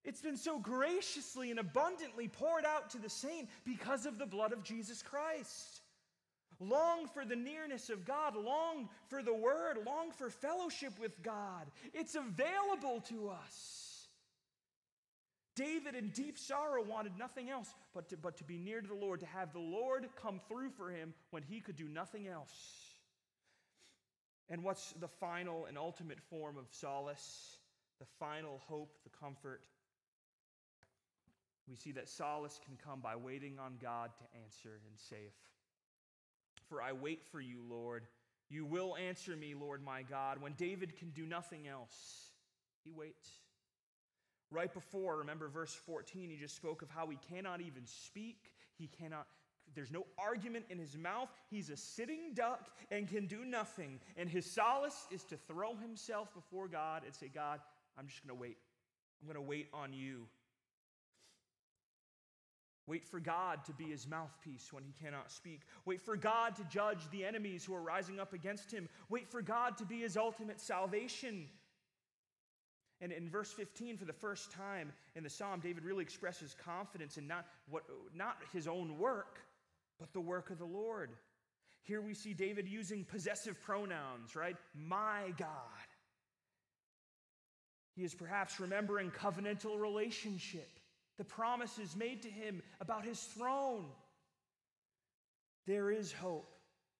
It's 0.05 0.21
been 0.21 0.37
so 0.37 0.57
graciously 0.57 1.51
and 1.51 1.59
abundantly 1.59 2.29
poured 2.29 2.63
out 2.65 2.89
to 2.91 2.97
the 2.97 3.09
saint 3.09 3.49
because 3.65 4.05
of 4.05 4.17
the 4.17 4.25
blood 4.25 4.53
of 4.53 4.63
Jesus 4.63 5.01
Christ. 5.01 5.81
Long 6.61 7.07
for 7.07 7.25
the 7.25 7.35
nearness 7.35 7.89
of 7.89 8.05
God, 8.05 8.35
long 8.35 8.89
for 9.07 9.21
the 9.21 9.33
Word, 9.33 9.79
long 9.85 10.11
for 10.11 10.29
fellowship 10.29 10.93
with 10.99 11.21
God. 11.21 11.67
It's 11.93 12.15
available 12.15 13.01
to 13.09 13.29
us. 13.29 13.88
David, 15.59 15.93
in 15.93 16.07
deep 16.11 16.37
sorrow, 16.39 16.81
wanted 16.81 17.17
nothing 17.19 17.49
else 17.49 17.67
but 17.93 18.07
to, 18.09 18.17
but 18.17 18.37
to 18.37 18.45
be 18.45 18.57
near 18.57 18.79
to 18.79 18.87
the 18.87 18.95
Lord, 18.95 19.19
to 19.19 19.25
have 19.25 19.51
the 19.51 19.59
Lord 19.59 20.07
come 20.15 20.39
through 20.47 20.69
for 20.69 20.89
him 20.89 21.13
when 21.31 21.43
he 21.43 21.59
could 21.59 21.75
do 21.75 21.89
nothing 21.89 22.29
else. 22.29 22.53
And 24.49 24.63
what's 24.63 24.93
the 24.93 25.09
final 25.09 25.65
and 25.65 25.77
ultimate 25.77 26.21
form 26.29 26.57
of 26.57 26.65
solace? 26.71 27.57
The 27.99 28.05
final 28.19 28.61
hope, 28.69 28.95
the 29.03 29.09
comfort? 29.09 29.59
We 31.67 31.75
see 31.75 31.91
that 31.91 32.07
solace 32.07 32.57
can 32.65 32.77
come 32.81 33.01
by 33.01 33.17
waiting 33.17 33.59
on 33.59 33.73
God 33.81 34.11
to 34.17 34.39
answer 34.41 34.79
and 34.87 34.97
save. 34.97 35.33
For 36.69 36.81
I 36.81 36.93
wait 36.93 37.25
for 37.33 37.41
you, 37.41 37.59
Lord. 37.69 38.05
You 38.49 38.63
will 38.65 38.95
answer 38.95 39.35
me, 39.35 39.55
Lord 39.55 39.83
my 39.83 40.03
God. 40.03 40.41
When 40.41 40.53
David 40.53 40.95
can 40.95 41.09
do 41.09 41.25
nothing 41.25 41.67
else, 41.67 42.31
he 42.85 42.91
waits. 42.91 43.29
Right 44.51 44.73
before, 44.73 45.17
remember 45.17 45.47
verse 45.47 45.73
14, 45.85 46.29
he 46.29 46.37
just 46.37 46.55
spoke 46.55 46.81
of 46.81 46.89
how 46.89 47.07
he 47.07 47.17
cannot 47.31 47.61
even 47.61 47.85
speak. 47.85 48.53
He 48.77 48.87
cannot, 48.87 49.27
there's 49.75 49.91
no 49.91 50.05
argument 50.17 50.65
in 50.69 50.79
his 50.79 50.97
mouth. 50.97 51.29
He's 51.51 51.69
a 51.69 51.77
sitting 51.77 52.33
duck 52.33 52.69
and 52.89 53.07
can 53.07 53.27
do 53.27 53.45
nothing. 53.45 53.99
And 54.17 54.27
his 54.27 54.49
solace 54.49 55.07
is 55.11 55.23
to 55.25 55.37
throw 55.37 55.75
himself 55.75 56.33
before 56.33 56.67
God 56.67 57.03
and 57.05 57.13
say, 57.13 57.29
God, 57.33 57.59
I'm 57.97 58.07
just 58.07 58.25
going 58.25 58.35
to 58.35 58.41
wait. 58.41 58.57
I'm 59.21 59.27
going 59.27 59.35
to 59.35 59.47
wait 59.47 59.67
on 59.73 59.93
you. 59.93 60.25
Wait 62.87 63.05
for 63.05 63.19
God 63.19 63.63
to 63.65 63.73
be 63.73 63.83
his 63.83 64.07
mouthpiece 64.07 64.73
when 64.73 64.83
he 64.83 64.91
cannot 64.99 65.31
speak. 65.31 65.61
Wait 65.85 66.01
for 66.01 66.17
God 66.17 66.55
to 66.55 66.63
judge 66.63 67.07
the 67.11 67.23
enemies 67.23 67.63
who 67.63 67.75
are 67.75 67.83
rising 67.83 68.19
up 68.19 68.33
against 68.33 68.71
him. 68.71 68.89
Wait 69.09 69.29
for 69.29 69.43
God 69.43 69.77
to 69.77 69.85
be 69.85 69.99
his 69.99 70.17
ultimate 70.17 70.59
salvation. 70.59 71.49
And 73.01 73.11
in 73.11 73.29
verse 73.29 73.51
15, 73.51 73.97
for 73.97 74.05
the 74.05 74.13
first 74.13 74.51
time 74.51 74.91
in 75.15 75.23
the 75.23 75.29
psalm, 75.29 75.61
David 75.61 75.85
really 75.85 76.03
expresses 76.03 76.55
confidence 76.65 77.17
in 77.17 77.27
not, 77.27 77.45
what, 77.69 77.83
not 78.13 78.37
his 78.51 78.67
own 78.67 78.97
work, 78.97 79.39
but 79.99 80.11
the 80.11 80.19
work 80.19 80.49
of 80.49 80.57
the 80.59 80.65
Lord. 80.65 81.11
Here 81.83 82.01
we 82.01 82.13
see 82.13 82.33
David 82.33 82.67
using 82.67 83.05
possessive 83.05 83.61
pronouns, 83.61 84.35
right? 84.35 84.57
My 84.75 85.33
God. 85.37 85.49
He 87.95 88.03
is 88.03 88.13
perhaps 88.13 88.59
remembering 88.59 89.11
covenantal 89.11 89.79
relationship 89.79 90.69
the 91.17 91.25
promises 91.25 91.95
made 91.97 92.21
to 92.23 92.29
him 92.29 92.63
about 92.79 93.05
his 93.05 93.19
throne. 93.19 93.85
There 95.67 95.91
is 95.91 96.13
hope, 96.13 96.49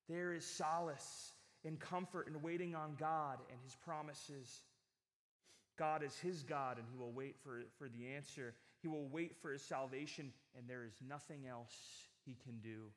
there 0.10 0.34
is 0.34 0.46
solace 0.46 1.32
and 1.64 1.80
comfort 1.80 2.28
in 2.28 2.42
waiting 2.42 2.76
on 2.76 2.96
God 3.00 3.38
and 3.50 3.60
his 3.64 3.76
promises. 3.76 4.62
God 5.80 6.04
is 6.04 6.16
his 6.18 6.44
God, 6.44 6.78
and 6.78 6.86
he 6.92 6.98
will 6.98 7.14
wait 7.14 7.38
for, 7.42 7.62
for 7.78 7.88
the 7.88 8.14
answer. 8.14 8.54
He 8.82 8.90
will 8.90 9.08
wait 9.08 9.38
for 9.42 9.52
his 9.52 9.62
salvation, 9.62 10.34
and 10.58 10.68
there 10.68 10.84
is 10.84 10.94
nothing 11.08 11.48
else 11.48 11.74
he 12.26 12.36
can 12.44 12.60
do. 12.62 12.92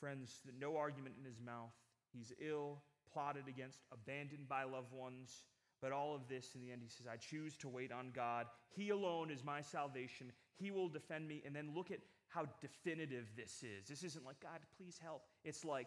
Friends, 0.00 0.40
no 0.60 0.76
argument 0.76 1.14
in 1.18 1.24
his 1.24 1.40
mouth. 1.40 1.72
He's 2.12 2.32
ill, 2.40 2.82
plotted 3.12 3.44
against, 3.48 3.78
abandoned 3.92 4.48
by 4.48 4.64
loved 4.64 4.92
ones. 4.92 5.44
But 5.80 5.92
all 5.92 6.14
of 6.14 6.28
this, 6.28 6.54
in 6.56 6.60
the 6.60 6.72
end, 6.72 6.82
he 6.82 6.88
says, 6.88 7.06
I 7.06 7.16
choose 7.16 7.56
to 7.58 7.68
wait 7.68 7.92
on 7.92 8.10
God. 8.12 8.46
He 8.74 8.90
alone 8.90 9.30
is 9.30 9.44
my 9.44 9.60
salvation. 9.60 10.32
He 10.56 10.72
will 10.72 10.88
defend 10.88 11.28
me. 11.28 11.42
And 11.46 11.54
then 11.54 11.70
look 11.74 11.92
at 11.92 12.00
how 12.26 12.46
definitive 12.60 13.26
this 13.36 13.62
is. 13.62 13.88
This 13.88 14.02
isn't 14.02 14.24
like, 14.24 14.40
God, 14.40 14.58
please 14.76 14.98
help. 15.00 15.22
It's 15.44 15.64
like, 15.64 15.86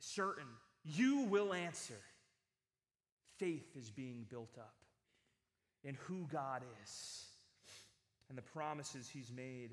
certain, 0.00 0.48
you 0.84 1.22
will 1.22 1.54
answer. 1.54 1.94
Faith 3.40 3.74
is 3.74 3.90
being 3.90 4.26
built 4.28 4.56
up 4.58 4.76
in 5.82 5.94
who 6.06 6.28
God 6.30 6.62
is 6.84 7.24
and 8.28 8.36
the 8.36 8.42
promises 8.42 9.08
he's 9.08 9.32
made. 9.32 9.70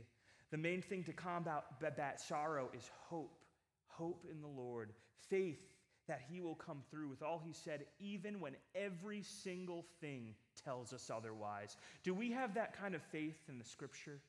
The 0.52 0.58
main 0.58 0.82
thing 0.82 1.04
to 1.04 1.14
combat 1.14 1.66
that 1.82 2.22
sorrow 2.22 2.70
is 2.74 2.90
hope. 3.10 3.44
Hope 3.88 4.26
in 4.32 4.42
the 4.42 4.48
Lord. 4.48 4.94
Faith 5.30 5.60
that 6.08 6.22
he 6.32 6.40
will 6.40 6.56
come 6.56 6.82
through 6.90 7.10
with 7.10 7.22
all 7.22 7.42
he 7.46 7.52
said, 7.52 7.86
even 8.00 8.40
when 8.40 8.56
every 8.74 9.22
single 9.22 9.86
thing 10.00 10.34
tells 10.64 10.94
us 10.94 11.12
otherwise. 11.14 11.76
Do 12.04 12.14
we 12.14 12.32
have 12.32 12.54
that 12.54 12.80
kind 12.80 12.96
of 12.96 13.02
faith 13.12 13.38
in 13.50 13.58
the 13.58 13.66
scripture? 13.66 14.22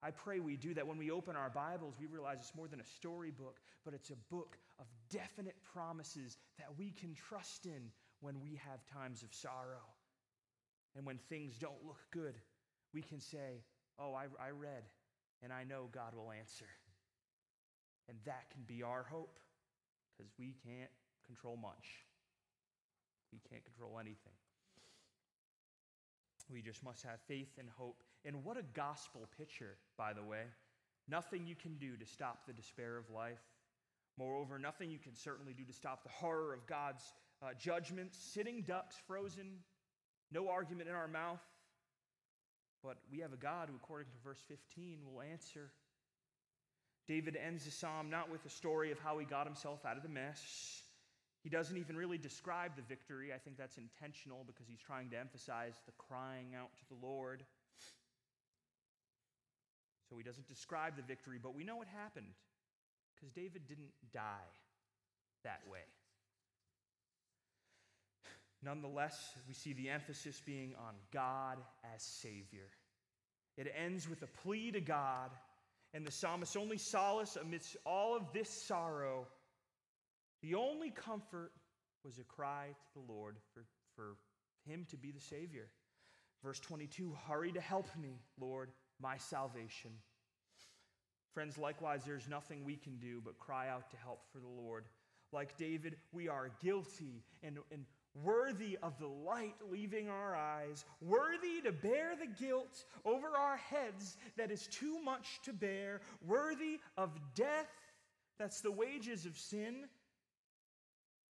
I 0.00 0.12
pray 0.12 0.38
we 0.38 0.56
do 0.56 0.74
that 0.74 0.86
when 0.86 0.98
we 0.98 1.10
open 1.10 1.34
our 1.34 1.50
Bibles, 1.50 1.94
we 1.98 2.06
realize 2.06 2.38
it's 2.38 2.54
more 2.54 2.68
than 2.68 2.80
a 2.80 2.84
storybook, 2.84 3.58
but 3.84 3.94
it's 3.94 4.10
a 4.10 4.16
book 4.30 4.56
of 4.78 4.86
definite 5.14 5.54
promises 5.72 6.36
that 6.58 6.66
we 6.76 6.90
can 6.90 7.14
trust 7.14 7.66
in 7.66 7.90
when 8.20 8.40
we 8.40 8.58
have 8.66 8.84
times 8.86 9.22
of 9.22 9.32
sorrow. 9.32 9.86
And 10.96 11.06
when 11.06 11.18
things 11.28 11.56
don't 11.58 11.84
look 11.86 12.00
good, 12.10 12.34
we 12.92 13.02
can 13.02 13.20
say, 13.20 13.62
Oh, 13.96 14.12
I, 14.12 14.24
I 14.44 14.50
read, 14.50 14.82
and 15.42 15.52
I 15.52 15.62
know 15.62 15.88
God 15.92 16.14
will 16.16 16.32
answer. 16.32 16.66
And 18.08 18.18
that 18.24 18.50
can 18.50 18.62
be 18.66 18.82
our 18.82 19.04
hope 19.08 19.38
because 20.16 20.32
we 20.36 20.56
can't 20.66 20.90
control 21.24 21.56
much. 21.56 21.86
We 23.32 23.38
can't 23.48 23.64
control 23.64 23.98
anything. 24.00 24.34
We 26.52 26.60
just 26.60 26.82
must 26.82 27.04
have 27.04 27.20
faith 27.26 27.52
and 27.58 27.68
hope. 27.78 28.02
And 28.24 28.44
what 28.44 28.56
a 28.56 28.64
gospel 28.74 29.28
picture, 29.38 29.76
by 29.96 30.12
the 30.12 30.22
way. 30.22 30.42
Nothing 31.08 31.46
you 31.46 31.54
can 31.54 31.76
do 31.76 31.96
to 31.96 32.04
stop 32.04 32.46
the 32.46 32.52
despair 32.52 32.96
of 32.96 33.10
life. 33.14 33.40
Moreover, 34.16 34.58
nothing 34.58 34.90
you 34.90 34.98
can 34.98 35.16
certainly 35.16 35.52
do 35.52 35.64
to 35.64 35.72
stop 35.72 36.04
the 36.04 36.10
horror 36.10 36.54
of 36.54 36.66
God's 36.66 37.02
uh, 37.42 37.48
judgments. 37.58 38.16
Sitting 38.18 38.62
ducks, 38.62 38.94
frozen, 39.06 39.58
no 40.30 40.48
argument 40.48 40.88
in 40.88 40.94
our 40.94 41.08
mouth. 41.08 41.42
But 42.82 42.98
we 43.10 43.20
have 43.20 43.32
a 43.32 43.36
God 43.36 43.68
who, 43.70 43.76
according 43.76 44.12
to 44.12 44.18
verse 44.22 44.42
15, 44.46 44.98
will 45.10 45.22
answer. 45.22 45.70
David 47.08 47.36
ends 47.36 47.64
the 47.64 47.70
psalm 47.70 48.08
not 48.08 48.30
with 48.30 48.44
a 48.46 48.50
story 48.50 48.92
of 48.92 48.98
how 48.98 49.18
he 49.18 49.26
got 49.26 49.46
himself 49.46 49.84
out 49.84 49.96
of 49.96 50.02
the 50.02 50.08
mess. 50.08 50.82
He 51.42 51.50
doesn't 51.50 51.76
even 51.76 51.96
really 51.96 52.16
describe 52.16 52.76
the 52.76 52.82
victory. 52.82 53.32
I 53.34 53.38
think 53.38 53.58
that's 53.58 53.76
intentional 53.78 54.44
because 54.46 54.66
he's 54.68 54.80
trying 54.80 55.10
to 55.10 55.18
emphasize 55.18 55.74
the 55.86 55.92
crying 55.98 56.54
out 56.58 56.70
to 56.78 56.82
the 56.88 57.06
Lord. 57.06 57.42
So 60.08 60.16
he 60.16 60.22
doesn't 60.22 60.46
describe 60.46 60.96
the 60.96 61.02
victory, 61.02 61.38
but 61.42 61.54
we 61.54 61.64
know 61.64 61.76
what 61.76 61.88
happened 61.88 62.32
because 63.14 63.32
David 63.32 63.66
didn't 63.68 63.92
die 64.12 64.50
that 65.44 65.60
way. 65.70 65.80
Nonetheless, 68.62 69.34
we 69.46 69.52
see 69.54 69.74
the 69.74 69.90
emphasis 69.90 70.40
being 70.44 70.74
on 70.78 70.94
God 71.12 71.58
as 71.94 72.02
Savior. 72.02 72.68
It 73.56 73.72
ends 73.76 74.08
with 74.08 74.22
a 74.22 74.26
plea 74.26 74.72
to 74.72 74.80
God, 74.80 75.30
and 75.92 76.06
the 76.06 76.10
psalmist's 76.10 76.56
only 76.56 76.78
solace 76.78 77.36
amidst 77.36 77.76
all 77.84 78.16
of 78.16 78.32
this 78.32 78.48
sorrow, 78.48 79.26
the 80.42 80.54
only 80.54 80.90
comfort 80.90 81.52
was 82.04 82.18
a 82.18 82.24
cry 82.24 82.68
to 82.68 82.98
the 82.98 83.12
Lord 83.12 83.36
for, 83.52 83.64
for 83.94 84.16
him 84.66 84.86
to 84.90 84.96
be 84.96 85.10
the 85.10 85.20
Savior. 85.20 85.68
Verse 86.42 86.60
22 86.60 87.16
Hurry 87.28 87.52
to 87.52 87.60
help 87.60 87.86
me, 88.00 88.20
Lord, 88.40 88.70
my 89.00 89.16
salvation. 89.18 89.90
Friends, 91.34 91.58
likewise, 91.58 92.02
there's 92.06 92.28
nothing 92.28 92.64
we 92.64 92.76
can 92.76 92.96
do 92.98 93.20
but 93.22 93.38
cry 93.40 93.68
out 93.68 93.90
to 93.90 93.96
help 93.96 94.22
for 94.32 94.38
the 94.38 94.46
Lord. 94.46 94.84
Like 95.32 95.56
David, 95.58 95.96
we 96.12 96.28
are 96.28 96.52
guilty 96.62 97.24
and, 97.42 97.58
and 97.72 97.84
worthy 98.22 98.78
of 98.84 98.96
the 99.00 99.08
light 99.08 99.56
leaving 99.68 100.08
our 100.08 100.36
eyes, 100.36 100.84
worthy 101.00 101.60
to 101.64 101.72
bear 101.72 102.14
the 102.14 102.44
guilt 102.44 102.84
over 103.04 103.36
our 103.36 103.56
heads 103.56 104.16
that 104.36 104.52
is 104.52 104.68
too 104.68 105.00
much 105.02 105.40
to 105.42 105.52
bear, 105.52 106.00
worthy 106.24 106.78
of 106.96 107.10
death, 107.34 107.66
that's 108.38 108.60
the 108.60 108.70
wages 108.70 109.26
of 109.26 109.36
sin. 109.36 109.86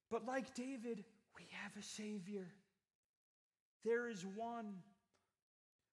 But 0.10 0.26
like 0.26 0.54
David, 0.56 1.04
we 1.38 1.48
have 1.52 1.76
a 1.78 1.84
Savior. 1.84 2.48
There 3.84 4.10
is 4.10 4.26
one 4.36 4.76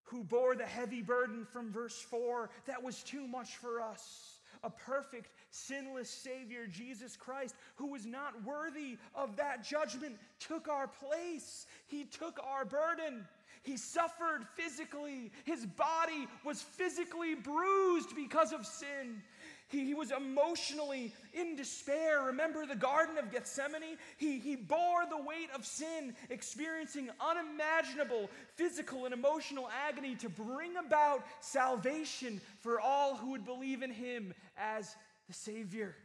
who 0.06 0.24
bore 0.24 0.54
the 0.54 0.64
heavy 0.64 1.02
burden 1.02 1.44
from 1.44 1.70
verse 1.70 2.00
4 2.00 2.50
that 2.66 2.82
was 2.82 3.02
too 3.02 3.26
much 3.26 3.56
for 3.56 3.80
us. 3.80 4.38
A 4.64 4.70
perfect, 4.70 5.30
sinless 5.50 6.08
Savior, 6.08 6.66
Jesus 6.66 7.16
Christ, 7.16 7.54
who 7.76 7.88
was 7.92 8.06
not 8.06 8.42
worthy 8.44 8.96
of 9.14 9.36
that 9.36 9.64
judgment, 9.64 10.16
took 10.40 10.68
our 10.68 10.88
place. 10.88 11.66
He 11.86 12.04
took 12.04 12.40
our 12.42 12.64
burden. 12.64 13.26
He 13.62 13.76
suffered 13.76 14.46
physically. 14.54 15.32
His 15.44 15.66
body 15.66 16.26
was 16.44 16.62
physically 16.62 17.34
bruised 17.34 18.14
because 18.14 18.52
of 18.52 18.64
sin. 18.64 19.22
He, 19.68 19.84
he 19.84 19.94
was 19.94 20.12
emotionally 20.12 21.12
in 21.32 21.56
despair. 21.56 22.22
Remember 22.26 22.66
the 22.66 22.76
Garden 22.76 23.18
of 23.18 23.32
Gethsemane? 23.32 23.96
He, 24.16 24.38
he 24.38 24.54
bore 24.54 25.06
the 25.10 25.20
weight 25.20 25.50
of 25.54 25.66
sin, 25.66 26.14
experiencing 26.30 27.10
unimaginable 27.20 28.30
physical 28.54 29.06
and 29.06 29.12
emotional 29.12 29.68
agony 29.88 30.14
to 30.16 30.28
bring 30.28 30.76
about 30.76 31.24
salvation 31.40 32.40
for 32.60 32.80
all 32.80 33.16
who 33.16 33.32
would 33.32 33.44
believe 33.44 33.82
in 33.82 33.90
him 33.90 34.32
as 34.56 34.94
the 35.26 35.34
Savior. 35.34 35.96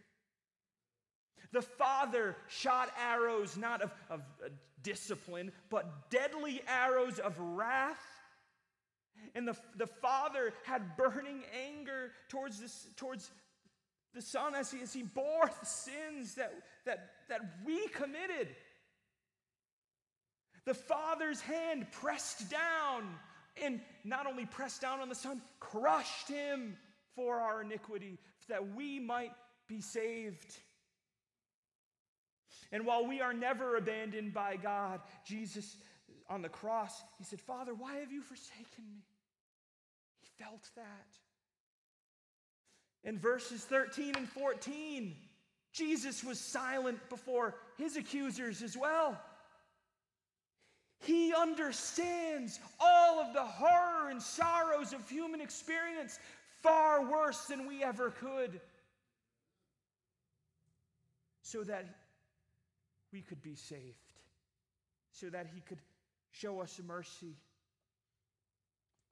The 1.52 1.62
Father 1.62 2.36
shot 2.48 2.90
arrows 3.00 3.58
not 3.58 3.82
of, 3.82 3.92
of 4.10 4.22
uh, 4.44 4.50
discipline, 4.82 5.52
but 5.70 6.10
deadly 6.10 6.62
arrows 6.68 7.20
of 7.20 7.38
wrath. 7.40 8.02
And 9.36 9.48
the, 9.48 9.56
the 9.78 9.86
Father 9.86 10.54
had 10.64 10.98
burning 10.98 11.44
anger 11.68 12.12
towards, 12.30 12.60
this, 12.60 12.88
towards 12.96 13.30
the 14.14 14.22
Son 14.22 14.56
as 14.56 14.72
he, 14.72 14.82
as 14.82 14.94
he 14.94 15.04
bore 15.04 15.50
the 15.60 15.66
sins 15.66 16.36
that, 16.36 16.54
that, 16.86 17.12
that 17.30 17.42
we 17.66 17.88
committed. 17.90 18.50
The 20.66 20.74
Father's 20.74 21.42
hand 21.42 21.88
pressed 21.92 22.50
down, 22.50 23.04
and 23.62 23.82
not 24.04 24.28
only 24.28 24.46
pressed 24.46 24.82
down 24.82 25.00
on 25.00 25.10
the 25.10 25.16
Son, 25.16 25.42
crushed 25.60 26.28
him 26.28 26.78
for 27.16 27.40
our 27.40 27.62
iniquity, 27.62 28.20
that 28.48 28.76
we 28.76 29.00
might 29.00 29.32
be 29.68 29.82
saved. 29.82 30.58
And 32.72 32.86
while 32.86 33.06
we 33.06 33.22
are 33.22 33.34
never 33.34 33.76
abandoned 33.76 34.34
by 34.34 34.56
God, 34.56 35.02
Jesus 35.26 35.78
on 36.30 36.42
the 36.42 36.50
cross, 36.50 37.02
he 37.18 37.24
said, 37.24 37.42
Father, 37.42 37.74
why 37.74 37.98
have 37.98 38.12
you 38.12 38.22
forsaken 38.22 38.86
me? 38.90 39.04
He 40.20 40.44
felt 40.44 40.70
that. 40.76 41.18
In 43.04 43.18
verses 43.18 43.64
13 43.64 44.16
and 44.16 44.30
14, 44.30 45.16
Jesus 45.74 46.24
was 46.24 46.40
silent 46.40 47.00
before 47.10 47.56
his 47.78 47.98
accusers 47.98 48.62
as 48.62 48.78
well. 48.78 49.20
He 51.00 51.34
understands 51.34 52.60
all 52.80 53.20
of 53.20 53.34
the 53.34 53.44
horror 53.44 54.10
and 54.10 54.22
sorrows 54.22 54.94
of 54.94 55.10
human 55.10 55.42
experience 55.42 56.20
far 56.62 57.10
worse 57.10 57.46
than 57.46 57.68
we 57.68 57.84
ever 57.84 58.12
could, 58.12 58.62
so 61.42 61.64
that 61.64 61.86
we 63.12 63.22
could 63.22 63.42
be 63.42 63.56
saved, 63.56 64.14
so 65.12 65.30
that 65.30 65.48
He 65.54 65.62
could 65.62 65.80
show 66.32 66.62
us 66.62 66.80
mercy. 66.86 67.36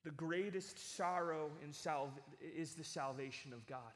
The 0.03 0.11
greatest 0.11 0.95
sorrow 0.95 1.51
in 1.63 1.71
salv- 1.71 2.19
is 2.39 2.73
the 2.73 2.83
salvation 2.83 3.51
of 3.51 3.65
God, 3.67 3.93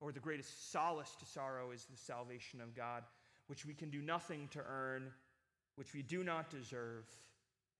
or 0.00 0.12
the 0.12 0.20
greatest 0.20 0.70
solace 0.70 1.16
to 1.18 1.26
sorrow 1.26 1.72
is 1.72 1.84
the 1.86 1.96
salvation 1.96 2.60
of 2.60 2.74
God, 2.74 3.02
which 3.48 3.66
we 3.66 3.74
can 3.74 3.90
do 3.90 4.00
nothing 4.00 4.48
to 4.52 4.60
earn, 4.60 5.10
which 5.74 5.94
we 5.94 6.02
do 6.02 6.22
not 6.22 6.48
deserve, 6.48 7.04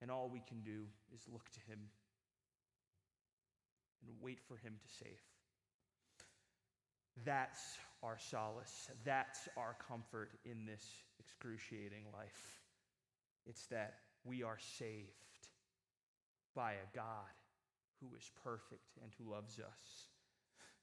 and 0.00 0.10
all 0.10 0.28
we 0.28 0.42
can 0.48 0.60
do 0.62 0.86
is 1.14 1.20
look 1.32 1.48
to 1.50 1.60
Him 1.60 1.78
and 4.06 4.16
wait 4.20 4.40
for 4.40 4.56
Him 4.56 4.74
to 4.82 5.04
save. 5.04 5.20
That's 7.24 7.78
our 8.02 8.18
solace. 8.18 8.88
That's 9.04 9.48
our 9.56 9.76
comfort 9.86 10.30
in 10.44 10.66
this 10.66 10.84
excruciating 11.20 12.04
life. 12.12 12.58
It's 13.46 13.66
that 13.66 13.98
we 14.24 14.42
are 14.42 14.58
saved 14.58 15.10
by 16.54 16.72
a 16.72 16.96
God 16.96 17.30
who 18.02 18.16
is 18.16 18.30
perfect 18.42 18.98
and 19.02 19.12
who 19.16 19.30
loves 19.30 19.58
us. 19.58 20.08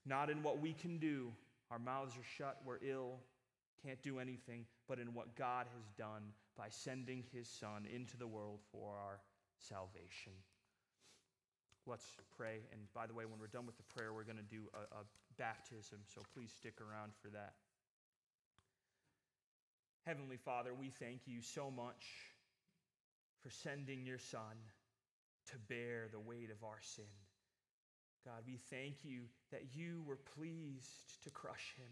Not 0.06 0.30
in 0.30 0.42
what 0.42 0.60
we 0.60 0.72
can 0.72 0.98
do, 0.98 1.30
our 1.70 1.78
mouths 1.78 2.16
are 2.16 2.24
shut, 2.36 2.58
we're 2.64 2.78
ill, 2.82 3.20
can't 3.84 4.02
do 4.02 4.18
anything, 4.18 4.64
but 4.88 4.98
in 4.98 5.14
what 5.14 5.36
God 5.36 5.66
has 5.76 5.86
done 5.96 6.32
by 6.56 6.68
sending 6.70 7.24
his 7.32 7.48
Son 7.48 7.86
into 7.94 8.16
the 8.16 8.26
world 8.26 8.60
for 8.72 8.96
our 8.96 9.20
salvation. 9.58 10.32
Let's 11.86 12.06
pray. 12.36 12.60
And 12.72 12.80
by 12.94 13.06
the 13.06 13.14
way, 13.14 13.24
when 13.24 13.38
we're 13.38 13.46
done 13.46 13.66
with 13.66 13.76
the 13.76 13.94
prayer, 13.94 14.12
we're 14.12 14.24
going 14.24 14.36
to 14.36 14.42
do 14.42 14.68
a, 14.74 14.96
a 14.96 15.04
baptism, 15.38 15.98
so 16.14 16.22
please 16.34 16.52
stick 16.56 16.74
around 16.80 17.12
for 17.22 17.28
that. 17.30 17.54
Heavenly 20.06 20.38
Father, 20.38 20.72
we 20.74 20.90
thank 20.90 21.20
you 21.26 21.40
so 21.40 21.70
much 21.70 22.06
for 23.42 23.50
sending 23.50 24.04
your 24.04 24.18
Son 24.18 24.56
to 25.50 25.56
bear 25.68 26.08
the 26.12 26.20
weight 26.20 26.50
of 26.50 26.64
our 26.64 26.78
sin. 26.80 27.04
God, 28.24 28.42
we 28.46 28.58
thank 28.70 29.04
you 29.04 29.22
that 29.50 29.62
you 29.74 30.02
were 30.06 30.18
pleased 30.36 31.22
to 31.24 31.30
crush 31.30 31.74
him. 31.76 31.90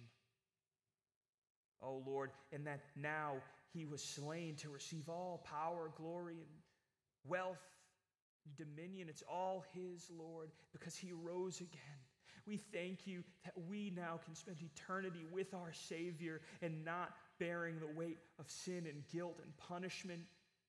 Oh 1.83 2.03
Lord, 2.07 2.31
and 2.53 2.67
that 2.67 2.81
now 2.97 3.37
he 3.73 3.85
was 3.85 4.03
slain 4.03 4.57
to 4.57 4.69
receive 4.69 5.09
all 5.09 5.45
power, 5.45 5.91
glory, 5.97 6.35
and 6.35 6.61
wealth, 7.27 7.63
dominion. 8.57 9.09
It's 9.09 9.23
all 9.31 9.65
his, 9.73 10.11
Lord, 10.17 10.51
because 10.73 10.97
he 10.97 11.13
rose 11.13 11.61
again. 11.61 12.01
We 12.47 12.57
thank 12.57 13.07
you 13.07 13.23
that 13.45 13.55
we 13.69 13.93
now 13.95 14.19
can 14.25 14.35
spend 14.35 14.57
eternity 14.63 15.27
with 15.31 15.53
our 15.55 15.73
Savior 15.73 16.41
and 16.63 16.85
not 16.85 17.11
bearing 17.39 17.79
the 17.79 17.99
weight 17.99 18.19
of 18.39 18.51
sin 18.51 18.87
and 18.87 19.03
guilt 19.13 19.39
and 19.43 19.55
punishment 19.59 20.23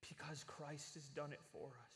because 0.07 0.43
Christ 0.43 0.93
has 0.95 1.05
done 1.15 1.31
it 1.31 1.39
for 1.51 1.67
us. 1.67 1.88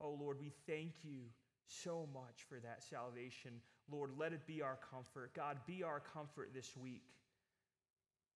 Oh 0.00 0.16
Lord, 0.20 0.38
we 0.40 0.52
thank 0.66 0.92
you 1.02 1.20
so 1.66 2.08
much 2.12 2.44
for 2.48 2.58
that 2.60 2.82
salvation. 2.82 3.52
Lord, 3.90 4.10
let 4.18 4.32
it 4.32 4.46
be 4.46 4.62
our 4.62 4.78
comfort. 4.90 5.34
God, 5.34 5.58
be 5.66 5.82
our 5.82 6.00
comfort 6.00 6.50
this 6.54 6.76
week. 6.76 7.02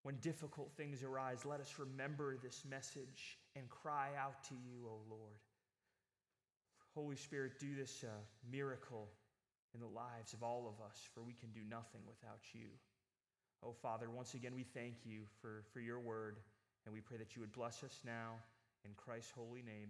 When 0.02 0.16
difficult 0.16 0.70
things 0.76 1.02
arise, 1.02 1.46
let 1.46 1.60
us 1.60 1.74
remember 1.78 2.36
this 2.36 2.64
message 2.68 3.38
and 3.56 3.68
cry 3.70 4.10
out 4.20 4.44
to 4.44 4.54
you, 4.54 4.86
O 4.86 5.00
Lord. 5.08 5.40
Holy 6.94 7.16
Spirit, 7.16 7.58
do 7.58 7.74
this 7.74 8.04
uh, 8.04 8.12
miracle 8.52 9.08
in 9.74 9.80
the 9.80 9.86
lives 9.86 10.32
of 10.32 10.42
all 10.42 10.68
of 10.68 10.84
us, 10.84 11.00
for 11.12 11.22
we 11.22 11.32
can 11.32 11.50
do 11.50 11.60
nothing 11.68 12.02
without 12.06 12.40
you. 12.52 12.68
Oh, 13.64 13.72
Father, 13.72 14.10
once 14.10 14.34
again, 14.34 14.52
we 14.54 14.62
thank 14.62 14.94
you 15.04 15.22
for, 15.40 15.64
for 15.72 15.80
your 15.80 15.98
word, 15.98 16.36
and 16.84 16.92
we 16.94 17.00
pray 17.00 17.16
that 17.16 17.34
you 17.34 17.40
would 17.40 17.52
bless 17.52 17.82
us 17.82 18.00
now. 18.04 18.36
In 18.84 18.90
Christ's 18.96 19.32
holy 19.34 19.62
name, 19.62 19.88